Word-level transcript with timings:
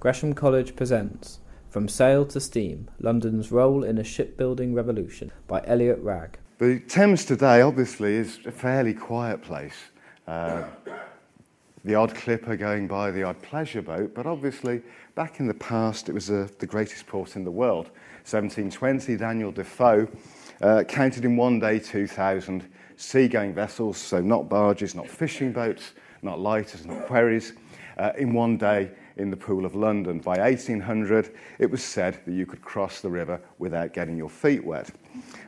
Gresham 0.00 0.32
College 0.32 0.76
presents 0.76 1.40
From 1.68 1.86
Sail 1.86 2.24
to 2.24 2.40
Steam 2.40 2.88
London's 3.00 3.52
Role 3.52 3.84
in 3.84 3.98
a 3.98 4.02
Shipbuilding 4.02 4.72
Revolution 4.72 5.30
by 5.46 5.62
Eliot 5.66 5.98
Wragg. 5.98 6.38
The 6.56 6.80
Thames 6.80 7.26
today, 7.26 7.60
obviously, 7.60 8.14
is 8.14 8.38
a 8.46 8.50
fairly 8.50 8.94
quiet 8.94 9.42
place. 9.42 9.74
Uh, 10.26 10.62
the 11.84 11.94
odd 11.94 12.14
clipper 12.14 12.56
going 12.56 12.88
by, 12.88 13.10
the 13.10 13.24
odd 13.24 13.42
pleasure 13.42 13.82
boat, 13.82 14.14
but 14.14 14.24
obviously, 14.24 14.80
back 15.16 15.38
in 15.38 15.46
the 15.46 15.52
past, 15.52 16.08
it 16.08 16.14
was 16.14 16.30
uh, 16.30 16.48
the 16.60 16.66
greatest 16.66 17.06
port 17.06 17.36
in 17.36 17.44
the 17.44 17.50
world. 17.50 17.90
1720, 18.24 19.18
Daniel 19.18 19.52
Defoe 19.52 20.08
uh, 20.62 20.82
counted 20.84 21.26
in 21.26 21.36
one 21.36 21.60
day 21.60 21.78
2,000 21.78 22.66
seagoing 22.96 23.52
vessels, 23.52 23.98
so 23.98 24.22
not 24.22 24.48
barges, 24.48 24.94
not 24.94 25.06
fishing 25.06 25.52
boats, 25.52 25.92
not 26.22 26.40
lighters, 26.40 26.86
not 26.86 27.10
wherries, 27.10 27.52
uh, 27.98 28.12
in 28.16 28.32
one 28.32 28.56
day 28.56 28.90
in 29.16 29.30
the 29.30 29.36
Pool 29.36 29.64
of 29.64 29.74
London. 29.74 30.18
By 30.18 30.38
1800, 30.38 31.34
it 31.58 31.70
was 31.70 31.82
said 31.82 32.20
that 32.26 32.32
you 32.32 32.46
could 32.46 32.62
cross 32.62 33.00
the 33.00 33.10
river 33.10 33.40
without 33.58 33.92
getting 33.92 34.16
your 34.16 34.30
feet 34.30 34.64
wet. 34.64 34.90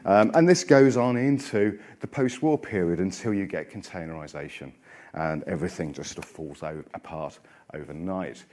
Um, 0.05 0.30
and 0.34 0.48
this 0.48 0.64
goes 0.64 0.96
on 0.96 1.16
into 1.16 1.78
the 2.00 2.06
post 2.06 2.42
war 2.42 2.59
period 2.59 2.98
until 3.00 3.33
you 3.33 3.46
get 3.46 3.70
containerization 3.70 4.72
and 5.14 5.42
everything 5.45 5.92
just 5.92 6.14
sort 6.14 6.24
of 6.24 6.30
falls 6.30 6.62
apart 6.95 7.38
overnight. 7.74 8.45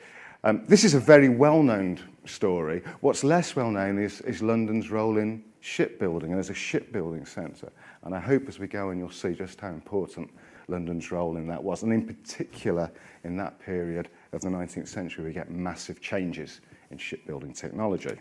Um, 0.43 0.63
this 0.67 0.83
is 0.83 0.93
a 0.93 0.99
very 0.99 1.29
well 1.29 1.61
known 1.61 1.99
story. 2.25 2.81
What's 3.01 3.23
less 3.23 3.55
well 3.55 3.71
known 3.71 3.99
is, 3.99 4.21
is 4.21 4.41
London's 4.41 4.89
role 4.89 5.17
in 5.17 5.43
shipbuilding 5.59 6.31
and 6.31 6.39
as 6.39 6.49
a 6.49 6.53
shipbuilding 6.53 7.25
centre. 7.25 7.71
And 8.03 8.15
I 8.15 8.19
hope 8.19 8.47
as 8.47 8.59
we 8.59 8.67
go 8.67 8.89
on, 8.89 8.97
you'll 8.97 9.11
see 9.11 9.33
just 9.33 9.59
how 9.59 9.69
important 9.69 10.29
London's 10.69 11.11
role 11.11 11.35
in 11.35 11.47
that 11.47 11.61
was. 11.61 11.83
And 11.83 11.91
in 11.91 12.05
particular, 12.05 12.89
in 13.23 13.35
that 13.37 13.59
period 13.59 14.09
of 14.31 14.41
the 14.41 14.49
19th 14.49 14.87
century, 14.87 15.25
we 15.25 15.33
get 15.33 15.49
massive 15.49 16.01
changes 16.01 16.61
in 16.91 16.97
shipbuilding 16.97 17.53
technology. 17.53 18.17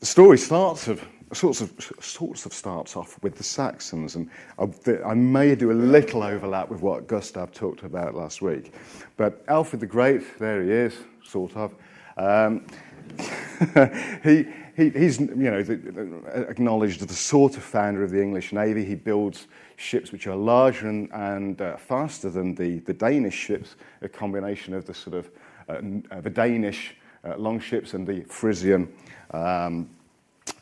The 0.00 0.06
story 0.06 0.38
starts 0.38 0.88
of 0.88 1.02
sorts 1.32 1.60
of 1.60 1.72
sorts 2.00 2.46
of 2.46 2.52
starts 2.52 2.96
off 2.96 3.20
with 3.22 3.36
the 3.36 3.42
Saxons, 3.42 4.14
and 4.14 4.30
I, 4.58 5.14
may 5.14 5.54
do 5.54 5.72
a 5.72 5.74
little 5.74 6.22
overlap 6.22 6.68
with 6.68 6.82
what 6.82 7.06
Gustav 7.06 7.52
talked 7.52 7.82
about 7.82 8.14
last 8.14 8.42
week. 8.42 8.74
But 9.16 9.44
Alfred 9.48 9.80
the 9.80 9.86
Great, 9.86 10.38
there 10.38 10.62
he 10.62 10.70
is, 10.70 10.94
sort 11.24 11.56
of. 11.56 11.74
Um, 12.16 12.66
he, 14.22 14.46
he, 14.76 14.90
he's 14.90 15.18
you 15.18 15.50
know 15.50 15.62
the, 15.62 16.48
acknowledged 16.48 17.00
the 17.00 17.14
sort 17.14 17.56
of 17.56 17.62
founder 17.62 18.04
of 18.04 18.10
the 18.10 18.22
English 18.22 18.52
Navy. 18.52 18.84
He 18.84 18.94
builds 18.94 19.46
ships 19.76 20.12
which 20.12 20.26
are 20.26 20.36
larger 20.36 20.88
and, 20.88 21.10
and 21.12 21.60
uh, 21.60 21.76
faster 21.76 22.30
than 22.30 22.54
the, 22.54 22.78
the 22.80 22.92
Danish 22.92 23.34
ships, 23.34 23.76
a 24.02 24.08
combination 24.08 24.74
of 24.74 24.84
the 24.84 24.94
sort 24.94 25.16
of 25.16 25.30
uh, 25.68 26.20
the 26.20 26.30
Danish 26.30 26.94
uh, 27.24 27.36
long 27.36 27.62
and 27.92 28.06
the 28.06 28.22
Frisian 28.28 28.92
um, 29.32 29.88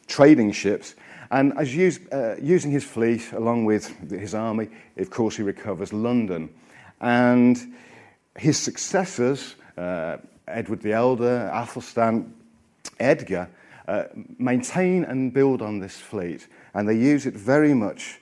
trading 0.06 0.52
ships. 0.52 0.94
And 1.30 1.52
as 1.58 1.74
use, 1.74 1.98
uh, 2.12 2.36
using 2.40 2.70
his 2.70 2.84
fleet 2.84 3.32
along 3.32 3.64
with 3.64 4.10
his 4.10 4.34
army, 4.34 4.68
of 4.96 5.10
course, 5.10 5.36
he 5.36 5.42
recovers 5.42 5.92
London. 5.92 6.48
And 7.00 7.74
his 8.36 8.58
successors, 8.58 9.56
uh, 9.76 10.18
Edward 10.46 10.82
the 10.82 10.92
Elder, 10.92 11.50
Athelstan, 11.52 12.32
Edgar, 13.00 13.48
uh, 13.88 14.04
maintain 14.38 15.04
and 15.04 15.32
build 15.32 15.62
on 15.62 15.78
this 15.78 15.96
fleet. 15.96 16.48
And 16.74 16.88
they 16.88 16.96
use 16.96 17.26
it 17.26 17.34
very 17.34 17.74
much, 17.74 18.20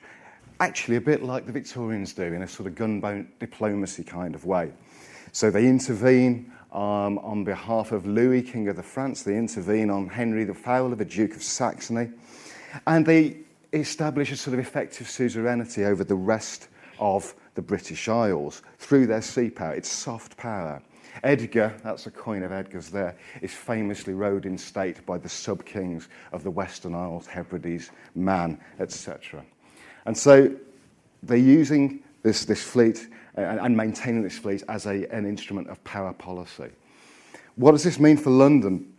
actually, 0.61 0.97
a 0.97 1.01
bit 1.01 1.23
like 1.23 1.47
the 1.47 1.53
Victorians 1.53 2.13
do, 2.13 2.25
in 2.25 2.43
a 2.43 2.49
sort 2.49 2.67
of 2.67 2.75
gunboat 2.75 3.27
diplomacy 3.39 4.05
kind 4.05 4.35
of 4.35 4.45
way. 4.45 4.73
So 5.33 5.51
they 5.51 5.67
intervene 5.67 6.53
um, 6.73 7.19
on 7.19 7.45
behalf 7.45 7.93
of 7.93 8.07
Louis, 8.07 8.43
King 8.43 8.69
of 8.69 8.77
the 8.77 8.83
France. 8.83 9.23
They 9.23 9.37
intervene 9.37 9.91
on 9.91 10.09
Henry 10.09 10.45
the 10.45 10.55
Fowler, 10.55 10.97
the 10.97 11.05
Duke 11.05 11.37
of 11.37 11.43
Saxony. 11.43 12.11
And 12.87 13.05
they 13.07 13.39
establish 13.73 14.33
a 14.33 14.37
sort 14.37 14.55
of 14.55 14.61
effective 14.61 15.09
suzerainty 15.09 15.85
over 15.85 16.05
the 16.05 16.15
rest 16.15 16.69
of 16.99 17.35
the 17.55 17.63
British 17.63 18.09
Isles 18.09 18.63
through 18.79 19.07
their 19.07 19.23
sea 19.23 19.51
power, 19.51 19.75
its 19.75 19.89
soft 19.89 20.37
power. 20.37 20.83
Edgar, 21.23 21.75
that's 21.83 22.07
a 22.07 22.11
coin 22.11 22.43
of 22.43 22.53
Edgar's 22.53 22.89
there, 22.89 23.17
is 23.41 23.53
famously 23.53 24.15
rowed 24.15 24.47
in 24.47 24.57
state 24.57 25.05
by 25.07 25.19
the 25.19 25.29
sub 25.29 25.65
kings 25.65 26.09
of 26.33 26.43
the 26.43 26.51
Western 26.51 26.95
Isles, 26.95 27.27
Hebrides, 27.27 27.91
Man, 28.15 28.59
etc. 28.81 29.45
And 30.07 30.17
so 30.17 30.55
they're 31.23 31.37
using 31.37 32.03
this, 32.23 32.45
this 32.45 32.63
fleet 32.63 33.09
uh, 33.37 33.43
and, 33.43 33.61
and 33.61 33.77
maintaining 33.77 34.23
this 34.23 34.39
fleet 34.39 34.63
as 34.69 34.87
a, 34.87 35.07
an 35.15 35.27
instrument 35.27 35.69
of 35.69 35.83
power 35.85 36.13
policy. 36.13 36.71
What 37.57 37.73
does 37.73 37.85
this 37.85 37.99
mean 38.01 38.17
for 38.17 38.31
London? 38.31 38.93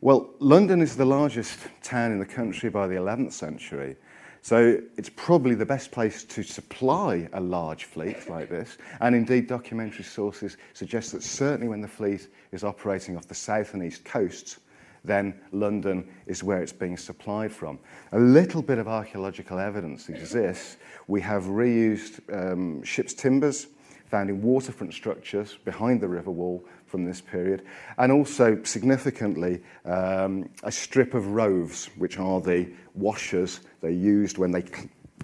Well, 0.00 0.30
London 0.38 0.80
is 0.80 0.96
the 0.96 1.04
largest 1.04 1.58
town 1.82 2.12
in 2.12 2.20
the 2.20 2.26
country 2.26 2.70
by 2.70 2.86
the 2.86 2.94
11th 2.94 3.32
century. 3.32 3.96
So 4.42 4.80
it's 4.96 5.10
probably 5.10 5.54
the 5.54 5.66
best 5.66 5.90
place 5.90 6.24
to 6.24 6.42
supply 6.42 7.28
a 7.32 7.40
large 7.40 7.84
fleet 7.84 8.28
like 8.30 8.48
this. 8.48 8.78
And 9.00 9.14
indeed, 9.14 9.46
documentary 9.46 10.04
sources 10.04 10.56
suggest 10.74 11.12
that 11.12 11.22
certainly 11.22 11.68
when 11.68 11.80
the 11.80 11.88
fleet 11.88 12.28
is 12.52 12.64
operating 12.64 13.16
off 13.16 13.26
the 13.26 13.34
south 13.34 13.74
and 13.74 13.82
east 13.82 14.04
coasts, 14.04 14.58
then 15.04 15.34
London 15.52 16.08
is 16.26 16.42
where 16.42 16.62
it's 16.62 16.72
being 16.72 16.96
supplied 16.96 17.52
from. 17.52 17.78
A 18.12 18.18
little 18.18 18.62
bit 18.62 18.78
of 18.78 18.88
archaeological 18.88 19.58
evidence 19.58 20.08
exists. 20.08 20.76
We 21.06 21.20
have 21.22 21.44
reused 21.44 22.20
um, 22.32 22.82
ship's 22.82 23.14
timbers 23.14 23.68
found 24.08 24.30
in 24.30 24.42
waterfront 24.42 24.94
structures 24.94 25.58
behind 25.64 26.00
the 26.00 26.08
river 26.08 26.30
wall 26.30 26.64
from 26.86 27.04
this 27.04 27.20
period, 27.20 27.62
and 27.98 28.10
also 28.10 28.62
significantly 28.62 29.60
um, 29.84 30.48
a 30.62 30.72
strip 30.72 31.12
of 31.12 31.28
roves, 31.28 31.90
which 31.96 32.18
are 32.18 32.40
the 32.40 32.66
washers 32.94 33.60
they 33.80 33.92
used 33.92 34.38
when 34.38 34.52
they 34.52 34.64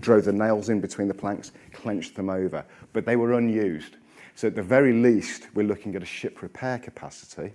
drove 0.01 0.25
the 0.25 0.33
nails 0.33 0.69
in 0.69 0.81
between 0.81 1.09
the 1.09 1.15
planks, 1.15 1.53
clenched 1.73 2.15
them 2.15 2.29
over, 2.29 2.65
but 2.93 3.05
they 3.07 3.17
were 3.17 3.33
unused. 3.35 3.97
So 4.35 4.49
at 4.49 4.55
the 4.55 4.63
very 4.63 4.93
least, 4.93 5.47
we're 5.55 5.67
looking 5.67 5.95
at 5.95 6.03
a 6.03 6.07
ship 6.07 6.43
repair 6.43 6.79
capacity 6.79 7.53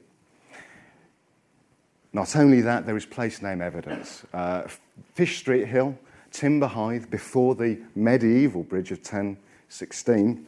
not 2.14 2.36
only 2.36 2.62
that, 2.62 2.86
there 2.86 2.98
is 2.98 3.06
place 3.06 3.42
name 3.42 3.62
evidence. 3.62 4.24
Uh, 4.34 4.64
Fish 5.14 5.38
Street 5.38 5.68
Hill, 5.68 5.98
Timber 6.32 6.68
Hythe, 6.68 7.10
before 7.10 7.56
the 7.56 7.80
medieval 7.96 8.64
bridge 8.64 8.92
of 8.92 8.98
1016, 9.00 10.46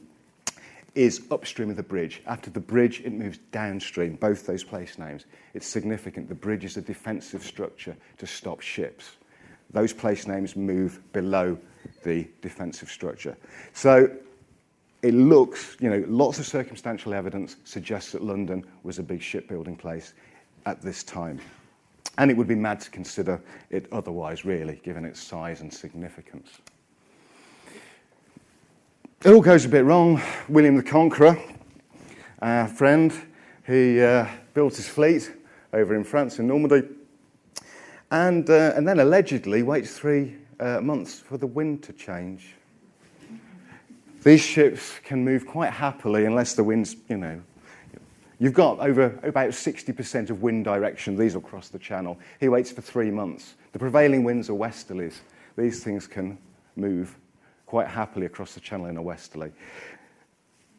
is 0.96 1.22
upstream 1.32 1.70
of 1.70 1.78
the 1.78 1.84
bridge. 1.84 2.22
After 2.26 2.50
the 2.50 2.60
bridge, 2.60 3.02
it 3.02 3.14
moves 3.14 3.38
downstream, 3.52 4.16
both 4.16 4.46
those 4.46 4.64
place 4.64 4.98
names. 4.98 5.26
It's 5.54 5.68
significant. 5.68 6.28
The 6.28 6.36
bridge 6.36 6.66
is 6.66 6.78
a 6.78 6.82
defensive 6.82 7.44
structure 7.44 7.96
to 8.18 8.28
stop 8.28 8.62
ships. 8.62 9.12
Those 9.72 9.94
place 9.94 10.28
names 10.28 10.56
move 10.56 11.00
below 11.14 11.58
the 12.04 12.28
defensive 12.42 12.90
structure. 12.90 13.38
So 13.74 14.10
it 15.02 15.14
looks, 15.14 15.78
you 15.80 15.90
know, 15.90 16.04
lots 16.08 16.40
of 16.40 16.46
circumstantial 16.46 17.14
evidence 17.14 17.56
suggests 17.64 18.12
that 18.12 18.24
London 18.24 18.66
was 18.84 19.00
a 19.00 19.04
big 19.04 19.22
shipbuilding 19.22 19.78
place 19.78 20.14
at 20.66 20.82
this 20.82 21.04
time. 21.04 21.40
And 22.18 22.30
it 22.30 22.38
would 22.38 22.48
be 22.48 22.56
mad 22.56 22.82
to 22.82 22.90
consider 22.90 23.42
it 23.70 23.88
otherwise, 23.92 24.46
really, 24.46 24.80
given 24.84 25.06
its 25.06 25.22
size 25.22 25.62
and 25.62 25.74
significance. 25.74 26.60
It 29.24 29.32
all 29.32 29.42
goes 29.42 29.66
a 29.66 29.70
bit 29.70 29.86
wrong. 29.86 30.22
William 30.50 30.76
the 30.76 30.84
Conqueror, 30.84 31.42
our 32.42 32.68
friend, 32.68 33.14
he 33.66 34.02
uh, 34.02 34.28
built 34.54 34.76
his 34.76 34.88
fleet 34.88 35.32
over 35.74 35.96
in 35.96 36.04
France, 36.04 36.40
in 36.40 36.48
Normandy, 36.48 36.88
and, 38.12 38.50
uh, 38.50 38.74
and 38.76 38.88
then 38.88 39.00
allegedly 39.00 39.64
waits 39.64 39.98
three 39.98 40.36
uh, 40.60 40.80
months 40.82 41.20
for 41.20 41.38
the 41.38 41.48
wind 41.48 41.82
to 41.84 41.94
change. 41.94 42.56
These 44.24 44.42
ships 44.42 45.00
can 45.04 45.26
move 45.26 45.48
quite 45.48 45.72
happily 45.72 46.26
unless 46.26 46.54
the 46.54 46.64
wind's, 46.64 46.96
you 47.10 47.18
know, 47.18 47.42
You've 48.42 48.56
got 48.56 48.80
over 48.80 49.20
about 49.22 49.52
60% 49.52 50.32
of 50.32 50.42
wind 50.42 50.66
direction. 50.66 51.16
These 51.16 51.36
will 51.36 51.44
cross 51.44 51.70
the 51.70 51.78
channel. 51.78 52.18
He 52.40 52.50
waits 52.50 52.72
for 52.72 52.82
three 52.82 53.12
months. 53.12 53.54
The 53.72 53.78
prevailing 53.78 54.24
winds 54.24 54.50
are 54.50 54.54
westerlies. 54.54 55.20
These 55.56 55.84
things 55.84 56.08
can 56.08 56.40
move 56.76 57.20
quite 57.68 57.86
happily 57.86 58.26
across 58.26 58.56
the 58.56 58.60
channel 58.60 58.88
in 58.88 58.98
a 58.98 59.02
westerly. 59.02 59.52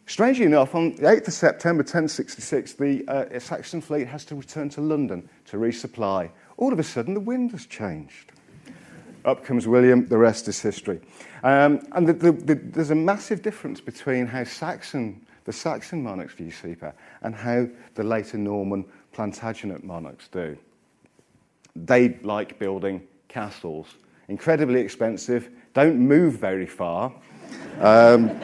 Strangely 0.06 0.44
enough, 0.44 0.75
on 0.75 0.96
the 0.96 1.02
8th 1.02 1.28
of 1.28 1.35
September 1.35 1.82
1066, 1.82 2.73
the 2.73 3.06
uh, 3.06 3.38
Saxon 3.38 3.81
fleet 3.81 4.08
has 4.08 4.25
to 4.25 4.35
return 4.35 4.69
to 4.70 4.81
London 4.81 5.28
to 5.44 5.56
resupply. 5.56 6.31
All 6.62 6.73
of 6.73 6.79
a 6.79 6.85
sudden, 6.85 7.14
the 7.14 7.19
wind 7.19 7.50
has 7.50 7.67
changed. 7.67 8.31
Up 9.25 9.44
comes 9.44 9.67
William, 9.67 10.06
the 10.06 10.17
rest 10.17 10.47
is 10.47 10.61
history. 10.61 11.00
Um, 11.43 11.85
and 11.91 12.06
the, 12.06 12.12
the, 12.12 12.31
the, 12.31 12.55
there's 12.55 12.93
a 12.93 12.94
massive 12.94 13.43
difference 13.43 13.81
between 13.81 14.29
how 14.29 14.44
Saxon 14.44 15.26
the 15.44 15.53
Saxon 15.53 16.05
monarchs 16.05 16.35
view 16.35 16.53
Seapower 16.53 16.93
and 17.23 17.35
how 17.35 17.67
the 17.97 18.05
later 18.05 18.38
Norman 18.38 18.85
Plantagenet 19.12 19.82
monarchs 19.82 20.29
do. 20.29 20.56
They 21.75 22.20
like 22.23 22.61
building 22.61 23.09
castles, 23.26 23.97
incredibly 24.29 24.81
expensive, 24.81 25.50
don't 25.75 25.99
move 25.99 26.35
very 26.35 26.67
far, 26.67 27.12
um, 27.81 28.41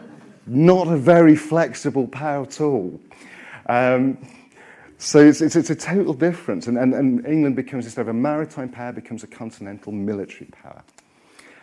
not 0.46 0.88
a 0.88 0.98
very 0.98 1.36
flexible 1.36 2.06
power 2.06 2.44
tool. 2.44 3.00
Um, 3.64 4.18
so 5.02 5.18
it's, 5.18 5.40
it's, 5.40 5.56
it's, 5.56 5.70
a 5.70 5.74
total 5.74 6.14
difference, 6.14 6.68
and, 6.68 6.78
and, 6.78 6.94
and 6.94 7.26
England 7.26 7.56
becomes, 7.56 7.86
instead 7.86 8.02
of 8.02 8.08
a 8.08 8.12
maritime 8.12 8.68
power, 8.68 8.92
becomes 8.92 9.24
a 9.24 9.26
continental 9.26 9.90
military 9.90 10.48
power. 10.62 10.80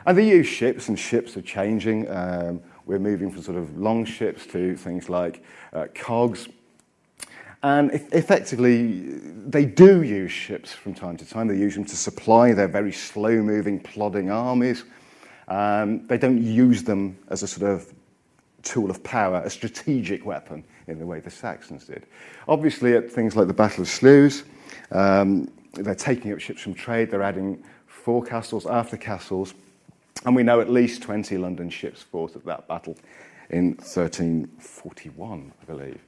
And 0.06 0.18
they 0.18 0.28
use 0.28 0.46
ships, 0.46 0.90
and 0.90 1.00
ships 1.00 1.38
are 1.38 1.42
changing. 1.42 2.10
Um, 2.10 2.62
we're 2.86 3.00
moving 3.00 3.32
from 3.32 3.42
sort 3.42 3.58
of 3.58 3.78
long 3.78 4.04
ships 4.04 4.46
to 4.48 4.76
things 4.76 5.08
like 5.08 5.42
uh, 5.72 5.88
cogs. 5.96 6.50
And 7.64 7.92
effectively, 8.12 9.04
they 9.48 9.64
do 9.64 10.04
use 10.04 10.32
ships 10.34 10.74
from 10.74 10.94
time 10.94 11.16
to 11.16 11.26
time. 11.26 11.48
They 11.48 11.58
use 11.58 11.76
them 11.76 11.86
to 11.86 11.96
supply 11.96 12.52
their 12.54 12.68
very 12.68 12.92
slow 12.92 13.42
moving, 13.42 13.80
plodding 13.80 14.30
armies. 14.30 14.84
Um, 15.48 16.06
they 16.08 16.18
don't 16.18 16.42
use 16.42 16.84
them 16.84 17.18
as 17.30 17.42
a 17.42 17.48
sort 17.48 17.72
of 17.72 17.94
tool 18.64 18.92
of 18.92 19.02
power, 19.02 19.42
a 19.46 19.50
strategic 19.50 20.26
weapon 20.26 20.66
in 20.90 21.00
the 21.00 21.06
way 21.06 21.20
the 21.20 21.30
Saxons 21.30 21.86
did. 21.86 22.06
Obviously, 22.48 22.96
at 22.96 23.12
things 23.12 23.36
like 23.36 23.48
the 23.48 23.54
Battle 23.54 23.84
of 23.84 23.88
Sluys, 23.88 24.44
um, 24.92 25.52
they're 25.74 25.96
taking 25.96 26.34
up 26.34 26.40
ships 26.40 26.62
from 26.62 26.74
trade, 26.74 27.12
they're 27.12 27.22
adding 27.22 27.64
forecastles 27.90 28.70
after 28.70 28.98
castles, 28.98 29.54
and 30.26 30.36
we 30.36 30.44
know 30.44 30.60
at 30.60 30.70
least 30.70 31.02
20 31.02 31.38
London 31.38 31.70
ships 31.70 32.02
fought 32.02 32.36
at 32.36 32.46
that 32.46 32.68
battle 32.68 32.98
in 33.50 33.70
1341, 33.76 35.52
I 35.62 35.66
believe. 35.66 36.02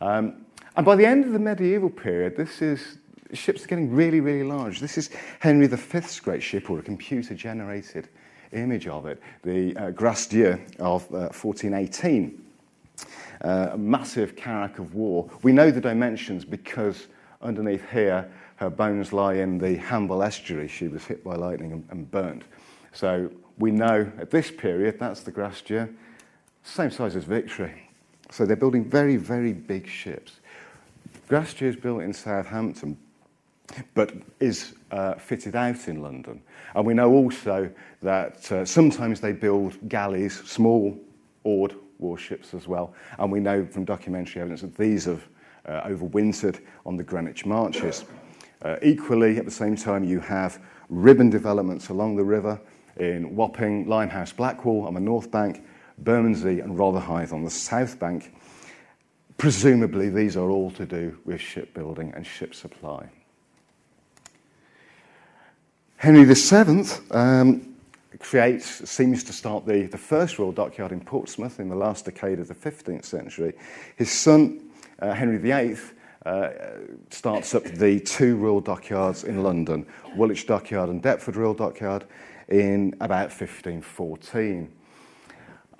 Um, 0.00 0.46
and 0.76 0.86
by 0.86 0.96
the 0.96 1.04
end 1.04 1.24
of 1.24 1.32
the 1.32 1.38
medieval 1.38 1.90
period, 1.90 2.36
this 2.36 2.62
is 2.62 2.98
ships 3.32 3.64
are 3.64 3.68
getting 3.68 3.92
really, 3.92 4.20
really 4.20 4.44
large. 4.44 4.80
This 4.80 4.96
is 4.96 5.10
Henry 5.40 5.66
V's 5.66 6.20
great 6.20 6.42
ship, 6.42 6.70
or 6.70 6.78
a 6.78 6.82
computer-generated 6.82 8.08
image 8.52 8.86
of 8.86 9.06
it, 9.06 9.20
the 9.42 9.76
uh, 9.76 9.90
Grace 9.90 10.26
Dieu 10.26 10.58
of 10.78 11.04
uh, 11.12 11.28
1418. 11.28 12.44
A 13.40 13.76
massive 13.78 14.36
carrack 14.36 14.78
of 14.78 14.94
war. 14.94 15.30
We 15.42 15.52
know 15.52 15.70
the 15.70 15.80
dimensions 15.80 16.44
because 16.44 17.06
underneath 17.40 17.88
here, 17.90 18.30
her 18.56 18.70
bones 18.70 19.12
lie 19.12 19.34
in 19.34 19.58
the 19.58 19.76
Hamble 19.76 20.22
estuary. 20.22 20.68
She 20.68 20.88
was 20.88 21.04
hit 21.04 21.22
by 21.22 21.36
lightning 21.36 21.72
and, 21.72 21.86
and 21.90 22.10
burnt. 22.10 22.42
So 22.92 23.30
we 23.58 23.70
know 23.70 24.10
at 24.18 24.30
this 24.30 24.50
period, 24.50 24.98
that's 24.98 25.20
the 25.20 25.30
Dieu, 25.64 25.94
same 26.64 26.90
size 26.90 27.14
as 27.14 27.24
Victory. 27.24 27.88
So 28.30 28.44
they're 28.44 28.56
building 28.56 28.84
very, 28.84 29.16
very 29.16 29.52
big 29.52 29.86
ships. 29.86 30.40
Dieu 31.28 31.68
is 31.68 31.76
built 31.76 32.02
in 32.02 32.12
Southampton, 32.12 32.96
but 33.94 34.12
is 34.40 34.74
uh, 34.90 35.14
fitted 35.14 35.54
out 35.54 35.88
in 35.88 36.02
London. 36.02 36.42
And 36.74 36.86
we 36.86 36.94
know 36.94 37.12
also 37.12 37.70
that 38.02 38.50
uh, 38.50 38.64
sometimes 38.64 39.20
they 39.20 39.32
build 39.32 39.76
galleys, 39.88 40.42
small 40.44 40.98
oared 41.44 41.74
warships 41.98 42.54
as 42.54 42.66
well. 42.68 42.94
And 43.18 43.30
we 43.30 43.40
know 43.40 43.66
from 43.66 43.84
documentary 43.84 44.40
evidence 44.40 44.62
that 44.62 44.76
these 44.76 45.04
have 45.04 45.26
uh, 45.66 45.82
overwintered 45.82 46.60
on 46.86 46.96
the 46.96 47.02
Greenwich 47.02 47.44
Marches. 47.44 48.04
Uh, 48.62 48.76
equally, 48.82 49.36
at 49.38 49.44
the 49.44 49.50
same 49.50 49.76
time, 49.76 50.04
you 50.04 50.20
have 50.20 50.60
ribbon 50.88 51.30
developments 51.30 51.90
along 51.90 52.16
the 52.16 52.24
river 52.24 52.60
in 52.96 53.36
Wapping, 53.36 53.86
Limehouse, 53.86 54.32
Blackwall 54.32 54.86
on 54.86 54.94
the 54.94 55.00
north 55.00 55.30
bank, 55.30 55.64
Bermondsey 55.98 56.60
and 56.60 56.78
Rotherhithe 56.78 57.32
on 57.32 57.44
the 57.44 57.50
south 57.50 57.98
bank. 57.98 58.34
Presumably, 59.36 60.08
these 60.08 60.36
are 60.36 60.50
all 60.50 60.70
to 60.72 60.84
do 60.84 61.16
with 61.24 61.40
shipbuilding 61.40 62.12
and 62.14 62.26
ship 62.26 62.54
supply. 62.54 63.08
Henry 65.96 66.24
VII 66.24 66.84
um, 67.10 67.76
creates, 68.16 68.88
seems 68.88 69.22
to 69.24 69.32
start 69.32 69.66
the, 69.66 69.82
the 69.82 69.98
first 69.98 70.38
Royal 70.38 70.52
Dockyard 70.52 70.92
in 70.92 71.00
Portsmouth 71.00 71.60
in 71.60 71.68
the 71.68 71.76
last 71.76 72.04
decade 72.04 72.38
of 72.40 72.48
the 72.48 72.54
15th 72.54 73.04
century. 73.04 73.52
His 73.96 74.10
son, 74.10 74.70
uh, 75.00 75.12
Henry 75.12 75.38
VIII, 75.38 75.76
uh, 76.24 76.50
starts 77.10 77.54
up 77.54 77.64
the 77.64 78.00
two 78.00 78.36
Royal 78.36 78.60
Dockyards 78.60 79.24
in 79.24 79.42
London, 79.42 79.86
Woolwich 80.16 80.46
Dockyard 80.46 80.88
and 80.88 81.02
Deptford 81.02 81.36
Royal 81.36 81.54
Dockyard, 81.54 82.06
in 82.48 82.94
about 83.00 83.30
1514. 83.30 84.72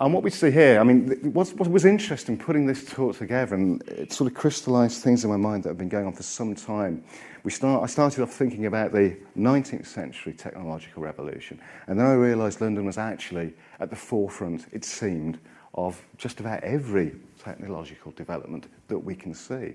And 0.00 0.14
what 0.14 0.22
we 0.22 0.30
see 0.30 0.52
here, 0.52 0.78
I 0.78 0.84
mean, 0.84 1.32
what, 1.32 1.48
what 1.56 1.68
was 1.68 1.84
interesting 1.84 2.38
putting 2.38 2.66
this 2.66 2.84
talk 2.84 3.18
together, 3.18 3.56
and 3.56 3.82
it 3.88 4.12
sort 4.12 4.30
of 4.30 4.36
crystallized 4.36 5.02
things 5.02 5.24
in 5.24 5.30
my 5.30 5.36
mind 5.36 5.64
that 5.64 5.70
have 5.70 5.78
been 5.78 5.88
going 5.88 6.06
on 6.06 6.12
for 6.12 6.22
some 6.22 6.54
time. 6.54 7.02
We 7.42 7.50
start, 7.50 7.82
I 7.82 7.86
started 7.86 8.22
off 8.22 8.32
thinking 8.32 8.66
about 8.66 8.92
the 8.92 9.16
19th 9.36 9.86
century 9.86 10.34
technological 10.34 11.02
revolution, 11.02 11.60
and 11.88 11.98
then 11.98 12.06
I 12.06 12.12
realized 12.12 12.60
London 12.60 12.84
was 12.84 12.96
actually 12.96 13.54
at 13.80 13.90
the 13.90 13.96
forefront, 13.96 14.66
it 14.70 14.84
seemed, 14.84 15.40
of 15.74 16.00
just 16.16 16.38
about 16.38 16.62
every 16.62 17.16
technological 17.42 18.12
development 18.12 18.68
that 18.86 18.98
we 18.98 19.16
can 19.16 19.34
see. 19.34 19.74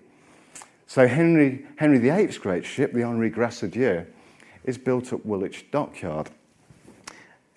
So 0.87 1.05
Henry, 1.05 1.65
Henry 1.75 1.99
VIII's 1.99 2.37
great 2.37 2.65
ship, 2.65 2.93
the 2.93 3.03
Henri 3.03 3.29
Gracedieu, 3.29 4.05
is 4.63 4.77
built 4.77 5.11
at 5.11 5.25
Woolwich 5.25 5.69
Dockyard. 5.69 6.29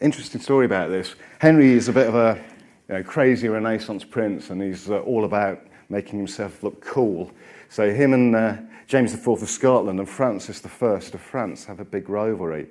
Interesting 0.01 0.41
story 0.41 0.67
about 0.67 0.91
this. 0.91 1.15
Henry 1.39 1.71
is 1.73 1.89
a 1.89 1.93
bit 1.93 2.09
of 2.09 2.17
a 2.17 2.45
you 2.89 2.95
know, 2.95 3.03
crazy 3.03 3.49
Renaissance 3.49 4.05
prince, 4.05 4.51
and 4.51 4.63
he's 4.63 4.91
uh, 4.91 5.01
all 5.01 5.25
about 5.25 5.61
making 5.89 6.19
himself 6.19 6.63
look 6.63 6.81
cool. 6.81 7.31
So 7.69 7.93
him 7.93 8.13
and 8.13 8.37
uh, 8.37 8.57
James 8.87 9.13
IV 9.13 9.29
of 9.29 9.49
Scotland 9.49 9.99
and 9.99 10.09
Francis 10.09 10.65
I 10.65 11.15
of 11.15 11.21
France 11.21 11.65
have 11.65 11.81
a 11.81 11.85
big 11.85 12.09
rivalry. 12.09 12.69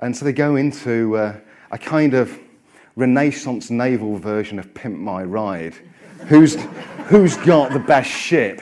And 0.00 0.14
so 0.14 0.24
they 0.24 0.32
go 0.32 0.56
into 0.56 1.16
uh, 1.16 1.36
a 1.70 1.78
kind 1.78 2.14
of 2.14 2.38
Renaissance 2.96 3.70
naval 3.70 4.18
version 4.18 4.58
of 4.58 4.72
Pimp 4.74 4.98
My 4.98 5.22
Ride. 5.22 5.74
who's, 6.28 6.56
who's 7.06 7.36
got 7.38 7.72
the 7.72 7.78
best 7.78 8.10
ship? 8.10 8.60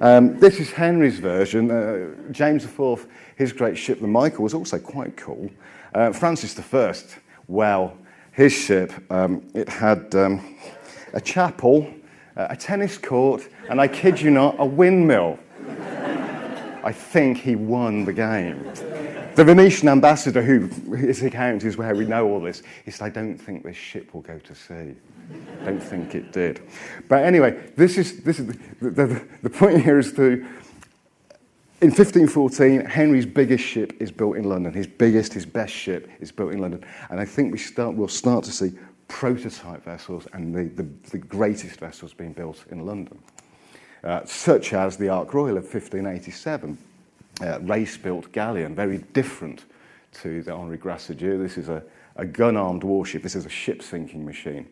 Um, 0.00 0.38
this 0.38 0.60
is 0.60 0.70
Henry's 0.70 1.18
version. 1.18 1.70
Uh, 1.70 2.30
James 2.30 2.64
IV, 2.64 3.06
his 3.36 3.52
great 3.52 3.78
ship, 3.78 4.00
the 4.00 4.06
Michael, 4.06 4.44
was 4.44 4.54
also 4.54 4.78
quite 4.78 5.16
cool. 5.16 5.50
Uh, 5.94 6.12
Francis 6.12 6.56
I, 6.58 7.16
well, 7.48 7.96
his 8.36 8.52
ship, 8.52 8.92
um, 9.10 9.42
it 9.54 9.66
had 9.66 10.14
um, 10.14 10.56
a 11.14 11.20
chapel, 11.20 11.90
uh, 12.36 12.48
a 12.50 12.56
tennis 12.56 12.98
court, 12.98 13.48
and 13.70 13.80
I 13.80 13.88
kid 13.88 14.20
you 14.20 14.30
not, 14.30 14.56
a 14.58 14.64
windmill. 14.64 15.38
I 16.84 16.92
think 16.92 17.38
he 17.38 17.56
won 17.56 18.04
the 18.04 18.12
game. 18.12 18.62
The 19.36 19.44
Venetian 19.44 19.88
ambassador, 19.88 20.42
who 20.42 20.66
his 20.94 21.22
account 21.22 21.64
is 21.64 21.78
where 21.78 21.94
we 21.94 22.04
know 22.04 22.28
all 22.28 22.40
this, 22.40 22.62
he 22.84 22.90
said, 22.90 23.06
I 23.06 23.08
don't 23.08 23.38
think 23.38 23.64
this 23.64 23.76
ship 23.76 24.12
will 24.12 24.20
go 24.20 24.38
to 24.38 24.54
sea. 24.54 24.94
I 25.62 25.64
don't 25.64 25.82
think 25.82 26.14
it 26.14 26.30
did. 26.30 26.60
But 27.08 27.24
anyway, 27.24 27.70
this 27.74 27.96
is, 27.96 28.22
this 28.22 28.38
is 28.38 28.46
the, 28.46 28.90
the, 28.90 29.26
the 29.42 29.50
point 29.50 29.82
here 29.82 29.98
is 29.98 30.12
to 30.12 30.46
in 31.82 31.88
1514, 31.88 32.86
Henry's 32.86 33.26
biggest 33.26 33.62
ship 33.62 33.94
is 34.00 34.10
built 34.10 34.36
in 34.36 34.44
London. 34.44 34.72
His 34.72 34.86
biggest, 34.86 35.34
his 35.34 35.44
best 35.44 35.74
ship 35.74 36.10
is 36.20 36.32
built 36.32 36.52
in 36.52 36.60
London. 36.60 36.82
And 37.10 37.20
I 37.20 37.26
think 37.26 37.52
we 37.52 37.58
start, 37.58 37.94
we'll 37.94 38.08
start 38.08 38.44
to 38.44 38.52
see 38.52 38.72
prototype 39.08 39.84
vessels 39.84 40.26
and 40.32 40.54
the, 40.54 40.64
the, 40.82 40.88
the 41.10 41.18
greatest 41.18 41.78
vessels 41.78 42.14
being 42.14 42.32
built 42.32 42.64
in 42.70 42.86
London, 42.86 43.18
uh, 44.04 44.24
such 44.24 44.72
as 44.72 44.96
the 44.96 45.10
Ark 45.10 45.34
Royal 45.34 45.58
of 45.58 45.64
1587, 45.64 46.78
uh, 47.42 47.60
race-built 47.60 48.32
galleon, 48.32 48.74
very 48.74 48.98
different 49.12 49.66
to 50.14 50.42
the 50.42 50.54
Henri 50.54 50.78
Gracedieu. 50.78 51.38
This 51.38 51.58
is 51.58 51.68
a, 51.68 51.82
a 52.16 52.24
gun-armed 52.24 52.84
warship. 52.84 53.22
This 53.22 53.36
is 53.36 53.44
a 53.44 53.50
ship-sinking 53.50 54.24
machine. 54.24 54.66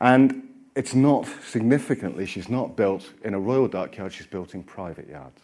And 0.00 0.48
it's 0.74 0.94
not, 0.94 1.28
significantly, 1.44 2.24
she's 2.24 2.48
not 2.48 2.74
built 2.74 3.12
in 3.22 3.34
a 3.34 3.38
royal 3.38 3.68
dockyard, 3.68 4.14
she's 4.14 4.26
built 4.26 4.54
in 4.54 4.62
private 4.62 5.08
yards. 5.08 5.38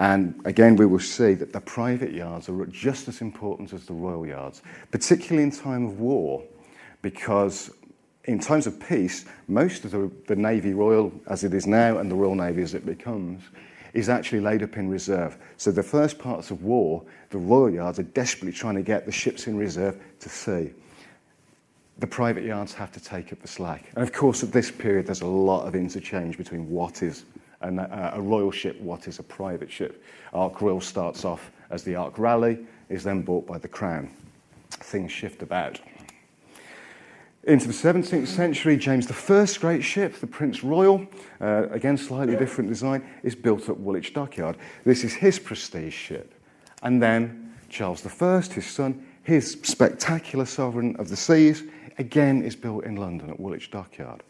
And 0.00 0.40
again, 0.46 0.76
we 0.76 0.86
will 0.86 0.98
see 0.98 1.34
that 1.34 1.52
the 1.52 1.60
private 1.60 2.12
yards 2.12 2.48
are 2.48 2.66
just 2.66 3.06
as 3.06 3.20
important 3.20 3.74
as 3.74 3.84
the 3.84 3.92
royal 3.92 4.26
yards, 4.26 4.62
particularly 4.90 5.42
in 5.42 5.50
time 5.50 5.84
of 5.84 6.00
war, 6.00 6.42
because 7.02 7.70
in 8.24 8.38
times 8.38 8.66
of 8.66 8.80
peace, 8.80 9.26
most 9.46 9.84
of 9.84 9.90
the, 9.90 10.10
the 10.26 10.36
Navy 10.36 10.72
Royal, 10.72 11.12
as 11.26 11.44
it 11.44 11.52
is 11.52 11.66
now, 11.66 11.98
and 11.98 12.10
the 12.10 12.14
Royal 12.14 12.34
Navy 12.34 12.62
as 12.62 12.72
it 12.72 12.86
becomes, 12.86 13.42
is 13.92 14.08
actually 14.08 14.40
laid 14.40 14.62
up 14.62 14.78
in 14.78 14.88
reserve. 14.88 15.36
So 15.58 15.70
the 15.70 15.82
first 15.82 16.18
parts 16.18 16.50
of 16.50 16.62
war, 16.62 17.02
the 17.28 17.38
royal 17.38 17.68
yards 17.68 17.98
are 17.98 18.04
desperately 18.04 18.52
trying 18.52 18.76
to 18.76 18.82
get 18.82 19.04
the 19.04 19.12
ships 19.12 19.48
in 19.48 19.58
reserve 19.58 20.00
to 20.20 20.28
sea. 20.30 20.70
The 21.98 22.06
private 22.06 22.44
yards 22.44 22.72
have 22.72 22.90
to 22.92 23.00
take 23.00 23.34
up 23.34 23.42
the 23.42 23.48
slack. 23.48 23.90
And 23.94 24.02
of 24.02 24.14
course, 24.14 24.42
at 24.42 24.52
this 24.52 24.70
period, 24.70 25.06
there's 25.06 25.20
a 25.20 25.26
lot 25.26 25.66
of 25.66 25.74
interchange 25.74 26.38
between 26.38 26.70
what 26.70 27.02
is 27.02 27.26
and 27.60 27.80
a, 27.80 28.12
a 28.14 28.20
royal 28.20 28.50
ship, 28.50 28.80
what 28.80 29.06
is 29.08 29.18
a 29.18 29.22
private 29.22 29.70
ship. 29.70 30.02
Ark 30.32 30.60
Royal 30.60 30.80
starts 30.80 31.24
off 31.24 31.50
as 31.70 31.84
the 31.84 31.94
Ark 31.94 32.18
Raleigh, 32.18 32.58
is 32.88 33.04
then 33.04 33.22
bought 33.22 33.46
by 33.46 33.58
the 33.58 33.68
Crown. 33.68 34.10
Things 34.70 35.12
shift 35.12 35.42
about. 35.42 35.80
Into 37.44 37.68
the 37.68 37.72
17th 37.72 38.26
century, 38.26 38.76
James 38.76 39.10
I's 39.10 39.56
great 39.56 39.82
ship, 39.82 40.20
the 40.20 40.26
Prince 40.26 40.62
Royal, 40.62 41.06
uh, 41.40 41.68
again 41.70 41.96
slightly 41.96 42.36
different 42.36 42.68
design, 42.68 43.02
is 43.22 43.34
built 43.34 43.68
at 43.68 43.78
Woolwich 43.78 44.12
Dockyard. 44.12 44.56
This 44.84 45.04
is 45.04 45.14
his 45.14 45.38
prestige 45.38 45.94
ship. 45.94 46.34
And 46.82 47.02
then 47.02 47.54
Charles 47.70 48.04
I, 48.04 48.40
his 48.40 48.66
son, 48.66 49.06
his 49.22 49.52
spectacular 49.62 50.44
sovereign 50.44 50.96
of 50.96 51.08
the 51.08 51.16
seas, 51.16 51.62
again 51.98 52.42
is 52.42 52.56
built 52.56 52.84
in 52.84 52.96
London 52.96 53.30
at 53.30 53.40
Woolwich 53.40 53.70
Dockyard. 53.70 54.22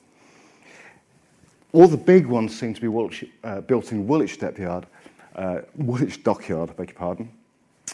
All 1.72 1.86
the 1.86 1.96
big 1.96 2.26
ones 2.26 2.58
seem 2.58 2.74
to 2.74 2.80
be 2.80 2.88
Woolwich, 2.88 3.24
uh, 3.44 3.60
built 3.60 3.92
in 3.92 4.06
Woolwich 4.06 4.38
Dockyard, 4.38 4.86
uh, 5.36 5.60
Woolwich 5.76 6.24
Dockyard, 6.24 6.76
beg 6.76 6.88
your 6.88 6.98
pardon. 6.98 7.30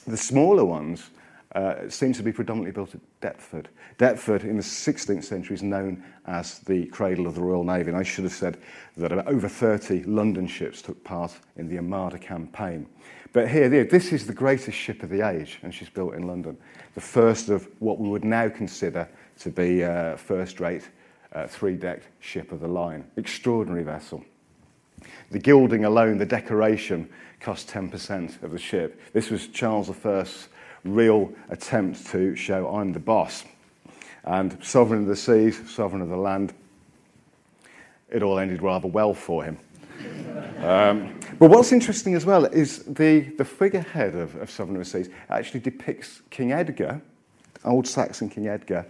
The 0.06 0.16
smaller 0.16 0.64
ones 0.64 1.11
uh, 1.54 1.88
seem 1.90 2.14
to 2.14 2.23
be 2.23 2.33
predominantly 2.33 2.73
built 2.73 2.95
at 2.95 3.00
Deptford. 3.21 3.68
Deptford 3.99 4.45
in 4.45 4.56
the 4.56 4.62
16th 4.62 5.25
century 5.25 5.54
is 5.54 5.62
known 5.62 6.02
as 6.26 6.61
the 6.61 6.87
cradle 6.87 7.26
of 7.26 7.35
the 7.35 7.42
Royal 7.42 7.64
Navy, 7.64 7.88
and 7.88 7.99
I 7.99 8.02
should 8.02 8.25
have 8.25 8.33
said 8.33 8.56
that 8.97 9.12
about 9.12 9.28
over 9.28 9.49
30 9.49 10.04
London 10.04 10.47
ships 10.47 10.80
took 10.80 11.02
part 11.04 11.37
in 11.56 11.68
the 11.68 11.76
Armada 11.76 12.18
campaign. 12.18 12.87
But 13.35 13.49
here, 13.50 13.68
this 13.85 14.12
is 14.12 14.26
the 14.26 14.33
greatest 14.33 14.78
ship 14.78 15.02
of 15.02 15.11
the 15.11 15.21
age, 15.21 15.59
and 15.62 15.75
she's 15.75 15.90
built 15.90 16.14
in 16.14 16.26
London. 16.26 16.56
The 16.95 17.02
first 17.02 17.50
of 17.50 17.68
what 17.80 17.99
we 17.99 18.09
would 18.09 18.25
now 18.25 18.49
consider 18.49 19.06
to 19.40 19.50
be 19.50 19.83
a 19.83 20.16
first-rate 20.16 20.88
uh, 21.37 21.47
three-decked 21.47 22.07
ship 22.19 22.50
of 22.50 22.61
the 22.61 22.69
line. 22.69 23.05
Extraordinary 23.16 23.85
vessel. 23.85 24.25
The 25.31 25.38
gilding 25.38 25.85
alone, 25.85 26.16
the 26.16 26.26
decoration, 26.26 27.09
cost 27.40 27.69
10% 27.69 28.43
of 28.43 28.52
the 28.52 28.59
ship. 28.59 29.00
This 29.12 29.31
was 29.31 29.49
Charles 29.49 29.90
I's 30.05 30.49
real 30.85 31.33
attempt 31.50 32.07
to 32.07 32.35
show 32.35 32.75
I'm 32.75 32.93
the 32.93 33.00
boss. 33.00 33.45
And 34.25 34.57
sovereign 34.64 35.02
of 35.02 35.09
the 35.09 35.16
seas, 35.16 35.61
sovereign 35.71 36.00
of 36.00 36.09
the 36.09 36.16
land, 36.16 36.55
it 38.09 38.23
all 38.23 38.38
ended 38.38 38.62
rather 38.62 38.88
well 38.88 39.12
for 39.12 39.45
him. 39.45 39.59
um, 40.64 41.21
but 41.38 41.50
what's 41.50 41.71
interesting 41.71 42.14
as 42.14 42.25
well 42.25 42.47
is 42.47 42.85
the, 42.85 43.21
the 43.37 43.45
figurehead 43.45 44.14
of, 44.14 44.35
of 44.37 44.50
Sovereign 44.50 44.76
of 44.76 44.85
the 44.85 44.90
Seas 44.90 45.11
actually 45.28 45.61
depicts 45.61 46.23
King 46.31 46.52
Edgar, 46.52 47.00
old 47.64 47.87
Saxon 47.87 48.28
King 48.28 48.49
Edgar, 48.49 48.87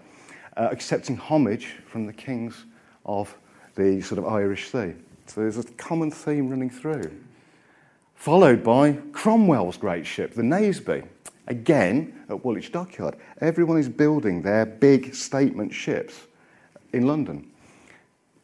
uh, 0.57 0.69
accepting 0.71 1.17
homage 1.17 1.75
from 1.87 2.07
the 2.07 2.13
kings 2.13 2.65
of 3.05 3.37
the 3.75 4.01
sort 4.01 4.19
of 4.19 4.27
Irish 4.27 4.71
Sea. 4.71 4.95
So 5.27 5.41
there's 5.41 5.59
a 5.59 5.65
common 5.75 6.11
theme 6.11 6.49
running 6.49 6.71
through. 6.71 7.11
Followed 8.15 8.65
by 8.65 8.93
Cromwell's 9.13 9.77
great 9.77 10.07
ship, 10.07 10.35
the 10.35 10.43
Naseby, 10.43 11.07
again 11.47 12.25
at 12.29 12.45
Woolwich 12.45 12.73
Dockyard. 12.73 13.17
Everyone 13.41 13.79
is 13.79 13.89
building 13.89 14.43
their 14.43 14.67
big 14.67 15.15
statement 15.15 15.73
ships 15.73 16.27
in 16.93 17.07
London. 17.07 17.51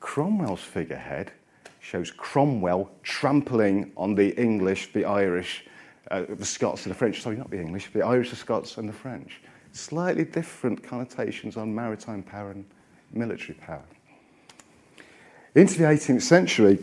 Cromwell's 0.00 0.61
figurehead 0.61 1.33
shows 1.81 2.11
Cromwell 2.11 2.90
trampling 3.02 3.92
on 3.97 4.14
the 4.14 4.38
English, 4.40 4.92
the 4.92 5.04
Irish, 5.04 5.64
uh, 6.11 6.25
the 6.28 6.45
Scots 6.45 6.85
and 6.85 6.95
the 6.95 6.99
French. 6.99 7.23
Sorry, 7.23 7.37
not 7.37 7.50
the 7.50 7.61
English, 7.61 7.92
the 7.92 8.02
Irish, 8.02 8.31
the 8.31 8.37
Scots, 8.37 8.76
and 8.78 8.88
the 8.88 8.92
French. 8.92 9.40
Slightly 9.73 10.25
different 10.25 10.83
connotations 10.83 11.57
on 11.57 11.75
maritime 11.75 12.23
power 12.23 12.50
and 12.50 12.64
military 13.12 13.55
power. 13.55 13.85
Into 15.55 15.79
the 15.79 15.85
18th 15.85 16.23
century, 16.23 16.79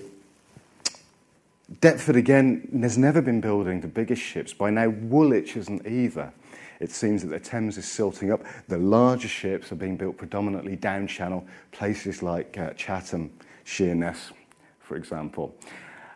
Deptford 1.82 2.16
again 2.16 2.68
has 2.82 2.98
never 2.98 3.22
been 3.22 3.42
building 3.42 3.82
the 3.82 3.88
biggest 3.88 4.22
ships. 4.22 4.54
By 4.54 4.72
now, 4.72 4.90
Woolwich 4.90 5.56
isn't 5.56 5.86
either. 5.86 6.32
It 6.80 6.92
seems 6.92 7.22
that 7.22 7.30
the 7.30 7.40
Thames 7.40 7.78
is 7.78 7.86
silting 7.86 8.32
up. 8.32 8.44
The 8.68 8.78
larger 8.78 9.28
ships 9.28 9.72
are 9.72 9.76
being 9.76 9.98
built 9.98 10.18
predominantly 10.18 10.76
down 10.76 11.08
channel, 11.08 11.46
places 11.72 12.24
like 12.24 12.58
uh, 12.58 12.72
Chatham, 12.74 13.32
Sheerness, 13.66 14.32
for 14.80 14.96
example. 14.96 15.56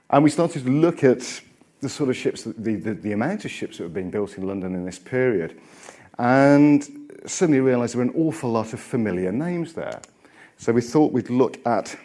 And 0.09 0.23
we 0.23 0.29
started 0.29 0.63
to 0.63 0.71
look 0.71 1.03
at 1.03 1.41
the 1.81 1.89
sort 1.89 2.09
of 2.09 2.15
ships, 2.15 2.43
the, 2.43 2.75
the, 2.75 2.93
the 2.93 3.11
amount 3.11 3.45
of 3.45 3.51
ships 3.51 3.77
that 3.77 3.83
were 3.83 3.89
being 3.89 4.09
built 4.09 4.37
in 4.37 4.47
London 4.47 4.73
in 4.73 4.85
this 4.85 4.99
period, 4.99 5.59
and 6.19 6.87
suddenly 7.25 7.61
realised 7.61 7.93
there 7.93 8.03
were 8.03 8.11
an 8.11 8.15
awful 8.15 8.51
lot 8.51 8.73
of 8.73 8.79
familiar 8.79 9.31
names 9.31 9.73
there. 9.73 10.01
So 10.57 10.71
we 10.71 10.81
thought 10.81 11.11
we'd 11.11 11.29
look 11.29 11.65
at 11.65 11.95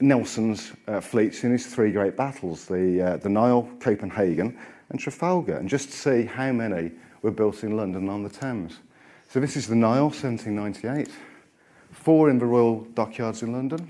Nelson's 0.00 0.72
uh, 0.86 1.00
fleets 1.00 1.44
in 1.44 1.52
his 1.52 1.66
three 1.66 1.90
great 1.90 2.16
battles 2.16 2.66
the, 2.66 3.02
uh, 3.02 3.16
the 3.16 3.28
Nile, 3.28 3.68
Copenhagen, 3.80 4.56
and 4.90 5.00
Trafalgar, 5.00 5.56
and 5.56 5.68
just 5.68 5.90
see 5.90 6.24
how 6.24 6.52
many 6.52 6.92
were 7.22 7.30
built 7.30 7.64
in 7.64 7.76
London 7.76 8.08
on 8.08 8.22
the 8.22 8.28
Thames. 8.28 8.78
So 9.28 9.40
this 9.40 9.56
is 9.56 9.66
the 9.66 9.74
Nile, 9.74 10.04
1798, 10.04 11.10
four 11.90 12.30
in 12.30 12.38
the 12.38 12.46
Royal 12.46 12.80
Dockyards 12.94 13.42
in 13.42 13.52
London, 13.52 13.86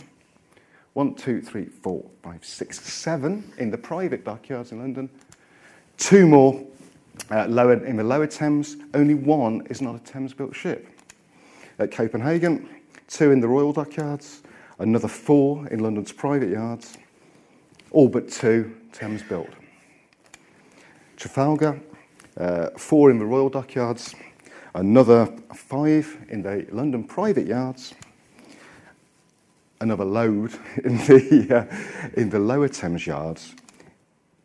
one, 0.95 1.15
two, 1.15 1.41
three, 1.41 1.67
four, 1.67 2.05
five, 2.23 2.45
six, 2.45 2.81
seven 2.81 3.53
in 3.59 3.71
the 3.71 3.79
private 3.79 4.25
dockyards 4.25 4.73
in 4.73 4.81
London, 4.81 5.09
two 5.97 6.27
more 6.27 6.61
uh, 7.31 7.47
lower, 7.47 7.85
in 7.85 7.97
the 7.97 8.05
lower 8.05 8.27
Thames, 8.27 8.77
only 8.95 9.15
one 9.15 9.67
is 9.71 9.81
not 9.81 9.95
a 9.95 9.99
Thames 9.99 10.35
built 10.35 10.55
ship. 10.55 10.87
At 11.79 11.91
Copenhagen, 11.91 12.69
two 13.09 13.31
in 13.31 13.41
the 13.41 13.49
Royal 13.49 13.73
Dockyards, 13.73 14.43
another 14.79 15.09
four 15.09 15.67
in 15.69 15.81
London's 15.81 16.13
private 16.13 16.51
yards, 16.51 16.99
all 17.91 18.09
but 18.09 18.29
two 18.29 18.75
Thames 18.93 19.23
built. 19.23 19.49
Trafalgar, 21.17 21.81
uh, 22.39 22.71
four 22.77 23.11
in 23.11 23.19
the 23.19 23.25
Royal 23.25 23.49
Dockyards, 23.49 24.15
another 24.75 25.27
five 25.55 26.17
in 26.29 26.43
the 26.43 26.67
London 26.71 27.05
private 27.05 27.47
yards, 27.47 27.95
another 29.81 30.05
load 30.05 30.53
in 30.85 30.97
the, 30.99 31.69
uh, 31.71 32.21
in 32.21 32.31
the 32.31 32.39
lower 32.39 32.69
Thames 32.69 33.07
yards. 33.07 33.55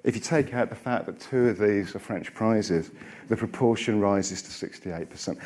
If 0.04 0.16
you 0.16 0.22
take 0.22 0.54
out 0.54 0.70
the 0.70 0.76
fact 0.76 1.06
that 1.06 1.20
two 1.20 1.48
of 1.48 1.58
these 1.58 1.96
are 1.96 2.00
French 2.00 2.34
prizes, 2.34 2.92
the 3.30 3.38
proportion 3.38 4.02
rises 4.02 4.42
to 4.42 4.68
68%. 4.68 5.40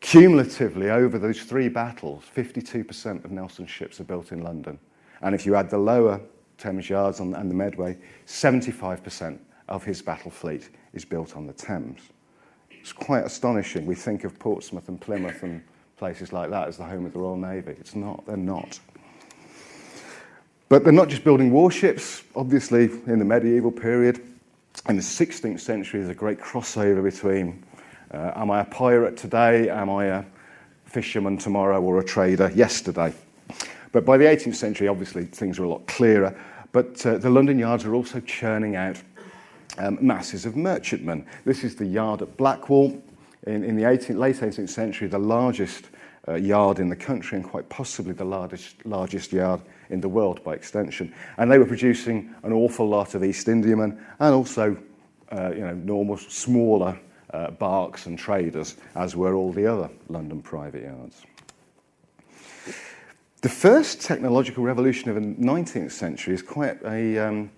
Cumulatively, 0.00 0.90
over 0.90 1.18
those 1.18 1.42
three 1.42 1.68
battles, 1.68 2.24
52% 2.34 3.24
of 3.24 3.30
Nelson's 3.30 3.70
ships 3.70 4.00
are 4.00 4.04
built 4.04 4.32
in 4.32 4.42
London. 4.42 4.78
And 5.20 5.34
if 5.34 5.46
you 5.46 5.54
add 5.54 5.70
the 5.70 5.78
lower 5.78 6.20
Thames 6.58 6.88
Yards 6.88 7.20
and 7.20 7.34
the 7.34 7.54
Medway, 7.54 7.98
75% 8.26 9.38
of 9.68 9.84
his 9.84 10.02
battle 10.02 10.30
fleet 10.30 10.70
is 10.92 11.04
built 11.04 11.36
on 11.36 11.46
the 11.46 11.52
Thames. 11.52 12.00
It's 12.70 12.92
quite 12.92 13.24
astonishing. 13.24 13.86
We 13.86 13.94
think 13.94 14.24
of 14.24 14.38
Portsmouth 14.38 14.88
and 14.88 15.00
Plymouth 15.00 15.42
and 15.42 15.62
places 15.96 16.32
like 16.32 16.50
that 16.50 16.66
as 16.66 16.76
the 16.76 16.84
home 16.84 17.06
of 17.06 17.12
the 17.12 17.20
Royal 17.20 17.36
Navy. 17.36 17.76
It's 17.78 17.94
not, 17.94 18.26
they're 18.26 18.36
not. 18.36 18.80
But 20.72 20.84
they're 20.84 20.92
not 20.94 21.10
just 21.10 21.22
building 21.22 21.52
warships. 21.52 22.22
Obviously, 22.34 22.84
in 22.84 23.18
the 23.18 23.26
medieval 23.26 23.70
period, 23.70 24.22
in 24.88 24.96
the 24.96 25.02
16th 25.02 25.60
century, 25.60 26.00
there's 26.00 26.08
a 26.10 26.14
great 26.14 26.40
crossover 26.40 27.02
between 27.02 27.62
uh, 28.10 28.32
am 28.36 28.50
I 28.50 28.62
a 28.62 28.64
pirate 28.64 29.14
today? 29.18 29.68
Am 29.68 29.90
I 29.90 30.06
a 30.06 30.24
fisherman 30.86 31.36
tomorrow 31.36 31.78
or 31.82 32.00
a 32.00 32.02
trader 32.02 32.50
yesterday? 32.54 33.12
But 33.92 34.06
by 34.06 34.16
the 34.16 34.24
18th 34.24 34.54
century, 34.54 34.88
obviously, 34.88 35.26
things 35.26 35.58
are 35.58 35.64
a 35.64 35.68
lot 35.68 35.86
clearer. 35.86 36.34
But 36.72 37.04
uh, 37.04 37.18
the 37.18 37.28
London 37.28 37.58
yards 37.58 37.84
are 37.84 37.94
also 37.94 38.20
churning 38.20 38.74
out 38.74 38.96
um, 39.76 39.98
masses 40.00 40.46
of 40.46 40.56
merchantmen. 40.56 41.26
This 41.44 41.64
is 41.64 41.76
the 41.76 41.84
yard 41.84 42.22
at 42.22 42.34
Blackwall. 42.38 42.98
In, 43.46 43.62
in 43.62 43.76
the 43.76 43.82
18th, 43.82 44.16
late 44.16 44.36
18th 44.36 44.70
century, 44.70 45.06
the 45.06 45.18
largest 45.18 45.90
uh, 46.28 46.36
yard 46.36 46.78
in 46.78 46.88
the 46.88 46.96
country 46.96 47.36
and 47.36 47.46
quite 47.46 47.68
possibly 47.68 48.14
the 48.14 48.24
largest, 48.24 48.86
largest 48.86 49.34
yard 49.34 49.60
in 49.92 50.00
the 50.00 50.08
world 50.08 50.42
by 50.42 50.54
extension. 50.54 51.14
And 51.36 51.50
they 51.50 51.58
were 51.58 51.66
producing 51.66 52.34
an 52.42 52.52
awful 52.52 52.88
lot 52.88 53.14
of 53.14 53.22
East 53.22 53.48
Indiamen 53.48 54.04
and 54.18 54.34
also 54.34 54.76
uh, 55.30 55.50
you 55.54 55.60
know, 55.60 55.74
normal, 55.74 56.16
smaller 56.16 56.98
uh, 57.32 57.50
barks 57.52 58.06
and 58.06 58.18
traders, 58.18 58.76
as 58.94 59.16
were 59.16 59.34
all 59.34 59.52
the 59.52 59.66
other 59.66 59.90
London 60.08 60.42
private 60.42 60.82
yards. 60.82 61.22
The 63.40 63.48
first 63.48 64.00
technological 64.00 64.62
revolution 64.62 65.10
of 65.10 65.16
the 65.16 65.20
19th 65.20 65.90
century 65.90 66.34
is 66.34 66.42
quite 66.42 66.80
a 66.84 67.18
um, 67.18 67.50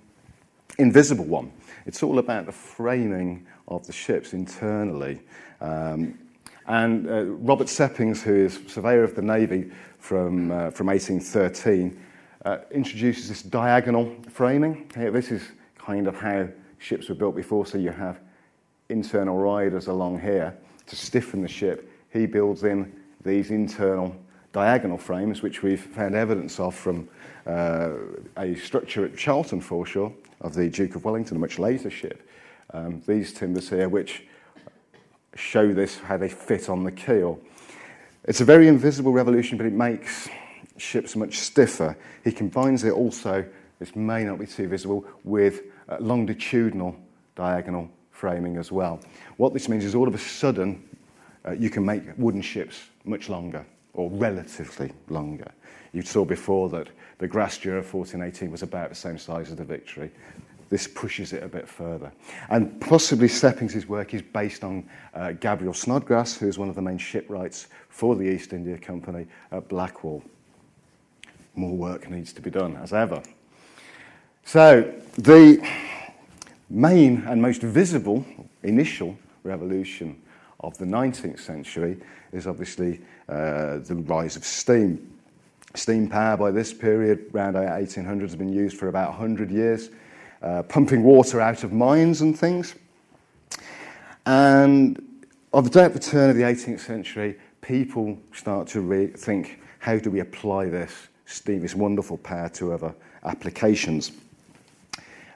invisible 0.78 1.26
one. 1.26 1.52
It's 1.86 2.02
all 2.02 2.18
about 2.18 2.46
the 2.46 2.52
framing 2.52 3.46
of 3.68 3.86
the 3.86 3.92
ships 3.92 4.32
internally. 4.32 5.20
Um, 5.60 6.18
and 6.66 7.06
uh, 7.06 7.24
Robert 7.24 7.66
Seppings, 7.66 8.22
who 8.22 8.34
is 8.34 8.60
surveyor 8.66 9.04
of 9.04 9.14
the 9.14 9.22
Navy 9.22 9.70
from, 9.98 10.50
uh, 10.50 10.70
from 10.70 10.86
1813, 10.86 12.00
uh, 12.44 12.58
introduces 12.70 13.28
this 13.28 13.42
diagonal 13.42 14.14
framing. 14.28 14.90
This 14.94 15.30
is 15.30 15.42
kind 15.78 16.06
of 16.06 16.16
how 16.16 16.48
ships 16.78 17.08
were 17.08 17.14
built 17.14 17.34
before, 17.34 17.66
so 17.66 17.78
you 17.78 17.90
have 17.90 18.20
internal 18.88 19.38
riders 19.38 19.86
along 19.86 20.20
here 20.20 20.56
to 20.86 20.96
stiffen 20.96 21.42
the 21.42 21.48
ship, 21.48 21.90
he 22.10 22.26
builds 22.26 22.64
in 22.64 22.92
these 23.24 23.50
internal 23.50 24.14
diagonal 24.52 24.98
frames, 24.98 25.42
which 25.42 25.62
we've 25.62 25.80
found 25.80 26.14
evidence 26.14 26.60
of 26.60 26.74
from 26.74 27.08
uh, 27.46 27.90
a 28.36 28.54
structure 28.54 29.04
at 29.04 29.16
Charlton 29.16 29.60
foreshore 29.60 30.12
of 30.40 30.54
the 30.54 30.68
Duke 30.68 30.94
of 30.94 31.04
Wellington, 31.04 31.36
a 31.36 31.40
much 31.40 31.58
later 31.58 31.90
ship. 31.90 32.28
Um, 32.72 33.02
these 33.06 33.32
timbers 33.32 33.68
here, 33.68 33.88
which 33.88 34.24
show 35.34 35.72
this, 35.72 35.98
how 35.98 36.16
they 36.16 36.28
fit 36.28 36.68
on 36.68 36.84
the 36.84 36.92
keel. 36.92 37.40
It's 38.24 38.40
a 38.40 38.44
very 38.44 38.68
invisible 38.68 39.12
revolution, 39.12 39.58
but 39.58 39.66
it 39.66 39.72
makes 39.72 40.28
ships 40.76 41.16
much 41.16 41.38
stiffer. 41.38 41.96
He 42.22 42.32
combines 42.32 42.84
it 42.84 42.92
also, 42.92 43.44
this 43.78 43.94
may 43.94 44.24
not 44.24 44.38
be 44.38 44.46
too 44.46 44.68
visible, 44.68 45.04
with 45.24 45.62
uh, 45.88 45.96
longitudinal 46.00 46.96
diagonal 47.36 47.90
framing 48.10 48.56
as 48.56 48.70
well. 48.70 49.00
What 49.36 49.52
this 49.52 49.68
means 49.68 49.84
is 49.84 49.94
all 49.94 50.08
of 50.08 50.14
a 50.14 50.18
sudden 50.18 50.88
uh, 51.46 51.52
you 51.52 51.70
can 51.70 51.84
make 51.84 52.02
wooden 52.16 52.42
ships 52.42 52.88
much 53.04 53.28
longer. 53.28 53.66
or 53.94 54.10
relatively 54.10 54.92
longer. 55.08 55.50
You 55.92 56.02
saw 56.02 56.24
before 56.24 56.68
that 56.70 56.88
the 57.18 57.28
Grace 57.28 57.58
Dieu 57.58 57.76
of 57.76 57.92
1418 57.92 58.50
was 58.50 58.62
about 58.62 58.90
the 58.90 58.94
same 58.94 59.18
size 59.18 59.50
as 59.50 59.56
the 59.56 59.64
Victory. 59.64 60.10
This 60.68 60.88
pushes 60.88 61.32
it 61.32 61.42
a 61.42 61.48
bit 61.48 61.68
further. 61.68 62.10
And 62.48 62.80
possibly 62.80 63.28
Seppings' 63.28 63.86
work 63.86 64.12
is 64.12 64.22
based 64.22 64.64
on 64.64 64.88
uh, 65.14 65.32
Gabriel 65.32 65.74
Snodgrass, 65.74 66.36
who 66.36 66.48
is 66.48 66.58
one 66.58 66.68
of 66.68 66.74
the 66.74 66.82
main 66.82 66.98
shipwrights 66.98 67.68
for 67.88 68.16
the 68.16 68.24
East 68.24 68.52
India 68.52 68.76
Company 68.76 69.26
at 69.52 69.68
Blackwall. 69.68 70.24
More 71.56 71.76
work 71.76 72.10
needs 72.10 72.32
to 72.34 72.42
be 72.42 72.50
done, 72.50 72.76
as 72.76 72.92
ever. 72.92 73.22
So, 74.44 74.92
the 75.16 75.66
main 76.68 77.24
and 77.26 77.40
most 77.40 77.62
visible 77.62 78.24
initial 78.62 79.16
revolution 79.42 80.20
of 80.60 80.76
the 80.78 80.84
19th 80.84 81.38
century 81.38 81.98
is 82.32 82.46
obviously 82.46 83.00
uh, 83.28 83.78
the 83.78 84.02
rise 84.06 84.36
of 84.36 84.44
steam. 84.44 85.10
Steam 85.74 86.08
power 86.08 86.36
by 86.36 86.50
this 86.50 86.72
period, 86.72 87.30
around 87.34 87.54
1800, 87.54 88.22
has 88.22 88.36
been 88.36 88.52
used 88.52 88.76
for 88.76 88.88
about 88.88 89.10
100 89.10 89.50
years, 89.50 89.90
uh, 90.42 90.62
pumping 90.62 91.02
water 91.02 91.40
out 91.40 91.64
of 91.64 91.72
mines 91.72 92.20
and 92.20 92.38
things. 92.38 92.74
And 94.26 95.24
of 95.52 95.70
the, 95.70 95.88
turn 95.98 96.30
of 96.30 96.36
the 96.36 96.42
18th 96.42 96.80
century, 96.80 97.36
people 97.60 98.18
start 98.32 98.68
to 98.68 98.80
re- 98.80 99.06
think, 99.06 99.60
how 99.78 99.98
do 99.98 100.10
we 100.10 100.20
apply 100.20 100.66
this 100.66 101.08
this 101.26 101.74
wonderful 101.74 102.18
power, 102.18 102.48
to 102.50 102.72
other 102.72 102.94
applications? 103.24 104.12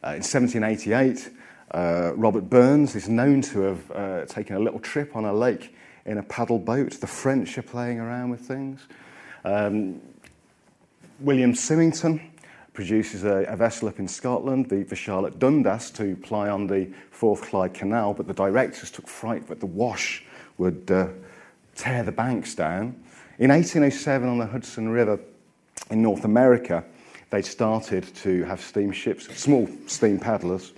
Uh, 0.05 0.15
in 0.15 0.23
1788, 0.23 1.31
uh, 1.73 2.13
Robert 2.15 2.49
Burns 2.49 2.95
is 2.95 3.09
known 3.09 3.43
to 3.43 3.61
have 3.61 3.91
uh, 3.91 4.25
taken 4.27 4.57
a 4.57 4.59
little 4.59 4.81
trip 4.81 5.17
on 5.17 5.25
a 5.25 5.33
lake 5.33 5.75
in 6.07 6.19
a 6.19 6.23
paddle 6.23 6.59
boat. 6.59 6.93
The 6.93 7.07
French 7.07 7.59
are 7.59 7.63
playing 7.63 8.01
around 8.01 8.31
with 8.31 8.41
things. 8.41 8.87
Um, 9.45 10.01
William 11.21 11.55
Symington 11.55 12.21
produces 12.73 13.25
a, 13.25 13.45
a, 13.49 13.57
vessel 13.57 13.89
up 13.89 13.99
in 13.99 14.07
Scotland, 14.07 14.69
the, 14.69 14.85
the 14.85 14.95
Charlotte 14.95 15.39
Dundas, 15.39 15.91
to 15.91 16.15
ply 16.17 16.49
on 16.49 16.69
the 16.69 16.89
Forth 17.11 17.43
Clyde 17.43 17.75
Canal, 17.75 18.15
but 18.15 18.29
the 18.29 18.35
directors 18.35 18.91
took 18.91 19.09
fright 19.09 19.49
that 19.49 19.59
the 19.59 19.67
wash 19.67 20.25
would 20.59 20.89
uh, 20.91 21.09
tear 21.75 22.05
the 22.05 22.13
banks 22.13 22.55
down. 22.55 22.95
In 23.39 23.51
1807, 23.51 24.29
on 24.29 24.39
the 24.39 24.47
Hudson 24.47 24.89
River 24.89 25.19
in 25.91 26.03
North 26.03 26.25
America, 26.25 26.85
they 27.31 27.43
started 27.43 28.15
to 28.17 28.45
have 28.45 28.61
steamships, 28.61 29.27
small 29.37 29.69
steam 29.87 30.19
paddlers, 30.19 30.73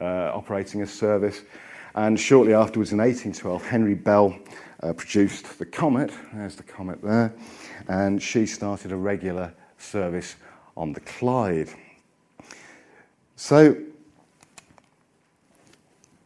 uh, 0.00 0.30
operating 0.34 0.82
a 0.82 0.86
service. 0.86 1.42
And 1.94 2.18
shortly 2.18 2.54
afterwards, 2.54 2.92
in 2.92 2.98
1812, 2.98 3.64
Henry 3.64 3.94
Bell 3.94 4.38
uh, 4.82 4.92
produced 4.92 5.58
the 5.58 5.66
Comet. 5.66 6.10
There's 6.32 6.56
the 6.56 6.62
Comet 6.62 7.02
there. 7.02 7.32
And 7.88 8.22
she 8.22 8.46
started 8.46 8.92
a 8.92 8.96
regular 8.96 9.52
service 9.78 10.36
on 10.76 10.92
the 10.92 11.00
Clyde. 11.00 11.70
So, 13.36 13.76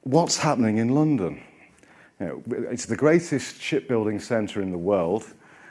what's 0.02 0.36
happening 0.36 0.78
in 0.78 0.94
London? 0.94 1.42
You 2.18 2.26
know, 2.26 2.68
it's 2.70 2.86
the 2.86 2.96
greatest 2.96 3.60
shipbuilding 3.60 4.20
centre 4.20 4.60
in 4.60 4.70
the 4.70 4.78
world. 4.78 5.24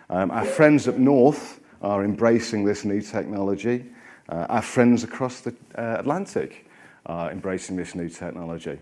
Um, 0.10 0.32
our 0.32 0.46
friends 0.46 0.88
up 0.88 0.96
north 0.96 1.59
are 1.82 2.04
embracing 2.04 2.66
this 2.66 2.86
new 2.86 3.02
technology. 3.02 3.86
Uh, 4.28 4.46
our 4.50 4.62
friends 4.62 5.04
across 5.04 5.42
the 5.42 5.56
uh, 5.76 5.98
Atlantic 6.00 6.66
are 7.06 7.32
embracing 7.32 7.76
this 7.76 7.96
new 7.96 8.10
technology. 8.10 8.80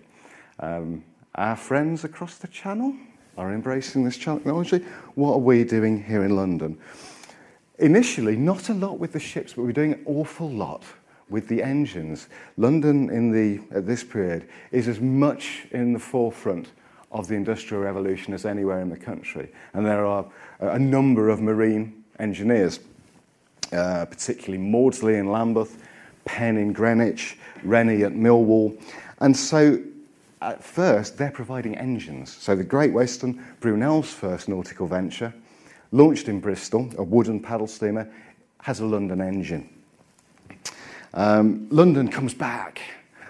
Um, 0.59 1.03
our 1.35 1.55
friends 1.55 2.03
across 2.03 2.37
the 2.37 2.47
channel 2.47 2.95
are 3.37 3.53
embracing 3.53 4.03
this 4.03 4.17
technology. 4.17 4.83
What 5.15 5.33
are 5.33 5.39
we 5.39 5.63
doing 5.63 6.03
here 6.03 6.23
in 6.23 6.35
London? 6.35 6.77
Initially, 7.79 8.35
not 8.35 8.69
a 8.69 8.73
lot 8.73 8.97
with 8.97 9.13
the 9.13 9.19
ships, 9.19 9.53
but 9.53 9.63
we're 9.63 9.71
doing 9.71 9.93
an 9.93 10.03
awful 10.05 10.49
lot 10.49 10.83
with 11.29 11.47
the 11.47 11.61
engines. 11.61 12.27
London 12.57 13.09
in 13.09 13.31
the, 13.31 13.61
at 13.75 13.85
this 13.85 14.03
period 14.03 14.47
is 14.71 14.87
as 14.87 14.99
much 14.99 15.67
in 15.71 15.93
the 15.93 15.99
forefront 15.99 16.69
of 17.11 17.27
the 17.27 17.35
Industrial 17.35 17.83
Revolution 17.83 18.33
as 18.33 18.45
anywhere 18.45 18.81
in 18.81 18.89
the 18.89 18.97
country. 18.97 19.49
And 19.73 19.85
there 19.85 20.05
are 20.05 20.25
a 20.59 20.79
number 20.79 21.29
of 21.29 21.39
marine 21.39 21.96
engineers, 22.19 22.79
uh, 23.71 24.05
particularly 24.05 24.63
Maudslay 24.63 25.19
in 25.19 25.31
Lambeth, 25.31 25.77
Penn 26.25 26.57
in 26.57 26.73
Greenwich, 26.73 27.37
Rennie 27.63 28.03
at 28.03 28.13
Millwall. 28.13 28.79
And 29.19 29.35
so 29.35 29.81
at 30.41 30.63
first, 30.63 31.17
they're 31.17 31.31
providing 31.31 31.75
engines. 31.77 32.35
So 32.35 32.55
the 32.55 32.63
Great 32.63 32.93
Western, 32.93 33.43
Brunel's 33.59 34.13
first 34.13 34.47
nautical 34.47 34.87
venture, 34.87 35.33
launched 35.91 36.27
in 36.27 36.39
Bristol, 36.39 36.89
a 36.97 37.03
wooden 37.03 37.39
paddle 37.39 37.67
steamer, 37.67 38.09
has 38.61 38.79
a 38.79 38.85
London 38.85 39.21
engine. 39.21 39.69
Um, 41.13 41.67
London 41.69 42.09
comes 42.09 42.33
back. 42.33 42.81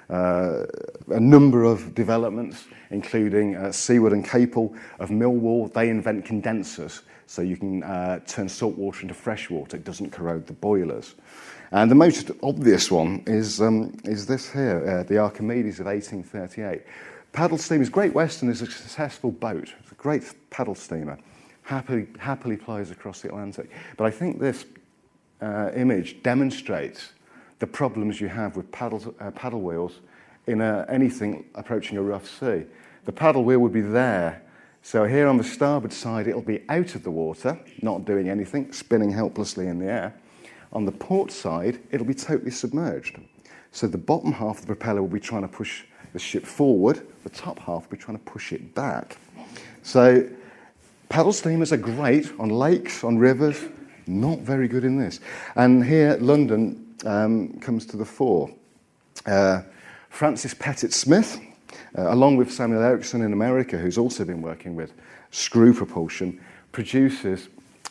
Uh, 0.10 0.66
a 1.10 1.20
number 1.20 1.64
of 1.64 1.94
developments, 1.94 2.66
including 2.92 3.56
uh, 3.56 3.72
Seaward 3.72 4.14
and 4.14 4.28
Capel 4.28 4.74
of 5.00 5.10
Millwall, 5.10 5.72
they 5.74 5.90
invent 5.90 6.26
condensers 6.26 7.02
so 7.28 7.42
you 7.42 7.58
can 7.58 7.84
uh, 7.84 8.20
turn 8.26 8.50
salt 8.50 8.76
water 8.78 9.02
into 9.02 9.14
fresh 9.14 9.50
water. 9.50 9.78
It 9.78 9.84
doesn't 9.84 10.12
corrode 10.12 10.48
the 10.48 10.54
boilers. 10.54 11.16
And 11.72 11.92
the 11.92 11.96
most 11.96 12.32
obvious 12.42 12.90
one 12.90 13.24
is, 13.28 13.62
um, 13.62 13.96
is 14.06 14.26
this 14.26 14.52
here, 14.52 14.88
uh, 14.88 15.04
the 15.04 15.18
Archimedes 15.18 15.82
of 15.82 15.86
1838. 15.88 16.82
Paddle 17.34 17.58
steamers, 17.58 17.90
Great 17.90 18.14
Western 18.14 18.50
is 18.50 18.62
a 18.62 18.66
successful 18.66 19.32
boat. 19.32 19.74
It's 19.82 19.92
a 19.92 19.96
great 19.96 20.24
paddle 20.50 20.76
steamer. 20.76 21.20
Happily, 21.64 22.08
happily 22.18 22.56
plies 22.56 22.92
across 22.92 23.20
the 23.20 23.28
Atlantic. 23.28 23.70
But 23.98 24.06
I 24.06 24.12
think 24.12 24.40
this 24.40 24.66
uh, 25.42 25.72
image 25.76 26.24
demonstrates 26.24 27.12
the 27.60 27.68
problems 27.68 28.22
you 28.22 28.30
have 28.30 28.56
with 28.56 28.72
paddle, 28.72 29.14
uh, 29.20 29.32
paddle 29.32 29.62
wheels 29.62 30.00
in 30.48 30.62
a, 30.62 30.86
anything 30.88 31.46
approaching 31.56 31.98
a 31.98 32.02
rough 32.02 32.26
sea. 32.26 32.64
The 33.04 33.12
paddle 33.12 33.44
wheel 33.44 33.60
would 33.60 33.74
be 33.74 33.82
there. 33.82 34.42
So 34.88 35.04
here 35.04 35.28
on 35.28 35.36
the 35.36 35.44
starboard 35.44 35.92
side, 35.92 36.30
it'll 36.30 36.42
be 36.42 36.64
out 36.70 36.96
of 36.96 37.04
the 37.04 37.12
water, 37.12 37.60
not 37.82 38.06
doing 38.06 38.30
anything, 38.30 38.72
spinning 38.72 39.12
helplessly 39.12 39.68
in 39.68 39.80
the 39.80 39.88
air. 39.88 40.16
On 40.72 40.86
the 40.86 40.94
port 40.94 41.30
side, 41.30 41.82
it'll 41.92 42.06
be 42.06 42.14
totally 42.14 42.52
submerged. 42.52 43.20
So 43.74 43.88
the 43.88 43.98
bottom 43.98 44.32
half 44.32 44.60
of 44.60 44.62
the 44.62 44.68
propeller 44.68 45.02
will 45.02 45.10
be 45.10 45.20
trying 45.20 45.42
to 45.42 45.50
push 45.50 45.84
the 46.14 46.20
ship 46.20 46.46
forward, 46.46 47.06
the 47.26 47.30
top 47.30 47.60
half 47.60 47.84
will 47.84 47.98
be 47.98 48.02
trying 48.02 48.18
to 48.18 48.24
push 48.24 48.54
it 48.54 48.74
back. 48.76 49.18
So 49.84 50.26
paddle 51.10 51.34
steamers 51.34 51.74
are 51.74 51.78
great 51.78 52.32
on 52.40 52.48
lakes, 52.48 53.04
on 53.04 53.18
rivers, 53.18 53.62
not 54.08 54.40
very 54.40 54.70
good 54.70 54.86
in 54.86 54.98
this. 54.98 55.20
And 55.58 55.84
here, 55.84 56.16
London 56.22 56.96
um, 57.06 57.60
comes 57.60 57.86
to 57.88 57.98
the 57.98 58.06
fore. 58.06 58.50
Uh, 59.26 59.64
Francis 60.08 60.54
Pettit 60.54 60.94
Smith, 60.94 61.42
uh, 61.98 62.14
along 62.14 62.38
with 62.38 62.52
Samuel 62.52 62.84
Ericsson 62.84 63.22
in 63.22 63.34
America, 63.34 63.78
who's 63.78 63.98
also 63.98 64.24
been 64.24 64.42
working 64.42 64.76
with 64.76 64.94
screw 65.32 65.74
propulsion, 65.74 66.40
produces 66.72 67.50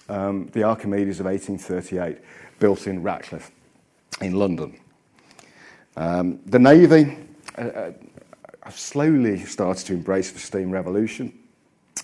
um, 0.09 0.47
the 0.53 0.63
Archimedes 0.63 1.21
of 1.21 1.27
1838 1.27 2.19
built 2.59 2.87
in 2.87 3.03
Ratcliffe 3.03 3.51
in 4.21 4.33
London. 4.33 4.79
Um, 5.97 6.41
the 6.47 6.59
Navy 6.59 7.17
uh, 7.59 7.61
uh, 7.63 7.93
slowly 8.71 9.39
started 9.45 9.87
to 9.87 9.95
embrace 9.95 10.31
the 10.31 10.39
steam 10.39 10.71
revolution. 10.71 11.33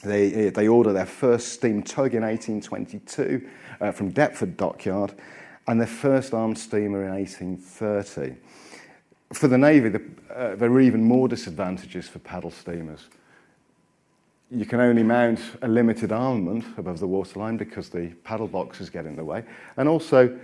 They, 0.02 0.50
they 0.50 0.68
order 0.68 0.92
their 0.92 1.06
first 1.06 1.52
steam 1.52 1.82
tug 1.82 2.14
in 2.14 2.22
1822 2.22 3.48
uh, 3.80 3.92
from 3.92 4.10
Deptford 4.10 4.56
Dockyard 4.56 5.14
and 5.68 5.78
their 5.78 5.86
first 5.86 6.34
armed 6.34 6.58
steamer 6.58 7.04
in 7.04 7.12
1830. 7.12 8.36
For 9.32 9.48
the 9.48 9.58
Navy, 9.58 9.88
the, 9.88 10.02
uh, 10.34 10.56
there 10.56 10.70
are 10.70 10.80
even 10.80 11.04
more 11.04 11.28
disadvantages 11.28 12.08
for 12.08 12.18
paddle 12.18 12.50
steamers 12.50 13.08
you 14.52 14.66
can 14.66 14.80
only 14.80 15.02
mount 15.02 15.40
a 15.62 15.68
limited 15.68 16.12
armament 16.12 16.64
above 16.76 17.00
the 17.00 17.06
waterline 17.06 17.56
because 17.56 17.88
the 17.88 18.08
paddle 18.22 18.46
boxes 18.46 18.90
get 18.90 19.06
in 19.06 19.16
the 19.16 19.24
way. 19.24 19.42
And 19.78 19.88
also, 19.88 20.38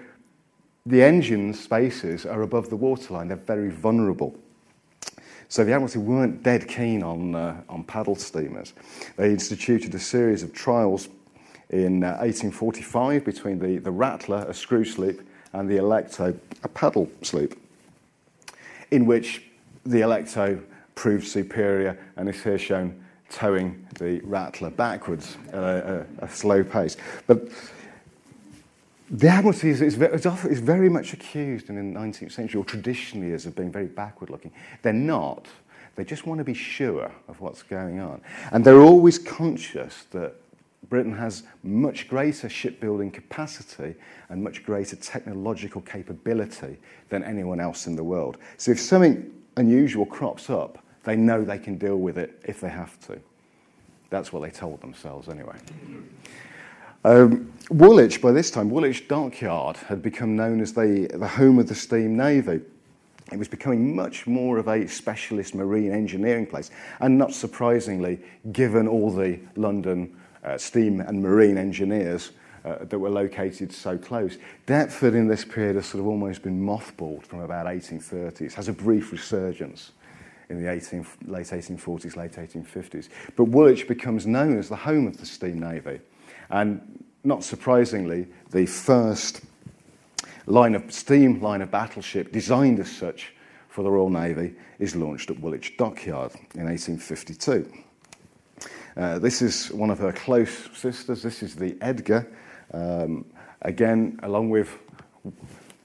the 0.87 1.03
engine 1.03 1.53
spaces 1.53 2.25
are 2.25 2.41
above 2.41 2.71
the 2.71 2.77
waterline. 2.77 3.29
They're 3.29 3.37
very 3.37 3.69
vulnerable. 3.69 4.35
So 5.49 5.63
the 5.63 5.73
Admiralty 5.73 5.99
weren't 5.99 6.43
dead 6.43 6.69
keen 6.69 7.03
on, 7.03 7.35
uh, 7.35 7.61
on 7.69 7.85
paddle 7.85 8.17
steamers. 8.17 8.73
They 9.17 9.31
instituted 9.31 9.95
a 9.95 9.99
series 9.99 10.43
of 10.43 10.55
trials 10.55 11.09
in 11.69 12.03
uh, 12.03 12.17
1845 12.17 13.25
between 13.27 13.59
the, 13.59 13.77
the 13.77 13.91
Rattler, 13.91 14.47
a 14.49 14.55
screw 14.55 14.85
sloop, 14.85 15.21
and 15.53 15.69
the 15.69 15.77
Alecto, 15.77 16.39
a 16.63 16.69
paddle 16.69 17.11
sloop, 17.23 17.59
in 18.91 19.07
which 19.07 19.43
the 19.85 20.01
Alecto 20.01 20.63
proved 20.95 21.27
superior 21.27 21.99
and 22.17 22.29
is 22.29 22.43
here 22.43 22.59
shown 22.59 23.03
towing 23.31 23.87
the 23.99 24.21
rattler 24.25 24.71
backwards 24.71 25.37
at 25.49 25.55
a, 25.55 26.07
a, 26.21 26.25
a 26.25 26.29
slow 26.29 26.65
pace. 26.65 26.97
But 27.27 27.49
the 29.11 29.29
Admiralty 29.29 29.71
is, 29.71 29.81
is, 29.81 30.01
is, 30.01 30.61
very 30.61 30.89
much 30.89 31.13
accused 31.13 31.71
in 31.71 31.77
the 31.77 31.99
19th 31.99 32.33
century, 32.33 32.61
or 32.61 32.65
traditionally 32.65 33.33
is, 33.33 33.47
of 33.47 33.57
being 33.57 33.73
very 33.73 33.87
backward 33.87 34.29
looking. 34.31 34.53
They're 34.83 34.93
not. 34.93 35.47
They 35.97 36.05
just 36.05 36.27
want 36.27 36.39
to 36.39 36.45
be 36.45 36.55
sure 36.55 37.11
of 37.27 37.41
what's 37.41 37.63
going 37.63 38.01
on. 38.01 38.21
And 38.53 38.65
they're 38.65 38.81
always 38.81 39.19
conscious 39.19 40.05
that 40.11 40.35
Britain 40.89 41.15
has 41.15 41.43
much 41.63 42.09
greater 42.09 42.49
shipbuilding 42.49 43.11
capacity 43.11 43.95
and 44.31 44.43
much 44.43 44.65
greater 44.65 44.97
technological 44.97 45.81
capability 45.83 46.79
than 47.09 47.23
anyone 47.23 47.61
else 47.61 47.87
in 47.87 47.97
the 47.97 48.05
world. 48.05 48.39
So 48.57 48.71
if 48.71 48.81
something 48.81 49.31
unusual 49.57 50.07
crops 50.07 50.49
up, 50.49 50.79
they 51.05 51.17
know 51.17 51.45
they 51.45 51.59
can 51.59 51.79
deal 51.79 51.99
with 51.99 52.17
it 52.17 52.41
if 52.45 52.61
they 52.61 52.71
have 52.71 52.99
to. 53.07 53.21
That's 54.11 54.33
what 54.33 54.43
they 54.43 54.51
told 54.51 54.81
themselves 54.81 55.29
anyway. 55.29 55.57
Um, 57.05 57.53
Woolwich, 57.71 58.23
by 58.23 58.33
this 58.33 58.51
time, 58.51 58.71
Woolwich 58.71 59.09
Dockyard 59.09 59.77
had 59.77 60.03
become 60.03 60.37
known 60.37 60.61
as 60.61 60.73
the, 60.73 61.09
the 61.15 61.29
home 61.29 61.59
of 61.59 61.69
the 61.69 61.75
steam 61.75 62.17
navy. 62.17 62.61
It 63.31 63.39
was 63.39 63.49
becoming 63.49 63.95
much 63.95 64.27
more 64.27 64.57
of 64.59 64.69
a 64.69 64.89
specialist 64.89 65.55
marine 65.55 65.93
engineering 65.93 66.47
place. 66.47 66.71
And 67.01 67.19
not 67.19 67.35
surprisingly, 67.35 68.21
given 68.53 68.89
all 68.89 69.11
the 69.11 69.39
London 69.55 70.17
steam 70.57 71.01
and 71.01 71.23
marine 71.23 71.59
engineers 71.59 72.33
uh, 72.65 72.85
that 72.85 72.99
were 72.99 73.11
located 73.11 73.73
so 73.73 73.97
close, 73.97 74.37
Deptford 74.67 75.15
in 75.15 75.29
this 75.29 75.45
period 75.45 75.77
has 75.77 75.87
sort 75.87 76.01
of 76.01 76.07
almost 76.07 76.43
been 76.43 76.61
mothballed 76.61 77.25
from 77.25 77.41
about 77.41 77.67
1830s, 77.67 78.55
has 78.55 78.69
a 78.69 78.73
brief 78.73 79.13
resurgence 79.13 79.93
in 80.49 80.63
the 80.63 80.71
18, 80.71 81.07
late 81.27 81.47
1840s, 81.47 82.17
late 82.17 82.33
1850s. 82.33 83.09
But 83.37 83.45
Woolwich 83.45 83.87
becomes 83.87 84.27
known 84.27 84.59
as 84.59 84.69
the 84.69 84.77
home 84.77 85.07
of 85.07 85.19
the 85.19 85.27
steam 85.27 85.59
navy. 85.59 86.01
And 86.51 87.05
not 87.25 87.45
surprisingly, 87.45 88.27
the 88.51 88.67
first 88.67 89.43
line 90.47 90.75
of 90.75 90.91
steam 90.93 91.41
line 91.43 91.61
of 91.61 91.71
battleship 91.71 92.33
designed 92.33 92.81
as 92.81 92.91
such 92.91 93.35
for 93.69 93.83
the 93.83 93.91
Royal 93.91 94.09
Navy 94.09 94.55
is 94.79 94.97
launched 94.97 95.31
at 95.31 95.39
Woolwich 95.39 95.77
Dockyard 95.77 96.33
in 96.55 96.65
1852. 96.65 97.71
Uh, 98.99 99.17
this 99.17 99.43
is 99.43 99.71
one 99.71 99.91
of 99.91 100.01
her 100.01 100.11
close 100.11 100.69
sisters. 100.77 101.23
This 101.23 101.45
is 101.45 101.55
the 101.55 101.79
Edgar. 101.81 102.27
Um, 102.75 103.25
again, 103.63 104.19
along 104.25 104.51
with, 104.51 104.77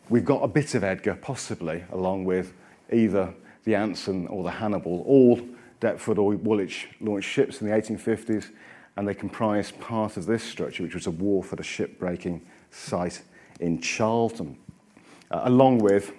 we've 0.10 0.26
got 0.26 0.42
a 0.42 0.48
bit 0.48 0.74
of 0.74 0.84
Edgar, 0.84 1.14
possibly, 1.22 1.84
along 1.92 2.26
with 2.26 2.54
either 2.92 3.32
the 3.66 3.76
Anson 3.76 4.26
or 4.28 4.44
the 4.44 4.50
Hannibal. 4.50 5.04
All 5.06 5.40
Deptford 5.80 6.18
or 6.18 6.36
Woolwich 6.36 6.88
launched 7.02 7.30
ships 7.30 7.62
in 7.62 7.68
the 7.68 7.74
1850s, 7.74 8.50
and 8.98 9.08
they 9.08 9.14
comprised 9.14 9.80
part 9.80 10.18
of 10.18 10.26
this 10.26 10.44
structure, 10.44 10.82
which 10.82 10.96
was 10.96 11.06
a 11.06 11.12
wharf 11.12 11.54
at 11.54 11.60
a 11.60 11.64
shipbreaking 11.64 12.42
site 12.72 13.22
in 13.60 13.80
Charlton, 13.80 14.58
uh, 15.30 15.42
along 15.44 15.78
with 15.78 16.14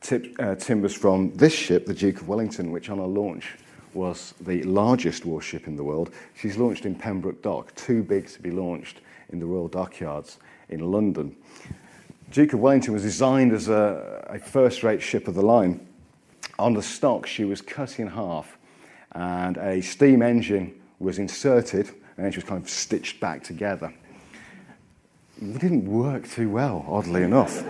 tip, 0.00 0.36
uh, 0.38 0.54
timbers 0.54 0.94
from 0.94 1.36
this 1.36 1.52
ship, 1.52 1.86
the 1.86 1.94
Duke 1.94 2.20
of 2.20 2.28
Wellington, 2.28 2.70
which 2.70 2.90
on 2.90 3.00
a 3.00 3.06
launch 3.06 3.56
was 3.94 4.34
the 4.40 4.62
largest 4.62 5.24
warship 5.24 5.66
in 5.66 5.76
the 5.76 5.84
world. 5.84 6.10
She's 6.34 6.56
launched 6.56 6.86
in 6.86 6.94
Pembroke 6.94 7.42
Dock, 7.42 7.74
too 7.74 8.02
big 8.02 8.28
to 8.28 8.40
be 8.40 8.50
launched 8.50 9.00
in 9.30 9.40
the 9.40 9.46
Royal 9.46 9.68
Dockyards 9.68 10.38
in 10.68 10.90
London. 10.90 11.36
Duke 12.30 12.52
of 12.52 12.60
Wellington 12.60 12.94
was 12.94 13.02
designed 13.02 13.52
as 13.52 13.68
a, 13.68 14.24
a 14.28 14.38
first 14.38 14.82
rate 14.82 15.02
ship 15.02 15.26
of 15.26 15.34
the 15.34 15.42
line. 15.42 15.86
On 16.58 16.74
the 16.74 16.82
stock, 16.82 17.26
she 17.26 17.44
was 17.44 17.60
cut 17.60 17.98
in 17.98 18.06
half, 18.06 18.56
and 19.12 19.56
a 19.56 19.80
steam 19.80 20.22
engine 20.22 20.80
was 20.98 21.18
inserted, 21.18 21.88
and 21.88 22.24
then 22.24 22.30
she 22.30 22.36
was 22.36 22.44
kind 22.44 22.62
of 22.62 22.68
stitched 22.68 23.18
back 23.18 23.42
together. 23.42 23.92
It 25.42 25.58
didn't 25.58 25.86
work 25.86 26.28
too 26.28 26.50
well, 26.50 26.84
oddly 26.86 27.22
enough. 27.22 27.64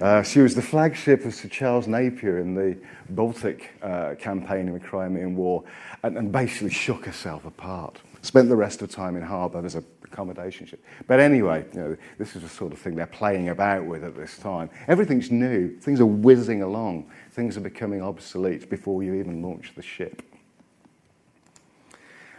Uh, 0.00 0.22
she 0.22 0.40
was 0.40 0.54
the 0.54 0.62
flagship 0.62 1.24
of 1.24 1.34
Sir 1.34 1.48
Charles 1.48 1.88
Napier 1.88 2.38
in 2.38 2.54
the 2.54 2.78
Baltic 3.10 3.72
uh, 3.82 4.14
campaign 4.18 4.68
in 4.68 4.74
the 4.74 4.80
Crimean 4.80 5.34
War 5.34 5.64
and, 6.04 6.16
and, 6.16 6.30
basically 6.30 6.70
shook 6.70 7.04
herself 7.04 7.44
apart. 7.44 8.00
Spent 8.22 8.48
the 8.48 8.54
rest 8.54 8.80
of 8.80 8.90
time 8.90 9.16
in 9.16 9.22
harbour 9.22 9.64
as 9.64 9.74
a 9.74 9.82
accommodation 10.12 10.66
ship. 10.66 10.82
But 11.06 11.20
anyway, 11.20 11.64
you 11.72 11.80
know, 11.80 11.96
this 12.18 12.34
is 12.34 12.42
the 12.42 12.48
sort 12.48 12.72
of 12.72 12.78
thing 12.78 12.94
they're 12.96 13.06
playing 13.06 13.50
about 13.50 13.84
with 13.84 14.04
at 14.04 14.16
this 14.16 14.38
time. 14.38 14.70
Everything's 14.88 15.30
new, 15.30 15.76
things 15.78 16.00
are 16.00 16.06
whizzing 16.06 16.62
along, 16.62 17.10
things 17.32 17.56
are 17.56 17.60
becoming 17.60 18.02
obsolete 18.02 18.70
before 18.70 19.02
you 19.02 19.14
even 19.14 19.42
launch 19.42 19.72
the 19.74 19.82
ship. 19.82 20.22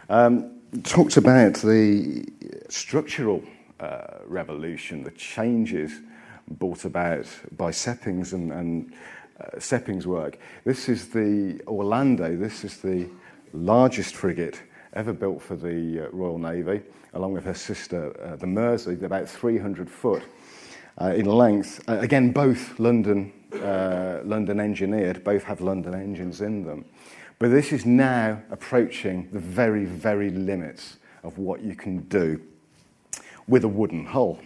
Um, 0.08 0.60
talked 0.82 1.16
about 1.16 1.54
the 1.54 2.26
structural 2.68 3.42
uh, 3.78 4.18
revolution, 4.26 5.04
the 5.04 5.12
changes 5.12 5.92
brought 6.50 6.84
about 6.84 7.26
by 7.56 7.70
Seppings 7.70 8.32
and, 8.32 8.52
and 8.52 8.92
uh, 9.40 9.56
Seppings' 9.56 10.06
work. 10.06 10.38
This 10.64 10.88
is 10.88 11.08
the 11.08 11.60
Orlando, 11.66 12.36
this 12.36 12.64
is 12.64 12.78
the 12.78 13.08
largest 13.52 14.14
frigate 14.14 14.62
ever 14.92 15.12
built 15.12 15.40
for 15.40 15.56
the 15.56 16.06
uh, 16.06 16.10
Royal 16.10 16.38
Navy, 16.38 16.82
along 17.14 17.32
with 17.32 17.44
her 17.44 17.54
sister, 17.54 18.14
uh, 18.24 18.36
the 18.36 18.46
Mersey, 18.46 18.94
about 19.04 19.28
300 19.28 19.88
foot 19.88 20.22
uh, 21.00 21.12
in 21.14 21.26
length. 21.26 21.82
Again, 21.88 22.32
both 22.32 22.78
London, 22.78 23.32
uh, 23.54 24.20
London 24.24 24.60
engineered, 24.60 25.24
both 25.24 25.44
have 25.44 25.60
London 25.60 25.94
engines 25.94 26.40
in 26.40 26.64
them. 26.64 26.84
But 27.38 27.50
this 27.50 27.72
is 27.72 27.86
now 27.86 28.42
approaching 28.50 29.28
the 29.32 29.38
very, 29.38 29.84
very 29.86 30.30
limits 30.30 30.98
of 31.22 31.38
what 31.38 31.62
you 31.62 31.74
can 31.74 32.00
do 32.00 32.40
with 33.48 33.64
a 33.64 33.68
wooden 33.68 34.04
hull. 34.04 34.38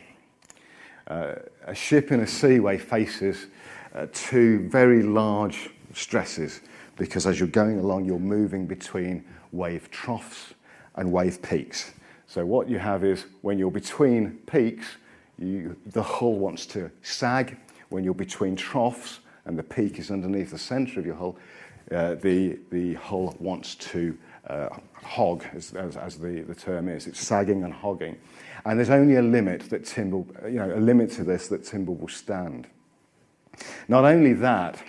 Uh, 1.06 1.34
a 1.66 1.74
ship 1.74 2.12
in 2.12 2.20
a 2.20 2.26
seaway 2.26 2.78
faces 2.78 3.46
uh, 3.94 4.06
two 4.12 4.68
very 4.68 5.02
large 5.02 5.70
stresses 5.92 6.60
because 6.96 7.26
as 7.26 7.38
you're 7.38 7.48
going 7.48 7.78
along, 7.78 8.04
you're 8.04 8.18
moving 8.18 8.66
between 8.66 9.24
wave 9.52 9.90
troughs 9.90 10.54
and 10.96 11.10
wave 11.10 11.42
peaks. 11.42 11.92
So, 12.26 12.46
what 12.46 12.68
you 12.68 12.78
have 12.78 13.04
is 13.04 13.26
when 13.42 13.58
you're 13.58 13.70
between 13.70 14.38
peaks, 14.46 14.86
you, 15.38 15.76
the 15.86 16.02
hull 16.02 16.34
wants 16.34 16.66
to 16.66 16.90
sag. 17.02 17.58
When 17.90 18.02
you're 18.02 18.14
between 18.14 18.56
troughs 18.56 19.20
and 19.44 19.58
the 19.58 19.62
peak 19.62 19.98
is 19.98 20.10
underneath 20.10 20.50
the 20.50 20.58
center 20.58 20.98
of 20.98 21.06
your 21.06 21.16
hull, 21.16 21.36
uh, 21.90 22.14
the, 22.14 22.58
the 22.70 22.94
hull 22.94 23.36
wants 23.38 23.74
to 23.76 24.16
uh, 24.46 24.68
hog, 24.94 25.44
as, 25.54 25.72
as, 25.74 25.96
as 25.96 26.16
the, 26.16 26.42
the 26.42 26.54
term 26.54 26.88
is. 26.88 27.06
It's 27.06 27.20
sagging 27.20 27.64
and 27.64 27.72
hogging. 27.72 28.16
And 28.64 28.78
there's 28.78 28.90
only 28.90 29.16
a 29.16 29.22
limit 29.22 29.68
that 29.70 29.84
timber, 29.84 30.24
you 30.48 30.58
know, 30.58 30.74
a 30.74 30.80
limit 30.80 31.10
to 31.12 31.24
this 31.24 31.48
that 31.48 31.64
timber 31.64 31.92
will 31.92 32.08
stand. 32.08 32.66
Not 33.88 34.04
only 34.04 34.32
that, 34.34 34.82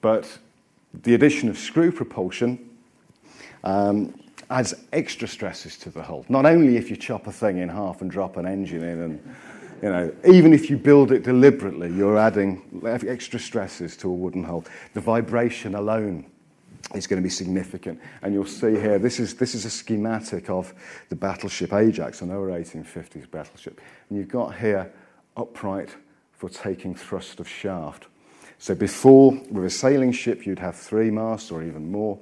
but 0.00 0.38
the 1.02 1.14
addition 1.14 1.48
of 1.48 1.58
screw 1.58 1.90
propulsion 1.90 2.70
um, 3.64 4.14
adds 4.50 4.74
extra 4.92 5.26
stresses 5.26 5.76
to 5.78 5.90
the 5.90 6.02
hull. 6.02 6.24
Not 6.28 6.44
only 6.44 6.76
if 6.76 6.90
you 6.90 6.96
chop 6.96 7.26
a 7.26 7.32
thing 7.32 7.58
in 7.58 7.68
half 7.68 8.02
and 8.02 8.10
drop 8.10 8.36
an 8.36 8.46
engine 8.46 8.82
in 8.82 9.02
and 9.02 9.34
you 9.82 9.88
know, 9.88 10.12
even 10.26 10.52
if 10.52 10.68
you 10.68 10.76
build 10.76 11.10
it 11.10 11.22
deliberately, 11.22 11.90
you're 11.90 12.18
adding 12.18 12.82
extra 12.84 13.38
stresses 13.38 13.96
to 13.96 14.10
a 14.10 14.12
wooden 14.12 14.44
hull. 14.44 14.64
The 14.92 15.00
vibration 15.00 15.74
alone 15.74 16.26
is 16.94 17.06
going 17.06 17.20
to 17.20 17.26
be 17.26 17.30
significant. 17.30 18.00
And 18.22 18.34
you'll 18.34 18.46
see 18.46 18.72
here, 18.72 18.98
this 18.98 19.20
is, 19.20 19.34
this 19.34 19.54
is 19.54 19.64
a 19.64 19.70
schematic 19.70 20.50
of 20.50 20.74
the 21.08 21.16
battleship 21.16 21.72
Ajax, 21.72 22.20
an 22.22 22.30
early 22.30 22.52
1850s 22.62 23.30
battleship. 23.30 23.80
And 24.08 24.18
you've 24.18 24.28
got 24.28 24.56
here 24.56 24.92
upright 25.36 25.94
for 26.32 26.48
taking 26.48 26.94
thrust 26.94 27.40
of 27.40 27.48
shaft. 27.48 28.06
So 28.58 28.74
before, 28.74 29.32
with 29.50 29.64
a 29.64 29.70
sailing 29.70 30.12
ship, 30.12 30.46
you'd 30.46 30.58
have 30.58 30.76
three 30.76 31.10
masts 31.10 31.50
or 31.50 31.62
even 31.62 31.90
more. 31.90 32.18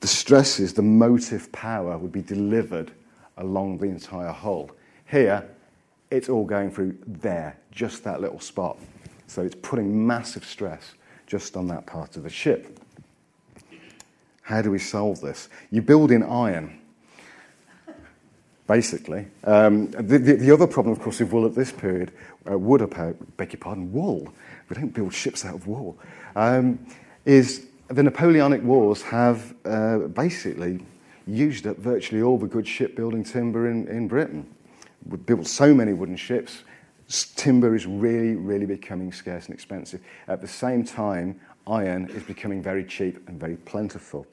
The 0.00 0.06
stresses, 0.06 0.74
the 0.74 0.82
motive 0.82 1.50
power 1.52 1.98
would 1.98 2.12
be 2.12 2.22
delivered 2.22 2.92
along 3.36 3.78
the 3.78 3.86
entire 3.86 4.32
hull. 4.32 4.70
Here, 5.06 5.48
it's 6.10 6.28
all 6.28 6.44
going 6.44 6.70
through 6.70 6.98
there, 7.06 7.58
just 7.70 8.04
that 8.04 8.20
little 8.20 8.40
spot. 8.40 8.78
So 9.26 9.42
it's 9.42 9.56
putting 9.56 10.06
massive 10.06 10.44
stress 10.44 10.94
just 11.26 11.56
on 11.56 11.66
that 11.68 11.86
part 11.86 12.16
of 12.16 12.22
the 12.22 12.30
ship. 12.30 12.80
How 14.48 14.62
do 14.62 14.70
we 14.70 14.78
solve 14.78 15.20
this? 15.20 15.50
You 15.70 15.82
build 15.82 16.10
in 16.10 16.22
iron, 16.22 16.80
basically. 18.66 19.26
Um, 19.44 19.90
the, 19.90 20.18
the, 20.18 20.32
the, 20.36 20.50
other 20.50 20.66
problem, 20.66 20.96
of 20.96 21.02
course, 21.02 21.20
with 21.20 21.30
wool 21.30 21.44
at 21.44 21.54
this 21.54 21.70
period, 21.70 22.12
uh, 22.50 22.58
wood, 22.58 22.80
uh, 22.80 23.12
beg 23.36 23.52
your 23.52 23.60
pardon, 23.60 23.92
wool, 23.92 24.32
we 24.70 24.74
don't 24.74 24.94
build 24.94 25.12
ships 25.12 25.44
out 25.44 25.54
of 25.54 25.66
wool, 25.66 25.98
um, 26.34 26.78
is 27.26 27.66
the 27.88 28.02
Napoleonic 28.02 28.62
Wars 28.62 29.02
have 29.02 29.54
uh, 29.66 29.98
basically 29.98 30.80
used 31.26 31.66
up 31.66 31.76
virtually 31.76 32.22
all 32.22 32.38
the 32.38 32.46
good 32.46 32.66
shipbuilding 32.66 33.24
timber 33.24 33.70
in, 33.70 33.86
in 33.88 34.08
Britain 34.08 34.46
we 35.04 35.18
built 35.18 35.46
so 35.46 35.74
many 35.74 35.92
wooden 35.92 36.16
ships. 36.16 36.64
Timber 37.36 37.74
is 37.74 37.86
really, 37.86 38.34
really 38.34 38.66
becoming 38.66 39.12
scarce 39.12 39.46
and 39.46 39.54
expensive. 39.54 40.00
At 40.26 40.40
the 40.40 40.48
same 40.48 40.84
time, 40.84 41.38
iron 41.66 42.08
is 42.10 42.22
becoming 42.22 42.62
very 42.62 42.84
cheap 42.84 43.28
and 43.28 43.38
very 43.38 43.56
plentiful. 43.56 44.26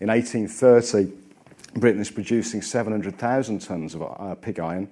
In 0.00 0.08
1830, 0.08 1.12
Britain 1.78 2.00
is 2.00 2.10
producing 2.10 2.62
700,000 2.62 3.60
tonnes 3.60 3.94
of 3.94 4.02
uh, 4.02 4.34
pig 4.34 4.58
iron. 4.58 4.88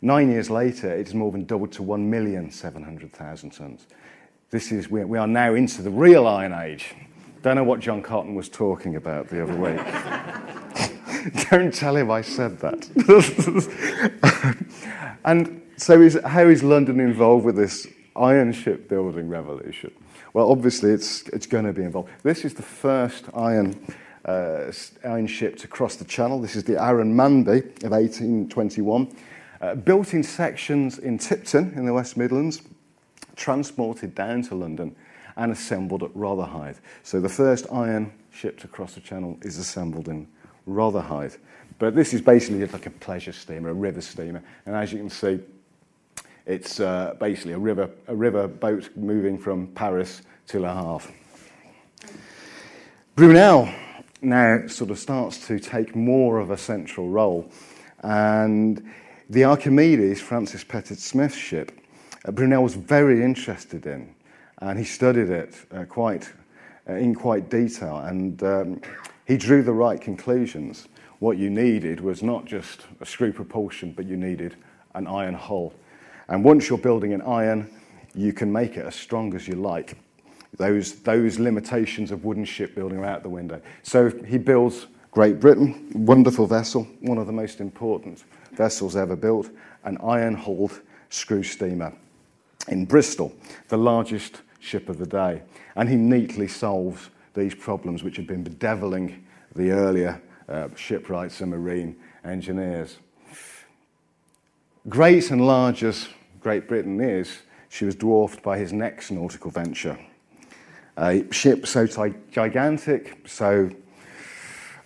Nine 0.00 0.30
years 0.30 0.48
later, 0.48 0.94
it 0.94 1.06
has 1.06 1.14
more 1.14 1.32
than 1.32 1.44
doubled 1.44 1.72
to 1.72 1.82
1,700,000 1.82 3.58
tonnes. 3.58 3.80
This 4.50 4.70
is, 4.70 4.88
we 4.88 5.18
are 5.18 5.26
now 5.26 5.54
into 5.54 5.82
the 5.82 5.90
real 5.90 6.26
iron 6.26 6.52
age. 6.52 6.94
Don't 7.42 7.56
know 7.56 7.64
what 7.64 7.80
John 7.80 8.00
Cotton 8.00 8.34
was 8.34 8.48
talking 8.48 8.96
about 8.96 9.28
the 9.28 9.42
other 9.42 9.56
week. 9.56 9.80
Don't 11.50 11.74
tell 11.74 11.96
him 11.96 12.10
I 12.10 12.20
said 12.22 12.58
that. 12.60 12.88
and 15.24 15.62
so, 15.76 16.00
is, 16.00 16.18
how 16.24 16.42
is 16.42 16.62
London 16.62 17.00
involved 17.00 17.44
with 17.44 17.56
this 17.56 17.86
iron 18.14 18.52
shipbuilding 18.52 19.28
revolution? 19.28 19.90
Well, 20.32 20.50
obviously, 20.50 20.90
it's, 20.90 21.28
it's 21.28 21.46
going 21.46 21.64
to 21.64 21.72
be 21.72 21.82
involved. 21.82 22.10
This 22.22 22.44
is 22.44 22.54
the 22.54 22.62
first 22.62 23.24
iron, 23.34 23.78
uh, 24.24 24.72
iron 25.04 25.26
ship 25.26 25.56
to 25.58 25.68
cross 25.68 25.96
the 25.96 26.04
channel. 26.04 26.40
This 26.40 26.56
is 26.56 26.64
the 26.64 26.82
Aaron 26.82 27.14
Manby 27.14 27.60
of 27.84 27.92
1821, 27.92 29.16
uh, 29.60 29.74
built 29.74 30.14
in 30.14 30.22
sections 30.22 30.98
in 30.98 31.18
Tipton 31.18 31.72
in 31.76 31.84
the 31.84 31.92
West 31.92 32.16
Midlands, 32.16 32.62
transported 33.36 34.14
down 34.14 34.42
to 34.42 34.54
London, 34.54 34.94
and 35.36 35.52
assembled 35.52 36.02
at 36.02 36.10
Rotherhithe. 36.14 36.76
So 37.02 37.20
the 37.20 37.28
first 37.28 37.66
iron 37.72 38.12
ship 38.30 38.58
to 38.60 38.68
cross 38.68 38.94
the 38.94 39.00
channel 39.00 39.38
is 39.42 39.58
assembled 39.58 40.08
in 40.08 40.28
Rotherhithe. 40.66 41.36
But 41.78 41.94
this 41.94 42.14
is 42.14 42.22
basically 42.22 42.64
like 42.66 42.86
a 42.86 42.90
pleasure 42.90 43.32
steamer, 43.32 43.70
a 43.70 43.74
river 43.74 44.00
steamer. 44.00 44.42
And 44.64 44.76
as 44.76 44.92
you 44.92 44.98
can 44.98 45.10
see, 45.10 45.40
it's 46.46 46.78
uh, 46.78 47.16
basically 47.18 47.52
a 47.52 47.58
river, 47.58 47.90
a 48.06 48.14
river 48.14 48.46
boat 48.46 48.90
moving 48.96 49.38
from 49.38 49.66
Paris 49.68 50.22
to 50.48 50.60
Le 50.60 50.72
Havre. 50.72 51.12
Brunel 53.16 53.68
now 54.24 54.66
sort 54.66 54.90
of 54.90 54.98
starts 54.98 55.46
to 55.46 55.58
take 55.58 55.94
more 55.94 56.38
of 56.38 56.50
a 56.50 56.56
central 56.56 57.08
role. 57.08 57.50
And 58.02 58.90
the 59.30 59.44
Archimedes, 59.44 60.20
Francis 60.20 60.64
Pettit 60.64 60.98
Smith's 60.98 61.36
ship, 61.36 61.72
uh, 62.26 62.32
Brunel 62.32 62.62
was 62.62 62.74
very 62.74 63.22
interested 63.22 63.86
in, 63.86 64.14
and 64.58 64.78
he 64.78 64.84
studied 64.84 65.30
it 65.30 65.54
uh, 65.72 65.84
quite 65.84 66.30
uh, 66.88 66.94
in 66.94 67.14
quite 67.14 67.48
detail, 67.48 67.98
and 67.98 68.42
um, 68.42 68.80
he 69.26 69.36
drew 69.36 69.62
the 69.62 69.72
right 69.72 70.00
conclusions. 70.00 70.88
What 71.18 71.38
you 71.38 71.48
needed 71.48 72.00
was 72.00 72.22
not 72.22 72.44
just 72.44 72.82
a 73.00 73.06
screw 73.06 73.32
propulsion, 73.32 73.92
but 73.92 74.04
you 74.04 74.16
needed 74.16 74.56
an 74.94 75.06
iron 75.06 75.34
hull. 75.34 75.72
And 76.28 76.44
once 76.44 76.68
you're 76.68 76.78
building 76.78 77.14
an 77.14 77.22
iron, 77.22 77.70
you 78.14 78.32
can 78.32 78.52
make 78.52 78.76
it 78.76 78.84
as 78.84 78.94
strong 78.94 79.34
as 79.34 79.48
you 79.48 79.54
like. 79.54 79.96
Those, 80.56 80.94
those 81.00 81.38
limitations 81.38 82.10
of 82.10 82.24
wooden 82.24 82.44
shipbuilding 82.44 82.98
are 82.98 83.04
out 83.04 83.22
the 83.22 83.28
window. 83.28 83.60
So 83.82 84.10
he 84.24 84.38
builds 84.38 84.86
Great 85.10 85.40
Britain, 85.40 85.90
wonderful 85.94 86.46
vessel, 86.46 86.88
one 87.00 87.18
of 87.18 87.26
the 87.26 87.32
most 87.32 87.60
important 87.60 88.24
vessels 88.52 88.96
ever 88.96 89.16
built, 89.16 89.50
an 89.84 89.98
iron 90.02 90.34
hulled 90.34 90.80
screw 91.08 91.42
steamer 91.42 91.92
in 92.68 92.84
Bristol, 92.84 93.32
the 93.68 93.76
largest 93.76 94.42
ship 94.58 94.88
of 94.88 94.98
the 94.98 95.06
day. 95.06 95.42
And 95.76 95.88
he 95.88 95.96
neatly 95.96 96.48
solves 96.48 97.10
these 97.34 97.54
problems 97.54 98.02
which 98.02 98.16
had 98.16 98.26
been 98.26 98.42
bedeviling 98.42 99.24
the 99.54 99.70
earlier 99.70 100.20
uh, 100.48 100.68
shipwrights 100.76 101.40
and 101.40 101.50
marine 101.50 101.96
engineers. 102.24 102.98
Great 104.88 105.30
and 105.30 105.46
large 105.46 105.82
as 105.84 106.08
Great 106.40 106.68
Britain 106.68 107.00
is, 107.00 107.42
she 107.68 107.84
was 107.84 107.94
dwarfed 107.94 108.42
by 108.42 108.58
his 108.58 108.72
next 108.72 109.10
nautical 109.10 109.50
venture. 109.50 109.98
A 110.96 111.24
ship 111.32 111.66
so 111.66 111.86
gigantic, 112.30 113.26
so 113.26 113.68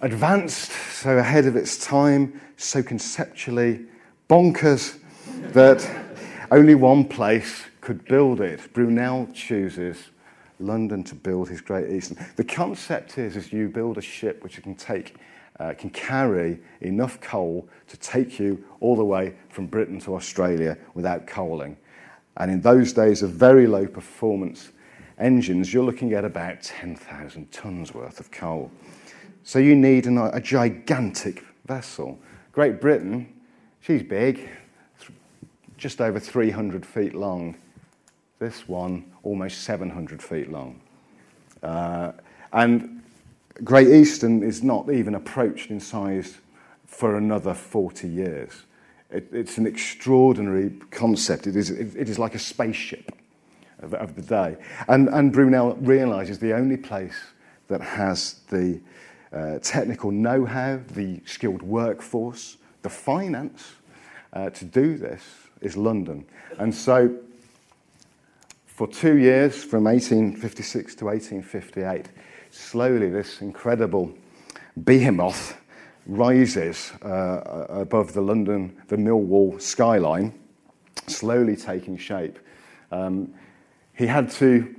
advanced, 0.00 0.72
so 0.72 1.18
ahead 1.18 1.44
of 1.46 1.54
its 1.54 1.84
time, 1.84 2.40
so 2.56 2.82
conceptually 2.82 3.86
bonkers 4.28 4.98
that 5.52 5.86
only 6.50 6.74
one 6.74 7.04
place 7.04 7.64
could 7.80 8.04
build 8.06 8.40
it. 8.40 8.72
Brunel 8.72 9.28
chooses 9.34 10.08
London 10.60 11.04
to 11.04 11.14
build 11.14 11.48
his 11.48 11.60
Great 11.60 11.90
Eastern. 11.90 12.24
The 12.36 12.44
concept 12.44 13.18
is, 13.18 13.36
is 13.36 13.52
you 13.52 13.68
build 13.68 13.98
a 13.98 14.02
ship 14.02 14.42
which 14.42 14.62
can 14.62 14.74
take, 14.74 15.16
uh, 15.60 15.74
can 15.76 15.90
carry 15.90 16.58
enough 16.80 17.20
coal 17.20 17.68
to 17.86 17.96
take 17.98 18.40
you 18.40 18.64
all 18.80 18.96
the 18.96 19.04
way 19.04 19.34
from 19.50 19.66
Britain 19.66 20.00
to 20.00 20.14
Australia 20.14 20.76
without 20.94 21.26
coaling. 21.26 21.76
And 22.38 22.50
in 22.50 22.60
those 22.60 22.92
days 22.92 23.22
of 23.22 23.30
very 23.30 23.66
low 23.66 23.86
performance 23.86 24.70
engines, 25.18 25.72
you're 25.72 25.84
looking 25.84 26.12
at 26.12 26.24
about 26.24 26.62
10,000 26.62 27.50
tons 27.52 27.94
worth 27.94 28.20
of 28.20 28.30
coal. 28.30 28.70
So 29.42 29.58
you 29.58 29.74
need 29.74 30.06
an, 30.06 30.18
a 30.18 30.40
gigantic 30.40 31.44
vessel. 31.66 32.18
Great 32.52 32.80
Britain, 32.80 33.32
she's 33.80 34.02
big, 34.02 34.48
just 35.76 36.00
over 36.00 36.18
300 36.18 36.84
feet 36.84 37.14
long. 37.14 37.56
This 38.38 38.68
one, 38.68 39.04
almost 39.22 39.62
700 39.62 40.22
feet 40.22 40.50
long. 40.50 40.80
Uh, 41.62 42.12
and 42.52 43.02
Great 43.64 43.88
Eastern 43.88 44.42
is 44.42 44.62
not 44.62 44.90
even 44.90 45.14
approached 45.14 45.70
in 45.70 45.80
size 45.80 46.38
for 46.86 47.16
another 47.16 47.54
40 47.54 48.08
years. 48.08 48.64
It, 49.10 49.28
it's 49.32 49.58
an 49.58 49.66
extraordinary 49.66 50.70
concept. 50.90 51.46
It 51.46 51.56
is, 51.56 51.70
it, 51.70 51.96
it 51.96 52.08
is 52.08 52.18
like 52.18 52.34
a 52.34 52.38
spaceship 52.38 53.12
of, 53.80 53.94
of 53.94 54.14
the 54.14 54.22
day. 54.22 54.56
And, 54.88 55.08
and 55.08 55.32
Brunel 55.32 55.76
realizes 55.76 56.38
the 56.38 56.54
only 56.54 56.76
place 56.76 57.16
that 57.68 57.80
has 57.80 58.40
the 58.48 58.80
uh, 59.32 59.58
technical 59.60 60.10
know 60.10 60.44
how, 60.44 60.80
the 60.94 61.20
skilled 61.26 61.62
workforce, 61.62 62.56
the 62.82 62.90
finance 62.90 63.72
uh, 64.32 64.50
to 64.50 64.64
do 64.64 64.96
this 64.96 65.22
is 65.60 65.76
London. 65.76 66.24
And 66.58 66.74
so 66.74 67.14
for 68.66 68.86
two 68.86 69.16
years, 69.16 69.64
from 69.64 69.84
1856 69.84 70.94
to 70.96 71.06
1858, 71.06 72.06
slowly 72.50 73.08
this 73.10 73.40
incredible 73.40 74.12
behemoth 74.84 75.60
rises 76.06 76.92
uh, 77.02 77.66
above 77.68 78.12
the 78.12 78.20
London, 78.20 78.74
the 78.88 78.96
Millwall 78.96 79.60
skyline, 79.60 80.32
slowly 81.06 81.56
taking 81.56 81.98
shape. 81.98 82.38
Um, 82.90 83.34
he 83.98 84.06
had 84.06 84.30
to 84.30 84.74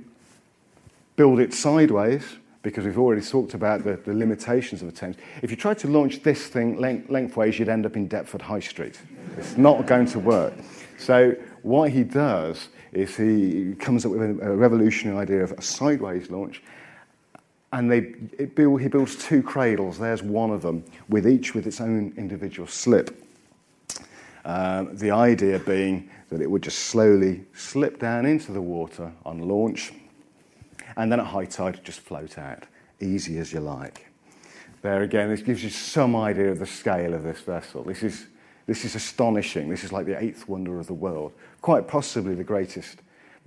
build 1.14 1.40
it 1.40 1.52
sideways 1.52 2.24
because 2.62 2.86
we've 2.86 2.98
already 2.98 3.20
talked 3.20 3.52
about 3.52 3.84
the, 3.84 3.96
the 3.96 4.14
limitations 4.14 4.80
of 4.80 4.90
the 4.90 4.98
Thames. 4.98 5.16
If 5.42 5.50
you 5.50 5.58
tried 5.58 5.78
to 5.80 5.88
launch 5.88 6.22
this 6.22 6.46
thing 6.46 6.78
length, 6.78 7.10
lengthways, 7.10 7.58
you'd 7.58 7.68
end 7.68 7.84
up 7.84 7.96
in 7.96 8.08
Deptford 8.08 8.40
High 8.40 8.60
Street. 8.60 8.98
It's 9.36 9.58
not 9.58 9.86
going 9.86 10.06
to 10.06 10.18
work. 10.18 10.54
So 10.98 11.36
what 11.62 11.90
he 11.90 12.02
does 12.02 12.68
is 12.92 13.14
he 13.16 13.74
comes 13.78 14.06
up 14.06 14.12
with 14.12 14.22
a, 14.22 14.52
a 14.52 14.56
revolutionary 14.56 15.18
idea 15.18 15.44
of 15.44 15.52
a 15.52 15.62
sideways 15.62 16.30
launch, 16.30 16.62
and 17.72 17.90
they, 17.90 18.00
build, 18.00 18.80
he 18.80 18.88
builds 18.88 19.16
two 19.16 19.42
cradles. 19.42 19.98
There's 19.98 20.22
one 20.22 20.50
of 20.50 20.62
them, 20.62 20.82
with 21.08 21.28
each 21.28 21.54
with 21.54 21.66
its 21.66 21.80
own 21.80 22.14
individual 22.16 22.66
slip. 22.66 23.22
Um, 24.44 24.96
the 24.96 25.10
idea 25.10 25.58
being 25.58 26.10
that 26.30 26.40
it 26.40 26.50
would 26.50 26.62
just 26.62 26.78
slowly 26.78 27.44
slip 27.54 27.98
down 27.98 28.24
into 28.24 28.52
the 28.52 28.62
water 28.62 29.12
on 29.24 29.40
launch, 29.40 29.92
and 30.96 31.10
then 31.10 31.20
at 31.20 31.26
high 31.26 31.44
tide 31.44 31.80
just 31.84 32.00
float 32.00 32.38
out, 32.38 32.64
easy 33.00 33.38
as 33.38 33.52
you 33.52 33.60
like. 33.60 34.06
There 34.82 35.02
again, 35.02 35.28
this 35.28 35.42
gives 35.42 35.62
you 35.62 35.70
some 35.70 36.16
idea 36.16 36.50
of 36.50 36.58
the 36.58 36.66
scale 36.66 37.12
of 37.12 37.22
this 37.22 37.40
vessel. 37.40 37.82
This 37.82 38.02
is 38.02 38.26
this 38.66 38.84
is 38.84 38.94
astonishing. 38.94 39.68
This 39.68 39.82
is 39.82 39.92
like 39.92 40.06
the 40.06 40.22
eighth 40.22 40.48
wonder 40.48 40.78
of 40.78 40.86
the 40.86 40.94
world, 40.94 41.32
quite 41.60 41.88
possibly 41.88 42.36
the 42.36 42.44
greatest 42.44 43.00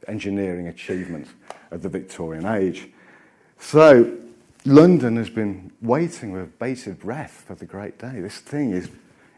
engineering 0.08 0.68
achievement 0.68 1.30
of 1.72 1.82
the 1.82 1.88
Victorian 1.88 2.46
age. 2.46 2.90
So, 3.58 4.18
London 4.66 5.16
has 5.16 5.30
been 5.30 5.72
waiting 5.82 6.34
with 6.34 6.60
bated 6.60 7.00
breath 7.00 7.46
for 7.48 7.56
the 7.56 7.66
great 7.66 7.98
day. 7.98 8.20
This 8.20 8.40
thing 8.40 8.72
is, 8.72 8.90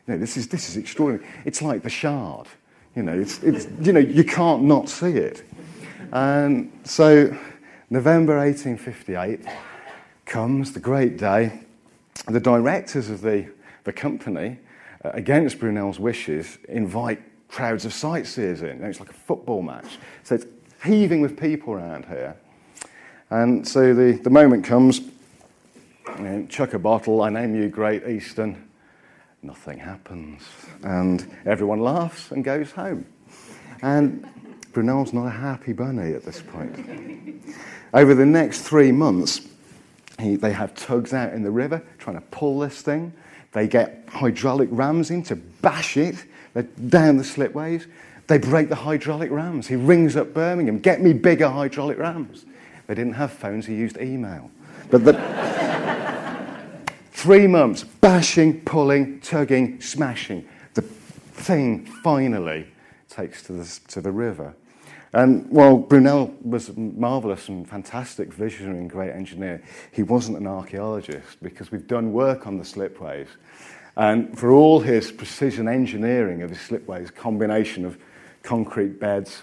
you 0.07 0.13
know, 0.13 0.19
this 0.19 0.37
is, 0.37 0.47
this 0.47 0.69
is 0.69 0.77
extraordinary. 0.77 1.27
It's 1.45 1.61
like 1.61 1.81
the 1.81 1.89
Shard. 1.89 2.47
You 2.95 3.03
know, 3.03 3.19
it's, 3.19 3.41
it's, 3.43 3.67
you 3.81 3.91
know, 3.91 3.99
you 3.99 4.23
can't 4.23 4.63
not 4.63 4.87
see 4.87 5.11
it. 5.11 5.43
And 6.11 6.71
so, 6.83 7.35
November 7.89 8.37
1858 8.37 9.41
comes, 10.25 10.73
the 10.73 10.79
great 10.79 11.17
day. 11.17 11.59
The 12.27 12.39
directors 12.39 13.09
of 13.09 13.21
the, 13.21 13.47
the 13.83 13.91
company 13.93 14.59
uh, 15.03 15.09
against 15.13 15.59
Brunel's 15.59 15.99
wishes, 15.99 16.57
invite 16.69 17.21
crowds 17.47 17.85
of 17.85 17.93
sightseers 17.93 18.61
in. 18.61 18.83
it's 18.83 18.99
like 18.99 19.09
a 19.09 19.13
football 19.13 19.61
match. 19.61 19.97
So 20.23 20.35
it's 20.35 20.45
heaving 20.83 21.21
with 21.21 21.39
people 21.39 21.73
around 21.73 22.05
here. 22.05 22.35
And 23.29 23.67
so 23.67 23.93
the, 23.93 24.13
the 24.13 24.29
moment 24.29 24.65
comes, 24.65 24.99
you 24.99 26.23
know, 26.23 26.45
chuck 26.47 26.73
a 26.73 26.79
bottle, 26.79 27.21
I 27.21 27.29
name 27.29 27.55
you 27.55 27.69
Great 27.69 28.07
Eastern. 28.07 28.67
Nothing 29.45 29.77
happens. 29.77 30.41
And 30.81 31.31
everyone 31.45 31.79
laughs 31.79 32.31
and 32.31 32.43
goes 32.43 32.71
home. 32.71 33.05
And 33.83 34.27
Brunel's 34.73 35.13
not 35.13 35.27
a 35.27 35.29
happy 35.29 35.71
bunny 35.71 36.13
at 36.13 36.25
this 36.25 36.41
point. 36.41 37.43
Over 37.93 38.15
the 38.15 38.25
next 38.25 38.61
three 38.61 38.91
months, 38.91 39.47
he, 40.19 40.35
they 40.35 40.51
have 40.51 40.73
tugs 40.73 41.13
out 41.13 41.33
in 41.33 41.43
the 41.43 41.51
river 41.51 41.83
trying 41.99 42.15
to 42.15 42.23
pull 42.31 42.57
this 42.57 42.81
thing. 42.81 43.13
They 43.51 43.67
get 43.67 44.05
hydraulic 44.07 44.69
rams 44.71 45.11
in 45.11 45.21
to 45.23 45.35
bash 45.35 45.95
it 45.95 46.15
They 46.55 46.63
down 46.63 47.17
the 47.17 47.23
slipways. 47.23 47.85
They 48.25 48.39
break 48.39 48.69
the 48.69 48.75
hydraulic 48.75 49.29
rams. 49.29 49.67
He 49.67 49.75
rings 49.75 50.15
up 50.15 50.33
Birmingham, 50.33 50.79
get 50.79 51.03
me 51.03 51.13
bigger 51.13 51.49
hydraulic 51.49 51.99
rams. 51.99 52.45
They 52.87 52.95
didn't 52.95 53.13
have 53.13 53.31
phones, 53.31 53.67
he 53.67 53.75
used 53.75 53.97
email. 53.97 54.49
But 54.89 55.05
the 55.05 55.13
Three 57.25 57.47
months, 57.47 57.83
bashing, 57.83 58.61
pulling, 58.65 59.19
tugging, 59.19 59.81
smashing. 59.81 60.47
The 60.75 60.83
thing 60.83 61.87
finally 61.87 62.67
takes 63.09 63.41
to 63.47 63.53
the, 63.53 63.79
to 63.87 63.99
the 63.99 64.11
river. 64.11 64.53
And 65.11 65.49
while 65.49 65.75
Brunel 65.75 66.35
was 66.43 66.69
a 66.69 66.79
marvellous 66.79 67.49
and 67.49 67.67
fantastic 67.67 68.31
visionary 68.31 68.77
and 68.77 68.87
great 68.87 69.11
engineer, 69.11 69.63
he 69.91 70.03
wasn't 70.03 70.37
an 70.37 70.45
archaeologist 70.45 71.41
because 71.41 71.71
we've 71.71 71.87
done 71.87 72.13
work 72.13 72.45
on 72.45 72.59
the 72.59 72.63
slipways. 72.63 73.29
And 73.97 74.37
for 74.37 74.51
all 74.51 74.79
his 74.79 75.11
precision 75.11 75.67
engineering 75.67 76.43
of 76.43 76.51
his 76.51 76.59
slipways, 76.59 77.09
combination 77.09 77.85
of 77.85 77.97
concrete 78.43 78.99
beds, 78.99 79.41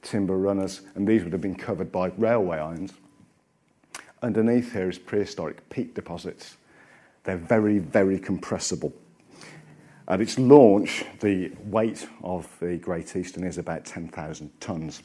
timber 0.00 0.38
runners, 0.38 0.82
and 0.94 1.08
these 1.08 1.24
would 1.24 1.32
have 1.32 1.42
been 1.42 1.56
covered 1.56 1.90
by 1.90 2.12
railway 2.18 2.58
irons. 2.58 2.92
Underneath 4.22 4.72
here 4.72 4.88
is 4.88 4.96
prehistoric 4.96 5.68
peat 5.70 5.92
deposits. 5.92 6.56
They're 7.26 7.36
very, 7.36 7.80
very 7.80 8.18
compressible. 8.20 8.94
At 10.08 10.20
its 10.20 10.38
launch, 10.38 11.04
the 11.20 11.50
weight 11.64 12.08
of 12.22 12.48
the 12.60 12.76
Great 12.78 13.16
Eastern 13.16 13.42
is 13.42 13.58
about 13.58 13.84
10,000 13.84 14.50
tonnes. 14.60 15.02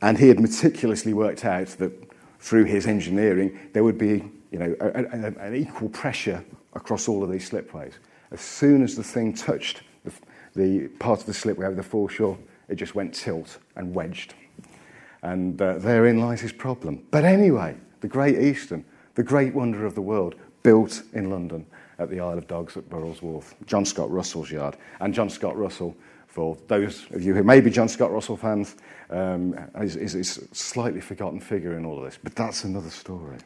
And 0.00 0.16
he 0.16 0.28
had 0.28 0.38
meticulously 0.38 1.12
worked 1.12 1.44
out 1.44 1.66
that 1.78 1.92
through 2.38 2.64
his 2.64 2.86
engineering, 2.86 3.58
there 3.72 3.82
would 3.82 3.98
be 3.98 4.30
you 4.52 4.60
know, 4.60 4.76
a, 4.80 4.86
a, 4.86 5.46
an 5.46 5.56
equal 5.56 5.88
pressure 5.88 6.44
across 6.74 7.08
all 7.08 7.24
of 7.24 7.30
these 7.30 7.50
slipways. 7.50 7.94
As 8.30 8.40
soon 8.40 8.84
as 8.84 8.94
the 8.94 9.02
thing 9.02 9.34
touched 9.34 9.82
the, 10.04 10.12
the 10.54 10.88
part 11.00 11.18
of 11.18 11.26
the 11.26 11.34
slipway 11.34 11.66
over 11.66 11.74
the 11.74 11.82
foreshore, 11.82 12.38
it 12.68 12.76
just 12.76 12.94
went 12.94 13.12
tilt 13.12 13.58
and 13.74 13.92
wedged. 13.92 14.34
And 15.22 15.60
uh, 15.60 15.78
therein 15.78 16.20
lies 16.20 16.40
his 16.40 16.52
problem. 16.52 17.04
But 17.10 17.24
anyway, 17.24 17.74
the 18.00 18.08
Great 18.08 18.38
Eastern, 18.38 18.84
the 19.16 19.22
great 19.22 19.54
wonder 19.54 19.84
of 19.84 19.94
the 19.94 20.02
world, 20.02 20.36
built 20.62 21.02
in 21.12 21.30
London 21.30 21.66
at 21.98 22.10
the 22.10 22.20
Isle 22.20 22.38
of 22.38 22.46
Dogs 22.46 22.76
at 22.76 22.88
Burrell's 22.88 23.22
Wharf, 23.22 23.54
John 23.66 23.84
Scott 23.84 24.10
Russell's 24.10 24.50
yard. 24.50 24.76
And 25.00 25.12
John 25.12 25.28
Scott 25.28 25.56
Russell, 25.56 25.96
for 26.26 26.56
those 26.68 27.10
of 27.10 27.22
you 27.22 27.34
who 27.34 27.42
may 27.42 27.60
be 27.60 27.70
John 27.70 27.88
Scott 27.88 28.12
Russell 28.12 28.36
fans, 28.36 28.76
um, 29.10 29.58
is, 29.80 29.96
is, 29.96 30.14
is 30.14 30.38
a 30.38 30.54
slightly 30.54 31.00
forgotten 31.00 31.40
figure 31.40 31.76
in 31.76 31.86
all 31.86 31.98
of 31.98 32.04
this. 32.04 32.18
But 32.22 32.34
that's 32.34 32.64
another 32.64 32.90
story. 32.90 33.38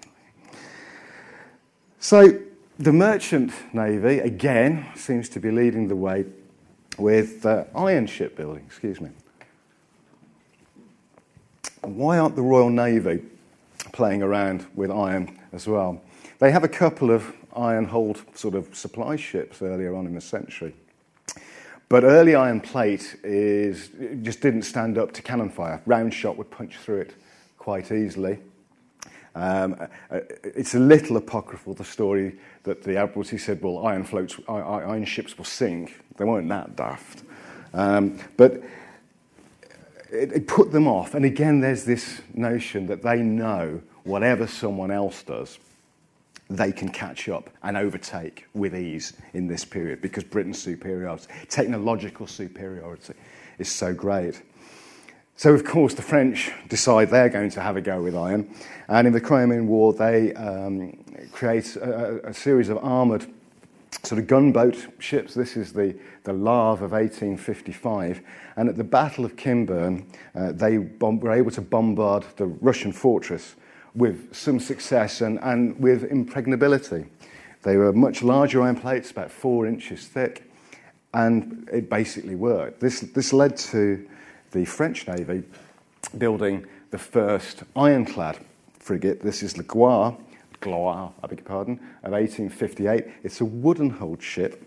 So 2.00 2.40
the 2.78 2.92
merchant 2.92 3.52
navy, 3.72 4.18
again, 4.18 4.86
seems 4.96 5.28
to 5.30 5.40
be 5.40 5.52
leading 5.52 5.86
the 5.86 5.96
way 5.96 6.24
with 6.98 7.46
uh, 7.46 7.64
iron 7.76 8.06
shipbuilding. 8.06 8.64
Excuse 8.66 9.00
me. 9.00 9.10
Why 11.82 12.18
aren't 12.18 12.34
the 12.34 12.42
Royal 12.42 12.70
Navy 12.70 13.22
playing 14.00 14.22
around 14.22 14.66
with 14.74 14.90
iron 14.90 15.38
as 15.52 15.66
well? 15.66 16.00
They 16.38 16.50
have 16.52 16.64
a 16.64 16.68
couple 16.68 17.10
of 17.10 17.34
iron 17.54 17.84
hold 17.84 18.24
sort 18.34 18.54
of 18.54 18.74
supply 18.74 19.16
ships 19.16 19.60
earlier 19.60 19.94
on 19.94 20.06
in 20.06 20.14
the 20.14 20.22
century. 20.22 20.74
But 21.90 22.04
early 22.04 22.34
iron 22.34 22.62
plate 22.62 23.20
is, 23.22 23.90
just 24.22 24.40
didn't 24.40 24.62
stand 24.62 24.96
up 24.96 25.12
to 25.12 25.20
cannon 25.20 25.50
fire. 25.50 25.82
Round 25.84 26.14
shot 26.14 26.38
would 26.38 26.50
punch 26.50 26.78
through 26.78 27.02
it 27.02 27.14
quite 27.58 27.92
easily. 27.92 28.38
Um, 29.34 29.76
uh, 30.10 30.20
it's 30.44 30.74
a 30.74 30.78
little 30.78 31.18
apocryphal, 31.18 31.74
the 31.74 31.84
story 31.84 32.38
that 32.62 32.82
the 32.82 32.96
Admiralty 32.96 33.36
said, 33.36 33.60
well, 33.60 33.86
iron, 33.86 34.04
floats, 34.04 34.40
iron 34.48 35.04
ships 35.04 35.36
will 35.36 35.44
sink. 35.44 36.00
They 36.16 36.24
weren't 36.24 36.48
that 36.48 36.74
daft. 36.74 37.22
Um, 37.74 38.18
but 38.38 38.62
it, 40.10 40.32
it 40.32 40.48
put 40.48 40.72
them 40.72 40.88
off. 40.88 41.14
And 41.14 41.26
again, 41.26 41.60
there's 41.60 41.84
this 41.84 42.22
notion 42.32 42.86
that 42.86 43.02
they 43.02 43.18
know 43.18 43.82
whatever 44.04 44.46
someone 44.46 44.90
else 44.90 45.22
does, 45.22 45.58
they 46.48 46.72
can 46.72 46.88
catch 46.88 47.28
up 47.28 47.48
and 47.62 47.76
overtake 47.76 48.46
with 48.54 48.74
ease 48.74 49.12
in 49.34 49.46
this 49.46 49.64
period 49.64 50.02
because 50.02 50.24
Britain's 50.24 50.60
superiority, 50.60 51.26
technological 51.48 52.26
superiority, 52.26 53.14
is 53.58 53.70
so 53.70 53.94
great. 53.94 54.42
So, 55.36 55.54
of 55.54 55.64
course, 55.64 55.94
the 55.94 56.02
French 56.02 56.50
decide 56.68 57.08
they're 57.08 57.30
going 57.30 57.50
to 57.50 57.62
have 57.62 57.76
a 57.76 57.80
go 57.80 58.02
with 58.02 58.14
iron, 58.14 58.54
and 58.88 59.06
in 59.06 59.12
the 59.12 59.20
Crimean 59.20 59.68
War, 59.68 59.94
they 59.94 60.34
um, 60.34 61.02
create 61.32 61.76
a, 61.76 62.28
a 62.28 62.34
series 62.34 62.68
of 62.68 62.78
armoured 62.78 63.26
sort 64.02 64.18
of 64.18 64.26
gunboat 64.26 64.76
ships. 64.98 65.34
This 65.34 65.56
is 65.56 65.72
the, 65.72 65.96
the 66.24 66.32
Lave 66.32 66.82
of 66.82 66.92
1855. 66.92 68.20
And 68.56 68.68
at 68.68 68.76
the 68.76 68.84
Battle 68.84 69.24
of 69.24 69.36
Kinburn, 69.36 70.06
uh, 70.34 70.52
they 70.52 70.78
were 70.78 71.32
able 71.32 71.50
to 71.52 71.60
bombard 71.60 72.24
the 72.36 72.46
Russian 72.46 72.92
fortress 72.92 73.56
with 73.94 74.34
some 74.34 74.60
success 74.60 75.20
and, 75.20 75.38
and 75.42 75.78
with 75.78 76.04
impregnability. 76.04 77.06
They 77.62 77.76
were 77.76 77.92
much 77.92 78.22
larger 78.22 78.62
iron 78.62 78.76
plates, 78.76 79.10
about 79.10 79.30
four 79.30 79.66
inches 79.66 80.06
thick, 80.06 80.50
and 81.12 81.68
it 81.72 81.90
basically 81.90 82.34
worked. 82.34 82.80
This, 82.80 83.00
this 83.00 83.32
led 83.32 83.56
to 83.58 84.08
the 84.52 84.64
French 84.64 85.06
Navy 85.06 85.42
building 86.16 86.66
the 86.90 86.98
first 86.98 87.62
ironclad 87.76 88.38
frigate. 88.78 89.22
This 89.22 89.42
is 89.42 89.56
Le 89.56 89.64
Gloire, 89.64 90.16
Gloire, 90.60 91.12
I 91.22 91.26
beg 91.26 91.38
your 91.38 91.46
pardon, 91.46 91.74
of 92.02 92.12
1858. 92.12 93.04
It's 93.22 93.40
a 93.40 93.44
wooden 93.44 93.90
hulled 93.90 94.22
ship 94.22 94.66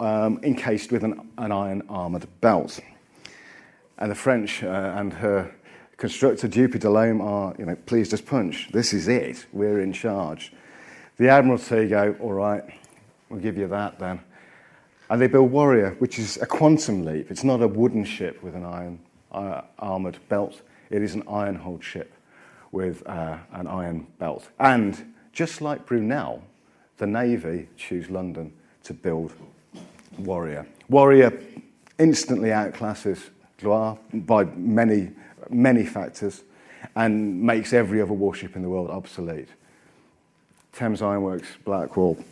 um, 0.00 0.40
encased 0.42 0.92
with 0.92 1.04
an, 1.04 1.28
an 1.38 1.52
iron 1.52 1.82
armoured 1.88 2.26
belt. 2.40 2.80
And 3.98 4.10
the 4.10 4.14
French 4.14 4.62
uh, 4.62 4.94
and 4.96 5.12
her 5.14 5.54
constructor, 6.00 6.48
de 6.48 6.90
Lome, 6.90 7.20
are 7.20 7.54
you 7.58 7.66
know, 7.66 7.76
please 7.86 8.08
just 8.08 8.24
punch. 8.24 8.70
This 8.72 8.92
is 8.94 9.06
it. 9.06 9.46
We're 9.52 9.80
in 9.80 9.92
charge. 9.92 10.52
The 11.18 11.28
Admiralty 11.28 11.88
go, 11.88 12.16
all 12.20 12.32
right, 12.32 12.64
we'll 13.28 13.40
give 13.40 13.58
you 13.58 13.68
that 13.68 13.98
then. 13.98 14.20
And 15.10 15.20
they 15.20 15.26
build 15.26 15.50
Warrior, 15.50 15.96
which 15.98 16.18
is 16.18 16.38
a 16.38 16.46
quantum 16.46 17.04
leap. 17.04 17.30
It's 17.30 17.44
not 17.44 17.60
a 17.62 17.68
wooden 17.68 18.04
ship 18.04 18.42
with 18.42 18.54
an 18.54 18.64
iron 18.64 18.98
uh, 19.30 19.60
armoured 19.78 20.18
belt. 20.28 20.62
It 20.88 21.02
is 21.02 21.14
an 21.14 21.22
iron-hulled 21.28 21.84
ship 21.84 22.14
with 22.72 23.06
uh, 23.06 23.36
an 23.52 23.66
iron 23.66 24.06
belt. 24.18 24.48
And 24.58 25.14
just 25.32 25.60
like 25.60 25.84
Brunel, 25.84 26.42
the 26.96 27.06
Navy 27.06 27.68
choose 27.76 28.08
London 28.08 28.52
to 28.84 28.94
build 28.94 29.34
Warrior. 30.18 30.66
Warrior 30.88 31.38
instantly 31.98 32.48
outclasses 32.48 33.28
Gloire 33.60 33.98
by 34.14 34.44
many, 34.44 35.10
many 35.52 35.84
factors 35.84 36.42
and 36.96 37.42
makes 37.42 37.72
every 37.72 38.00
other 38.00 38.12
warship 38.12 38.56
in 38.56 38.62
the 38.62 38.68
world 38.68 38.90
obsolete. 38.90 39.48
Thames 40.72 41.02
Ironworks, 41.02 41.48
Blackwall, 41.64 42.22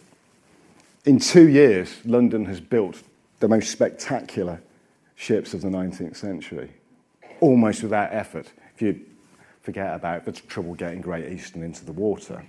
in 1.04 1.18
two 1.18 1.48
years, 1.48 1.96
London 2.04 2.44
has 2.46 2.60
built 2.60 3.02
the 3.40 3.48
most 3.48 3.70
spectacular 3.70 4.60
ships 5.16 5.54
of 5.54 5.62
the 5.62 5.68
19th 5.68 6.16
century, 6.16 6.70
almost 7.40 7.82
without 7.82 8.12
effort, 8.12 8.52
if 8.74 8.82
you 8.82 9.00
forget 9.62 9.94
about 9.94 10.24
the 10.24 10.32
trouble 10.32 10.74
getting 10.74 11.00
Great 11.00 11.32
Eastern 11.32 11.62
into 11.62 11.84
the 11.84 11.92
water. 11.92 12.44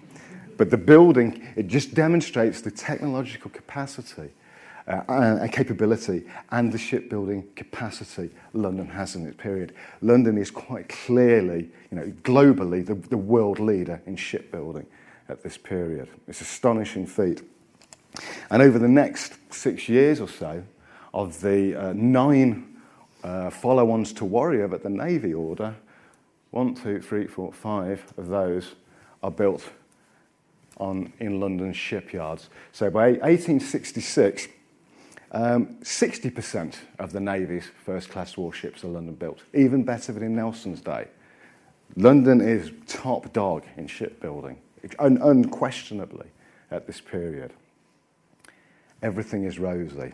But 0.57 0.69
the 0.69 0.77
building, 0.77 1.47
it 1.55 1.67
just 1.67 1.93
demonstrates 1.93 2.61
the 2.61 2.71
technological 2.71 3.49
capacity 3.49 4.31
uh, 4.89 5.47
capability 5.51 6.23
and 6.51 6.71
the 6.71 6.77
shipbuilding 6.77 7.47
capacity 7.55 8.31
London 8.53 8.87
has 8.87 9.15
in 9.15 9.25
its 9.27 9.37
period. 9.37 9.73
London 10.01 10.37
is 10.37 10.49
quite 10.49 10.89
clearly, 10.89 11.69
you 11.91 11.97
know, 11.97 12.11
globally 12.23 12.85
the, 12.85 12.95
the 12.95 13.17
world 13.17 13.59
leader 13.59 14.01
in 14.05 14.15
shipbuilding 14.15 14.85
at 15.29 15.43
this 15.43 15.57
period. 15.57 16.09
It's 16.27 16.41
an 16.41 16.45
astonishing 16.45 17.05
feat. 17.05 17.43
And 18.49 18.61
over 18.61 18.79
the 18.79 18.87
next 18.87 19.33
six 19.53 19.87
years 19.87 20.19
or 20.19 20.27
so, 20.27 20.63
of 21.13 21.39
the 21.41 21.75
uh, 21.75 21.93
nine 21.93 22.77
uh, 23.23 23.49
follow 23.49 23.91
ons 23.91 24.13
to 24.13 24.25
Warrior 24.25 24.67
but 24.67 24.83
the 24.83 24.89
Navy 24.89 25.33
order, 25.33 25.75
one, 26.51 26.73
two, 26.73 26.99
three, 26.99 27.27
four, 27.27 27.53
five 27.53 28.11
of 28.17 28.27
those 28.27 28.73
are 29.21 29.31
built 29.31 29.69
on, 30.77 31.13
in 31.19 31.39
London 31.39 31.73
shipyards. 31.73 32.49
So 32.71 32.89
by 32.89 33.11
1866, 33.11 34.47
um, 35.31 35.75
60% 35.81 36.75
of 36.97 37.11
the 37.11 37.19
Navy's 37.19 37.65
first 37.85 38.09
class 38.09 38.35
warships 38.35 38.83
are 38.83 38.87
London 38.87 39.15
built, 39.15 39.43
even 39.53 39.83
better 39.83 40.11
than 40.11 40.23
in 40.23 40.35
Nelson's 40.35 40.81
day. 40.81 41.07
London 41.95 42.41
is 42.41 42.71
top 42.87 43.31
dog 43.33 43.63
in 43.77 43.87
shipbuilding, 43.87 44.57
un- 44.99 45.19
unquestionably, 45.21 46.27
at 46.71 46.87
this 46.87 47.01
period 47.01 47.53
everything 49.01 49.45
is 49.45 49.59
rosy. 49.59 50.13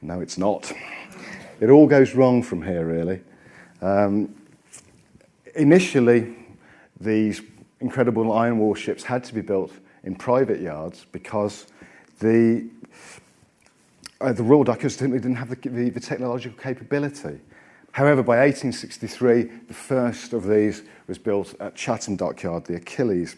No, 0.00 0.20
it's 0.20 0.38
not. 0.38 0.72
It 1.60 1.70
all 1.70 1.86
goes 1.86 2.14
wrong 2.14 2.42
from 2.42 2.62
here, 2.62 2.84
really. 2.84 3.20
Um, 3.80 4.34
initially, 5.54 6.34
these 7.00 7.40
incredible 7.80 8.32
iron 8.32 8.58
warships 8.58 9.04
had 9.04 9.24
to 9.24 9.34
be 9.34 9.40
built 9.40 9.72
in 10.04 10.14
private 10.14 10.60
yards 10.60 11.06
because 11.12 11.66
the, 12.18 12.68
uh, 14.22 14.32
the 14.32 14.42
Royal 14.42 14.64
Dockers 14.64 14.96
simply 14.96 15.18
didn't 15.18 15.36
have 15.36 15.50
the, 15.50 15.68
the, 15.68 15.90
the 15.90 16.00
technological 16.00 16.58
capability. 16.58 17.40
However, 17.92 18.22
by 18.22 18.38
1863, 18.38 19.42
the 19.68 19.74
first 19.74 20.32
of 20.32 20.46
these 20.46 20.82
was 21.06 21.18
built 21.18 21.54
at 21.60 21.74
Chatham 21.74 22.16
Dockyard, 22.16 22.64
the 22.64 22.76
Achilles. 22.76 23.36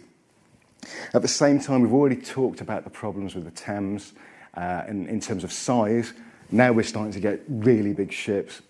At 1.12 1.22
the 1.22 1.28
same 1.28 1.58
time, 1.58 1.80
we've 1.80 1.92
already 1.92 2.16
talked 2.16 2.60
about 2.60 2.84
the 2.84 2.90
problems 2.90 3.34
with 3.34 3.44
the 3.44 3.50
Thames 3.50 4.12
uh, 4.54 4.82
in, 4.86 5.08
in 5.08 5.18
terms 5.20 5.42
of 5.42 5.52
size. 5.52 6.12
Now 6.50 6.70
we're 6.72 6.84
starting 6.84 7.12
to 7.12 7.20
get 7.20 7.42
really 7.48 7.92
big 7.92 8.12
ships. 8.12 8.62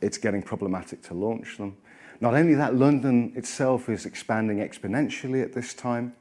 It's 0.00 0.18
getting 0.18 0.42
problematic 0.42 1.02
to 1.02 1.14
launch 1.14 1.58
them. 1.58 1.76
Not 2.20 2.34
only 2.34 2.54
that, 2.54 2.74
London 2.74 3.32
itself 3.36 3.88
is 3.88 4.06
expanding 4.06 4.58
exponentially 4.58 5.42
at 5.42 5.52
this 5.52 5.74
time. 5.74 6.14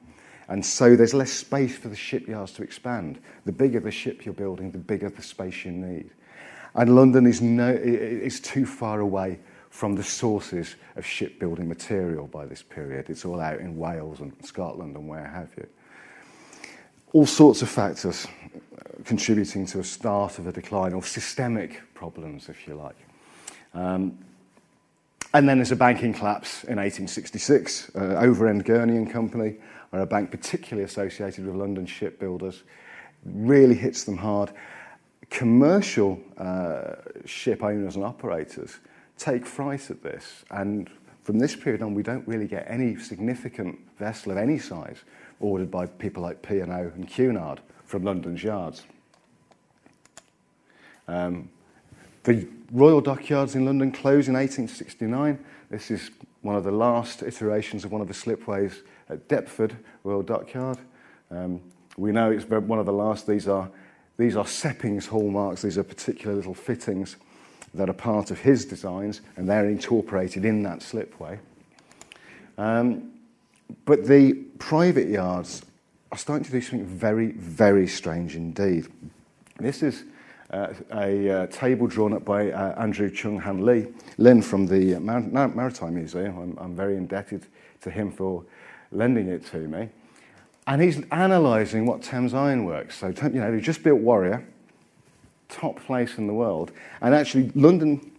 And 0.49 0.65
so 0.65 0.95
there's 0.95 1.13
less 1.13 1.31
space 1.31 1.77
for 1.77 1.89
the 1.89 1.95
shipyards 1.95 2.51
to 2.53 2.63
expand. 2.63 3.21
The 3.45 3.51
bigger 3.51 3.79
the 3.79 3.91
ship 3.91 4.25
you're 4.25 4.33
building, 4.33 4.71
the 4.71 4.79
bigger 4.79 5.09
the 5.09 5.21
space 5.21 5.63
you 5.63 5.71
need. 5.71 6.09
And 6.73 6.95
London 6.95 7.27
is, 7.27 7.41
no, 7.41 7.69
is 7.69 8.39
too 8.39 8.65
far 8.65 8.99
away 8.99 9.39
from 9.69 9.95
the 9.95 10.03
sources 10.03 10.75
of 10.95 11.05
shipbuilding 11.05 11.67
material 11.67 12.25
by 12.25 12.47
this 12.47 12.63
period. 12.63 13.09
It's 13.09 13.25
all 13.25 13.39
out 13.39 13.59
in 13.59 13.77
Wales 13.77 14.19
and 14.21 14.33
Scotland 14.43 14.95
and 14.95 15.07
where 15.07 15.25
have 15.25 15.49
you. 15.55 15.67
All 17.13 17.27
sorts 17.27 17.61
of 17.61 17.69
factors 17.69 18.27
contributing 19.05 19.65
to 19.67 19.79
a 19.79 19.83
start 19.83 20.39
of 20.39 20.47
a 20.47 20.51
decline, 20.51 20.93
or 20.93 21.03
systemic 21.03 21.81
problems, 21.93 22.49
if 22.49 22.67
you 22.67 22.75
like. 22.75 22.97
Um, 23.73 24.17
and 25.33 25.47
then 25.47 25.59
there's 25.59 25.71
a 25.71 25.75
banking 25.75 26.13
collapse 26.13 26.63
in 26.63 26.77
1866. 26.77 27.91
Uh, 27.95 27.99
Overend 27.99 28.65
Gurney 28.65 28.97
and 28.97 29.09
Company 29.11 29.57
a 29.91 30.05
bank 30.05 30.31
particularly 30.31 30.85
associated 30.85 31.45
with 31.45 31.55
London 31.55 31.85
shipbuilders. 31.85 32.63
Really 33.25 33.75
hits 33.75 34.03
them 34.03 34.17
hard. 34.17 34.51
Commercial 35.29 36.19
uh, 36.37 36.95
ship 37.25 37.63
owners 37.63 37.95
and 37.95 38.05
operators 38.05 38.79
take 39.17 39.45
fright 39.45 39.89
at 39.91 40.01
this. 40.01 40.43
And 40.51 40.89
from 41.23 41.39
this 41.39 41.55
period 41.55 41.81
on, 41.81 41.93
we 41.93 42.03
don't 42.03 42.27
really 42.27 42.47
get 42.47 42.65
any 42.67 42.97
significant 42.97 43.79
vessel 43.97 44.31
of 44.31 44.37
any 44.37 44.57
size 44.57 44.97
ordered 45.39 45.69
by 45.69 45.85
people 45.85 46.23
like 46.23 46.41
P&O 46.41 46.63
and 46.63 47.07
Cunard 47.07 47.61
from 47.83 48.03
London's 48.03 48.43
yards. 48.43 48.83
Um, 51.07 51.49
the 52.23 52.47
Royal 52.71 53.01
Dockyards 53.01 53.55
in 53.55 53.65
London 53.65 53.91
closed 53.91 54.27
in 54.27 54.35
1869. 54.35 55.43
This 55.69 55.91
is 55.91 56.11
one 56.41 56.55
of 56.55 56.63
the 56.63 56.71
last 56.71 57.21
iterations 57.23 57.83
of 57.85 57.91
one 57.91 58.01
of 58.01 58.07
the 58.07 58.13
slipways 58.13 58.81
at 59.09 59.27
Deptford 59.27 59.75
Royal 60.03 60.23
Dockyard. 60.23 60.77
Um, 61.31 61.61
we 61.97 62.11
know 62.11 62.31
it's 62.31 62.45
one 62.45 62.79
of 62.79 62.85
the 62.85 62.93
last. 62.93 63.27
These 63.27 63.47
are, 63.47 63.69
these 64.17 64.35
are 64.35 64.45
Seppings' 64.45 65.07
hallmarks. 65.07 65.61
These 65.61 65.77
are 65.77 65.83
particular 65.83 66.35
little 66.35 66.53
fittings 66.53 67.17
that 67.73 67.89
are 67.89 67.93
part 67.93 68.31
of 68.31 68.39
his 68.39 68.65
designs, 68.65 69.21
and 69.35 69.47
they're 69.47 69.67
incorporated 69.67 70.45
in 70.45 70.63
that 70.63 70.81
slipway. 70.81 71.39
Um, 72.57 73.11
but 73.85 74.05
the 74.05 74.33
private 74.57 75.07
yards 75.07 75.61
are 76.11 76.17
starting 76.17 76.45
to 76.45 76.51
do 76.51 76.61
something 76.61 76.87
very, 76.87 77.31
very 77.33 77.87
strange 77.87 78.35
indeed. 78.35 78.87
This 79.59 79.83
is 79.83 80.03
uh, 80.51 80.73
a 80.93 81.29
uh, 81.29 81.47
table 81.47 81.87
drawn 81.87 82.13
up 82.13 82.25
by 82.25 82.51
uh, 82.51 82.81
Andrew 82.81 83.09
Choong 83.09 83.39
Han 83.41 83.65
Lee, 83.65 83.87
Lin 84.17 84.41
from 84.41 84.65
the 84.65 84.97
Mar- 84.99 85.47
Maritime 85.49 85.95
Museum. 85.95 86.37
I'm, 86.37 86.57
I'm 86.59 86.75
very 86.75 86.97
indebted 86.97 87.45
to 87.81 87.91
him 87.91 88.11
for 88.11 88.43
lending 88.91 89.27
it 89.27 89.45
to 89.47 89.57
me. 89.57 89.89
And 90.67 90.81
he's 90.81 91.01
analysing 91.11 91.85
what 91.85 92.01
Thames 92.01 92.33
Ironworks, 92.33 92.97
so 92.97 93.07
you 93.07 93.29
know, 93.29 93.51
they 93.51 93.59
just 93.59 93.83
built 93.83 93.99
Warrior, 93.99 94.45
top 95.47 95.79
place 95.83 96.17
in 96.17 96.27
the 96.27 96.33
world, 96.33 96.71
and 97.01 97.13
actually 97.13 97.51
London 97.55 98.11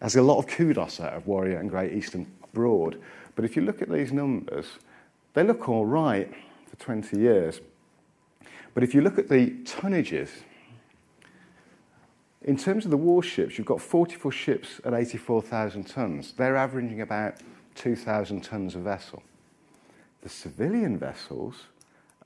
has 0.00 0.16
a 0.16 0.22
lot 0.22 0.38
of 0.38 0.46
kudos 0.46 1.00
out 1.00 1.12
of 1.12 1.26
Warrior 1.26 1.58
and 1.58 1.70
Great 1.70 1.92
Eastern 1.92 2.26
Broad. 2.52 3.00
But 3.34 3.44
if 3.44 3.56
you 3.56 3.62
look 3.62 3.82
at 3.82 3.90
these 3.90 4.12
numbers, 4.12 4.66
they 5.34 5.42
look 5.42 5.68
all 5.68 5.86
right 5.86 6.32
for 6.68 6.76
20 6.76 7.18
years. 7.18 7.60
But 8.74 8.82
if 8.82 8.94
you 8.94 9.00
look 9.00 9.18
at 9.18 9.28
the 9.28 9.50
tonnages, 9.64 10.30
in 12.44 12.56
terms 12.56 12.84
of 12.84 12.90
the 12.90 12.96
warships, 12.96 13.56
you've 13.56 13.66
got 13.66 13.80
44 13.80 14.32
ships 14.32 14.80
at 14.84 14.94
84,000 14.94 15.84
tons. 15.84 16.32
They're 16.32 16.56
averaging 16.56 17.00
about 17.00 17.34
2,000 17.76 18.42
tons 18.42 18.74
a 18.74 18.78
vessel. 18.78 19.22
The 20.22 20.28
civilian 20.28 20.98
vessels 20.98 21.66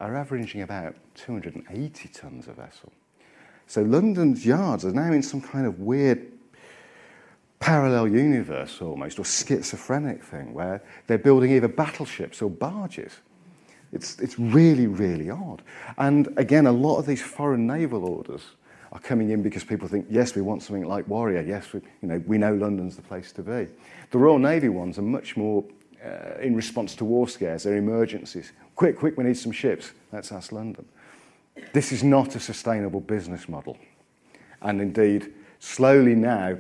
are 0.00 0.14
averaging 0.14 0.62
about 0.62 0.94
280 1.14 2.08
tons 2.08 2.48
a 2.48 2.52
vessel. 2.52 2.92
So 3.66 3.82
London's 3.82 4.46
yards 4.46 4.84
are 4.84 4.92
now 4.92 5.12
in 5.12 5.22
some 5.22 5.40
kind 5.40 5.66
of 5.66 5.80
weird 5.80 6.32
parallel 7.58 8.08
universe 8.08 8.80
almost, 8.80 9.18
or 9.18 9.24
schizophrenic 9.24 10.22
thing, 10.22 10.52
where 10.52 10.82
they're 11.06 11.18
building 11.18 11.52
either 11.52 11.68
battleships 11.68 12.42
or 12.42 12.50
barges. 12.50 13.12
It's, 13.92 14.18
it's 14.20 14.38
really, 14.38 14.86
really 14.86 15.30
odd. 15.30 15.62
And 15.96 16.28
again, 16.36 16.66
a 16.66 16.72
lot 16.72 16.98
of 16.98 17.06
these 17.06 17.22
foreign 17.22 17.66
naval 17.66 18.04
orders 18.04 18.42
are 18.96 19.00
coming 19.00 19.30
in 19.30 19.42
because 19.42 19.62
people 19.62 19.86
think, 19.86 20.06
yes, 20.08 20.34
we 20.34 20.42
want 20.42 20.62
something 20.62 20.84
like 20.84 21.06
Warrior. 21.06 21.42
Yes, 21.42 21.72
we, 21.72 21.80
you 22.00 22.08
know, 22.08 22.22
we 22.26 22.38
know 22.38 22.54
London's 22.54 22.96
the 22.96 23.02
place 23.02 23.30
to 23.32 23.42
be. 23.42 23.68
The 24.10 24.18
Royal 24.18 24.38
Navy 24.38 24.70
ones 24.70 24.98
are 24.98 25.02
much 25.02 25.36
more 25.36 25.64
uh, 26.04 26.38
in 26.40 26.56
response 26.56 26.94
to 26.96 27.04
war 27.04 27.28
scares, 27.28 27.64
they're 27.64 27.76
emergencies. 27.76 28.52
Quick, 28.74 28.98
quick, 28.98 29.16
we 29.16 29.24
need 29.24 29.36
some 29.36 29.52
ships. 29.52 29.92
Let's 30.12 30.32
ask 30.32 30.50
London. 30.50 30.86
This 31.72 31.92
is 31.92 32.02
not 32.02 32.34
a 32.36 32.40
sustainable 32.40 33.00
business 33.00 33.48
model. 33.48 33.76
And 34.62 34.80
indeed, 34.80 35.32
slowly 35.58 36.14
now, 36.14 36.56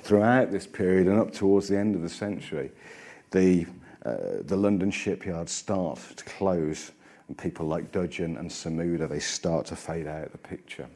throughout 0.00 0.52
this 0.52 0.66
period 0.66 1.06
and 1.06 1.18
up 1.18 1.32
towards 1.32 1.68
the 1.68 1.78
end 1.78 1.96
of 1.96 2.02
the 2.02 2.08
century, 2.08 2.70
the, 3.30 3.66
uh, 4.04 4.42
the 4.42 4.56
London 4.56 4.90
shipyards 4.90 5.52
start 5.52 5.98
to 6.16 6.24
close, 6.24 6.92
and 7.28 7.36
people 7.36 7.66
like 7.66 7.90
Dudgeon 7.90 8.36
and 8.36 8.50
Samuda, 8.50 9.08
they 9.08 9.20
start 9.20 9.66
to 9.66 9.76
fade 9.76 10.06
out 10.06 10.26
of 10.26 10.32
the 10.32 10.38
picture. 10.38 10.88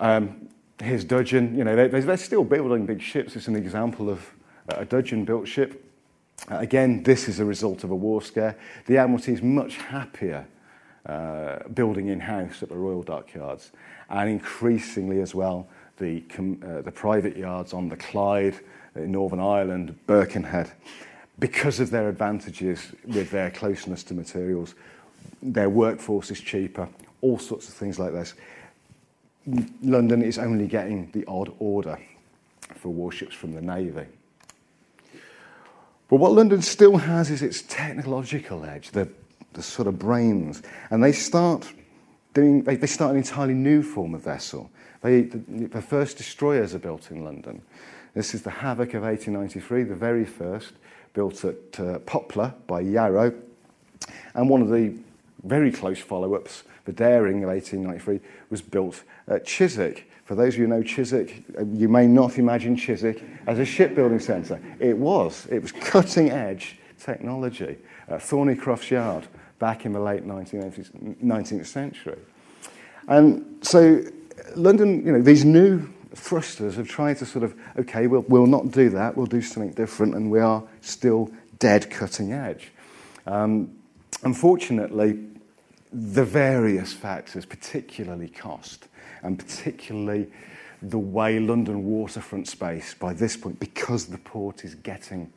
Um, 0.00 0.48
here's 0.82 1.04
Dudgeon. 1.04 1.56
You 1.56 1.64
know, 1.64 1.76
they're, 1.76 1.88
they're 1.88 2.16
still 2.16 2.42
building 2.42 2.86
big 2.86 3.02
ships. 3.02 3.36
It's 3.36 3.48
an 3.48 3.56
example 3.56 4.08
of 4.08 4.26
a 4.68 4.84
Dudgeon-built 4.84 5.46
ship. 5.46 5.84
Uh, 6.50 6.56
again, 6.56 7.02
this 7.02 7.28
is 7.28 7.38
a 7.38 7.44
result 7.44 7.84
of 7.84 7.90
a 7.90 7.94
war 7.94 8.22
scare. 8.22 8.56
The 8.86 8.96
Admiralty 8.96 9.34
is 9.34 9.42
much 9.42 9.76
happier 9.76 10.46
uh, 11.04 11.68
building 11.74 12.08
in-house 12.08 12.62
at 12.62 12.70
the 12.70 12.76
Royal 12.76 13.02
Dockyards, 13.02 13.72
and 14.08 14.30
increasingly 14.30 15.20
as 15.20 15.34
well 15.34 15.68
the, 15.98 16.22
uh, 16.38 16.80
the 16.80 16.92
private 16.92 17.36
yards 17.36 17.74
on 17.74 17.90
the 17.90 17.96
Clyde, 17.96 18.58
in 18.96 19.12
Northern 19.12 19.38
Ireland, 19.40 19.94
Birkenhead, 20.06 20.72
because 21.38 21.78
of 21.78 21.90
their 21.90 22.08
advantages 22.08 22.88
with 23.06 23.30
their 23.30 23.50
closeness 23.50 24.02
to 24.04 24.14
materials. 24.14 24.74
Their 25.42 25.68
workforce 25.68 26.30
is 26.30 26.40
cheaper, 26.40 26.88
all 27.20 27.38
sorts 27.38 27.68
of 27.68 27.74
things 27.74 27.98
like 27.98 28.12
this. 28.12 28.34
London 29.82 30.22
is 30.22 30.38
only 30.38 30.66
getting 30.66 31.10
the 31.12 31.24
odd 31.26 31.52
order 31.58 31.98
for 32.74 32.90
warships 32.90 33.34
from 33.34 33.52
the 33.52 33.60
Navy. 33.60 34.06
But 36.08 36.16
what 36.16 36.32
London 36.32 36.60
still 36.62 36.96
has 36.96 37.30
is 37.30 37.40
its 37.40 37.62
technological 37.62 38.64
edge, 38.64 38.90
the, 38.90 39.08
the 39.52 39.62
sort 39.62 39.86
of 39.86 39.98
brains. 39.98 40.62
And 40.90 41.02
they 41.02 41.12
start 41.12 41.72
doing, 42.34 42.64
they, 42.64 42.76
they 42.76 42.86
start 42.86 43.12
an 43.12 43.18
entirely 43.18 43.54
new 43.54 43.82
form 43.82 44.14
of 44.14 44.22
vessel. 44.22 44.70
They, 45.02 45.22
the, 45.22 45.38
the 45.68 45.82
first 45.82 46.16
destroyers 46.16 46.74
are 46.74 46.78
built 46.80 47.10
in 47.10 47.24
London. 47.24 47.62
This 48.14 48.34
is 48.34 48.42
the 48.42 48.50
Havoc 48.50 48.94
of 48.94 49.02
1893, 49.02 49.84
the 49.84 49.94
very 49.94 50.24
first, 50.24 50.72
built 51.14 51.44
at 51.44 51.78
uh, 51.78 52.00
Poplar 52.00 52.54
by 52.66 52.80
Yarrow. 52.80 53.32
And 54.34 54.48
one 54.48 54.62
of 54.62 54.68
the 54.68 54.98
very 55.44 55.72
close 55.72 55.98
follow 55.98 56.34
ups, 56.34 56.64
the 56.84 56.92
Daring 56.92 57.42
of 57.42 57.50
1893, 57.50 58.20
was 58.50 58.62
built 58.62 59.02
at 59.28 59.44
Chiswick. 59.44 60.10
For 60.24 60.34
those 60.34 60.54
of 60.54 60.60
you 60.60 60.66
who 60.66 60.74
know 60.74 60.82
Chiswick, 60.82 61.44
uh, 61.58 61.64
you 61.64 61.88
may 61.88 62.06
not 62.06 62.38
imagine 62.38 62.76
Chiswick 62.76 63.22
as 63.46 63.58
a 63.58 63.64
shipbuilding 63.64 64.20
centre. 64.20 64.60
It 64.78 64.96
was. 64.96 65.46
It 65.50 65.60
was 65.60 65.72
cutting 65.72 66.30
edge 66.30 66.78
technology 66.98 67.78
at 68.08 68.20
Thornycroft's 68.20 68.90
Yard 68.90 69.26
back 69.58 69.84
in 69.84 69.92
the 69.92 70.00
late 70.00 70.26
19th, 70.26 71.18
19th 71.22 71.66
century. 71.66 72.18
And 73.08 73.58
so 73.62 74.02
London, 74.56 75.04
you 75.04 75.12
know, 75.12 75.22
these 75.22 75.44
new 75.44 75.88
thrusters 76.14 76.76
have 76.76 76.88
tried 76.88 77.18
to 77.18 77.26
sort 77.26 77.44
of, 77.44 77.54
okay, 77.78 78.06
we'll, 78.06 78.24
we'll 78.28 78.46
not 78.46 78.70
do 78.70 78.90
that, 78.90 79.16
we'll 79.16 79.26
do 79.26 79.42
something 79.42 79.72
different, 79.72 80.14
and 80.14 80.30
we 80.30 80.40
are 80.40 80.62
still 80.80 81.30
dead 81.58 81.90
cutting 81.90 82.32
edge. 82.32 82.72
Um, 83.26 83.70
unfortunately, 84.22 85.18
the 85.92 86.24
various 86.24 86.92
factors, 86.92 87.44
particularly 87.44 88.28
cost, 88.28 88.88
and 89.22 89.38
particularly 89.38 90.30
the 90.82 90.98
way 90.98 91.38
London 91.38 91.84
waterfront 91.84 92.48
space, 92.48 92.94
by 92.94 93.12
this 93.12 93.36
point, 93.36 93.58
because 93.60 94.06
the 94.06 94.18
port 94.18 94.64
is 94.64 94.74
getting 94.76 95.32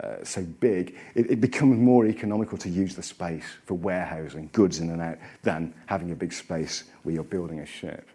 uh, 0.00 0.22
so 0.22 0.42
big, 0.42 0.96
it, 1.14 1.30
it 1.30 1.40
becomes 1.40 1.78
more 1.78 2.06
economical 2.06 2.56
to 2.58 2.68
use 2.68 2.94
the 2.94 3.02
space 3.02 3.44
for 3.64 3.74
warehousing 3.74 4.48
goods 4.52 4.80
in 4.80 4.90
and 4.90 5.02
out 5.02 5.18
than 5.42 5.72
having 5.86 6.10
a 6.10 6.14
big 6.14 6.32
space 6.32 6.84
where 7.02 7.14
you're 7.14 7.24
building 7.24 7.60
a 7.60 7.66
ship. 7.66 8.08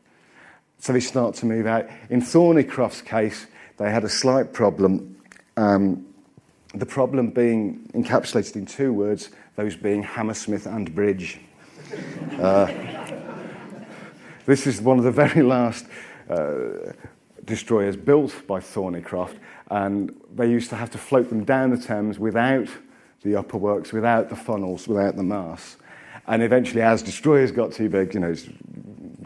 So 0.79 0.93
they 0.93 0.99
start 0.99 1.35
to 1.35 1.45
move 1.45 1.67
out. 1.67 1.87
In 2.09 2.21
Thornycroft's 2.21 3.01
case, 3.01 3.47
they 3.77 3.91
had 3.91 4.03
a 4.03 4.09
slight 4.09 4.53
problem. 4.53 5.17
Um, 5.57 6.05
the 6.73 6.85
problem 6.85 7.31
being 7.31 7.89
encapsulated 7.93 8.55
in 8.55 8.65
two 8.65 8.93
words, 8.93 9.29
those 9.55 9.75
being 9.75 10.01
Hammersmith 10.01 10.65
and 10.65 10.93
Bridge. 10.95 11.39
Uh, 12.39 12.67
this 14.45 14.65
is 14.67 14.81
one 14.81 14.97
of 14.97 15.03
the 15.03 15.11
very 15.11 15.43
last 15.43 15.85
uh, 16.29 16.93
destroyers 17.45 17.95
built 17.95 18.33
by 18.47 18.59
Thornycroft, 18.59 19.37
and 19.69 20.15
they 20.35 20.49
used 20.49 20.69
to 20.69 20.75
have 20.75 20.89
to 20.91 20.97
float 20.97 21.29
them 21.29 21.43
down 21.43 21.69
the 21.69 21.77
Thames 21.77 22.19
without 22.19 22.67
the 23.23 23.35
upper 23.35 23.57
works, 23.57 23.93
without 23.93 24.29
the 24.29 24.35
funnels, 24.35 24.87
without 24.87 25.15
the 25.15 25.23
masts. 25.23 25.77
And 26.27 26.41
eventually, 26.43 26.81
as 26.81 27.01
destroyers 27.01 27.51
got 27.51 27.71
too 27.71 27.89
big, 27.89 28.13
you 28.13 28.19
know, 28.19 28.35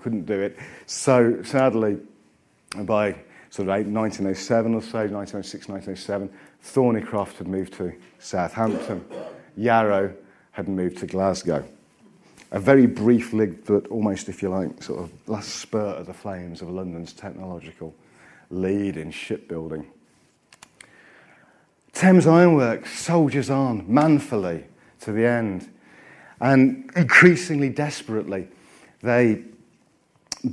couldn't 0.02 0.26
do 0.26 0.40
it. 0.40 0.58
So 0.86 1.42
sadly, 1.44 1.98
by 2.84 3.16
sort 3.50 3.70
of 3.70 3.88
1907 3.88 4.74
or 4.74 4.82
so, 4.82 4.98
1906, 5.08 5.68
1907, 5.68 6.30
Thornycroft 6.64 7.38
had 7.38 7.48
moved 7.48 7.74
to 7.74 7.94
Southampton. 8.20 9.06
Yarrow 9.56 10.14
had 10.52 10.68
moved 10.68 10.98
to 10.98 11.08
Glasgow. 11.08 11.66
A 12.56 12.60
very 12.60 12.86
brief 12.86 13.34
link, 13.34 13.66
but 13.66 13.86
almost, 13.88 14.30
if 14.30 14.42
you 14.42 14.48
like, 14.48 14.82
sort 14.82 15.02
of 15.02 15.12
last 15.28 15.56
spurt 15.56 15.98
of 15.98 16.06
the 16.06 16.14
flames 16.14 16.62
of 16.62 16.70
London's 16.70 17.12
technological 17.12 17.94
lead 18.50 18.96
in 18.96 19.12
shipbuilding. 19.12 19.86
Thames 21.92 22.26
Ironworks 22.26 22.98
soldiers 22.98 23.50
on 23.50 23.84
manfully 23.94 24.64
to 25.02 25.12
the 25.12 25.26
end. 25.26 25.70
And 26.40 26.90
increasingly 26.96 27.68
desperately, 27.68 28.48
they 29.02 29.44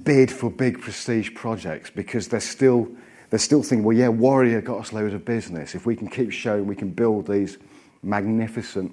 bid 0.02 0.28
for 0.28 0.50
big 0.50 0.80
prestige 0.80 1.32
projects 1.36 1.88
because 1.88 2.26
they're 2.26 2.40
still, 2.40 2.88
they're 3.30 3.38
still 3.38 3.62
thinking, 3.62 3.84
well, 3.84 3.96
yeah, 3.96 4.08
Warrior 4.08 4.60
got 4.60 4.80
us 4.80 4.92
loads 4.92 5.14
of 5.14 5.24
business. 5.24 5.76
If 5.76 5.86
we 5.86 5.94
can 5.94 6.08
keep 6.08 6.32
showing 6.32 6.66
we 6.66 6.74
can 6.74 6.90
build 6.90 7.28
these 7.28 7.58
magnificent, 8.02 8.92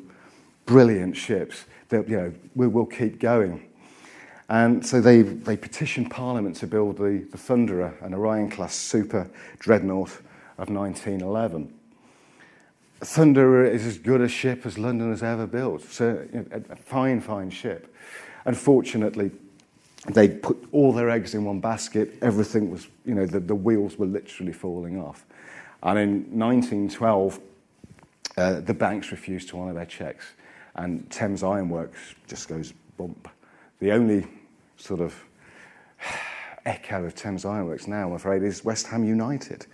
brilliant 0.67 1.17
ships, 1.17 1.65
that, 1.89 2.07
you 2.07 2.17
know, 2.17 2.33
we 2.55 2.67
will 2.67 2.85
keep 2.85 3.19
going. 3.19 3.65
And 4.49 4.85
so 4.85 4.99
they, 4.99 5.21
they 5.21 5.55
petitioned 5.55 6.09
Parliament 6.09 6.55
to 6.57 6.67
build 6.67 6.97
the, 6.97 7.27
the 7.31 7.37
Thunderer, 7.37 8.01
an 8.03 8.13
Orion 8.13 8.49
class 8.49 8.73
super 8.73 9.29
dreadnought 9.59 10.09
of 10.57 10.69
1911. 10.69 11.73
Thunderer 13.01 13.69
is 13.69 13.85
as 13.85 13.97
good 13.97 14.21
a 14.21 14.27
ship 14.27 14.65
as 14.65 14.77
London 14.77 15.11
has 15.11 15.23
ever 15.23 15.47
built. 15.47 15.83
So, 15.83 16.25
you 16.33 16.39
know, 16.39 16.63
a 16.69 16.75
fine, 16.75 17.21
fine 17.21 17.49
ship. 17.49 17.95
Unfortunately, 18.45 19.31
they 20.07 20.27
put 20.27 20.57
all 20.71 20.91
their 20.91 21.09
eggs 21.09 21.35
in 21.35 21.45
one 21.45 21.59
basket. 21.59 22.15
Everything 22.21 22.71
was, 22.71 22.87
you 23.05 23.13
know, 23.13 23.25
the, 23.25 23.39
the 23.39 23.55
wheels 23.55 23.97
were 23.97 24.05
literally 24.05 24.53
falling 24.53 24.99
off. 24.99 25.25
And 25.83 25.99
in 25.99 26.39
1912, 26.39 27.39
uh, 28.37 28.59
the 28.61 28.73
banks 28.73 29.11
refused 29.11 29.49
to 29.49 29.59
honour 29.59 29.73
their 29.73 29.85
checks, 29.85 30.25
and 30.79 31.09
Thames 31.11 31.43
Ironworks 31.43 32.15
just 32.27 32.47
goes 32.47 32.73
bump. 32.97 33.27
The 33.79 33.91
only 33.91 34.27
sort 34.77 35.01
of 35.01 35.15
echo 36.65 37.03
of 37.03 37.15
Thames 37.15 37.45
Ironworks 37.45 37.87
now, 37.87 38.07
I'm 38.07 38.13
afraid, 38.13 38.43
is 38.43 38.63
West 38.63 38.87
Ham 38.87 39.03
United. 39.03 39.65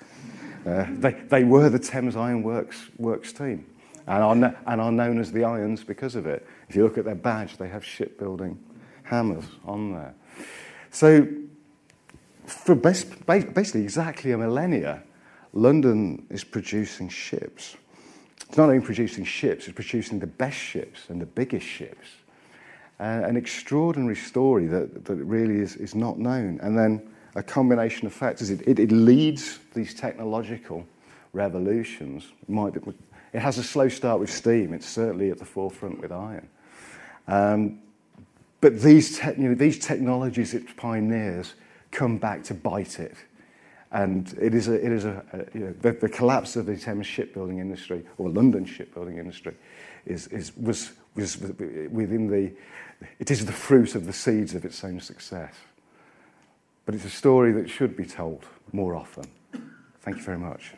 Uh, 0.66 0.86
they, 0.89 1.12
they 1.12 1.43
were 1.43 1.70
the 1.70 1.80
Thames 1.80 2.16
Ironworks 2.16 2.89
Works, 2.97 3.32
team 3.34 3.66
and 4.08 4.43
are, 4.43 4.56
and 4.68 4.82
are 4.82 4.91
known 4.91 5.20
as 5.20 5.32
the 5.32 5.43
Irons 5.43 5.84
because 5.84 6.16
of 6.16 6.26
it. 6.26 6.45
If 6.70 6.76
you 6.76 6.84
look 6.84 6.97
at 6.97 7.06
their 7.06 7.16
badge, 7.16 7.58
they 7.58 7.68
have 7.70 7.84
shipbuilding 7.84 8.60
hammers 9.03 9.45
on 9.66 9.93
there. 9.93 10.14
So, 10.91 11.28
for 12.45 12.76
basically 12.76 13.82
exactly 13.82 14.32
a 14.32 14.38
millennia, 14.38 15.03
London 15.53 16.26
is 16.30 16.43
producing 16.43 17.10
ships. 17.10 17.76
It's 18.42 18.58
not 18.58 18.70
only 18.70 18.86
producing 18.86 19.24
ships, 19.24 19.68
it's 19.68 19.76
producing 19.76 20.20
the 20.20 20.28
best 20.28 20.58
ships 20.58 21.10
and 21.10 21.22
the 21.22 21.26
biggest 21.26 21.66
ships. 21.66 22.08
Uh, 23.00 23.22
an 23.26 23.36
extraordinary 23.36 24.16
story 24.16 24.68
that, 24.68 25.04
that 25.06 25.16
really 25.16 25.60
is, 25.60 25.76
is 25.76 25.96
not 25.96 26.18
known. 26.18 26.60
And 26.62 26.78
then 26.78 27.10
a 27.36 27.44
combination 27.44 28.08
of 28.08 28.14
factors. 28.14 28.50
It, 28.50 28.62
it, 28.66 28.80
it 28.80 28.92
leads 28.92 29.60
these 29.74 29.94
technological 29.94 30.86
revolutions. 31.34 32.32
It, 32.42 32.50
might 32.50 32.74
be, 32.74 32.94
it 33.34 33.40
has 33.40 33.58
a 33.58 33.64
slow 33.64 33.90
start 33.90 34.20
with 34.20 34.32
steam. 34.32 34.74
It's 34.74 34.88
certainly 34.88 35.30
at 35.30 35.38
the 35.38 35.46
forefront 35.46 36.00
with 36.00 36.12
iron. 36.12 36.48
Um, 37.28 37.80
but 38.62 38.82
these, 38.82 39.20
te- 39.20 39.34
you 39.38 39.50
know, 39.50 39.56
these 39.56 39.78
technologies 39.78 40.54
it 40.54 40.76
pioneers 40.78 41.54
come 41.92 42.18
back 42.18 42.44
to 42.46 42.54
bite 42.54 43.00
it. 43.00 43.16
And 43.92 44.36
it 44.42 44.54
is 44.54 44.68
a, 44.68 44.74
it 44.74 44.92
is 44.92 45.06
a, 45.06 45.24
a 45.34 45.58
you 45.58 45.66
know, 45.66 45.74
the, 45.82 45.92
the, 45.94 46.10
collapse 46.10 46.56
of 46.56 46.66
the 46.66 46.76
Thames 46.76 47.08
shipbuilding 47.08 47.60
industry, 47.60 48.04
or 48.18 48.30
London 48.30 48.66
shipbuilding 48.66 49.18
industry, 49.18 49.56
is, 50.06 50.28
is, 50.28 50.56
was, 50.58 50.92
was 51.16 51.38
within 51.38 52.28
the, 52.28 52.52
it 53.20 53.32
is 53.32 53.46
the 53.46 53.54
fruit 53.54 53.96
of 53.96 54.06
the 54.06 54.14
seeds 54.14 54.54
of 54.54 54.66
its 54.66 54.84
own 54.84 55.00
success. 55.00 55.54
But 56.86 56.96
it's 56.96 57.06
a 57.06 57.10
story 57.10 57.52
that 57.54 57.70
should 57.70 57.96
be 57.96 58.06
told 58.06 58.46
more 58.72 58.96
often. 58.96 59.26
Thank 60.02 60.18
you 60.18 60.24
very 60.24 60.38
much. 60.38 60.74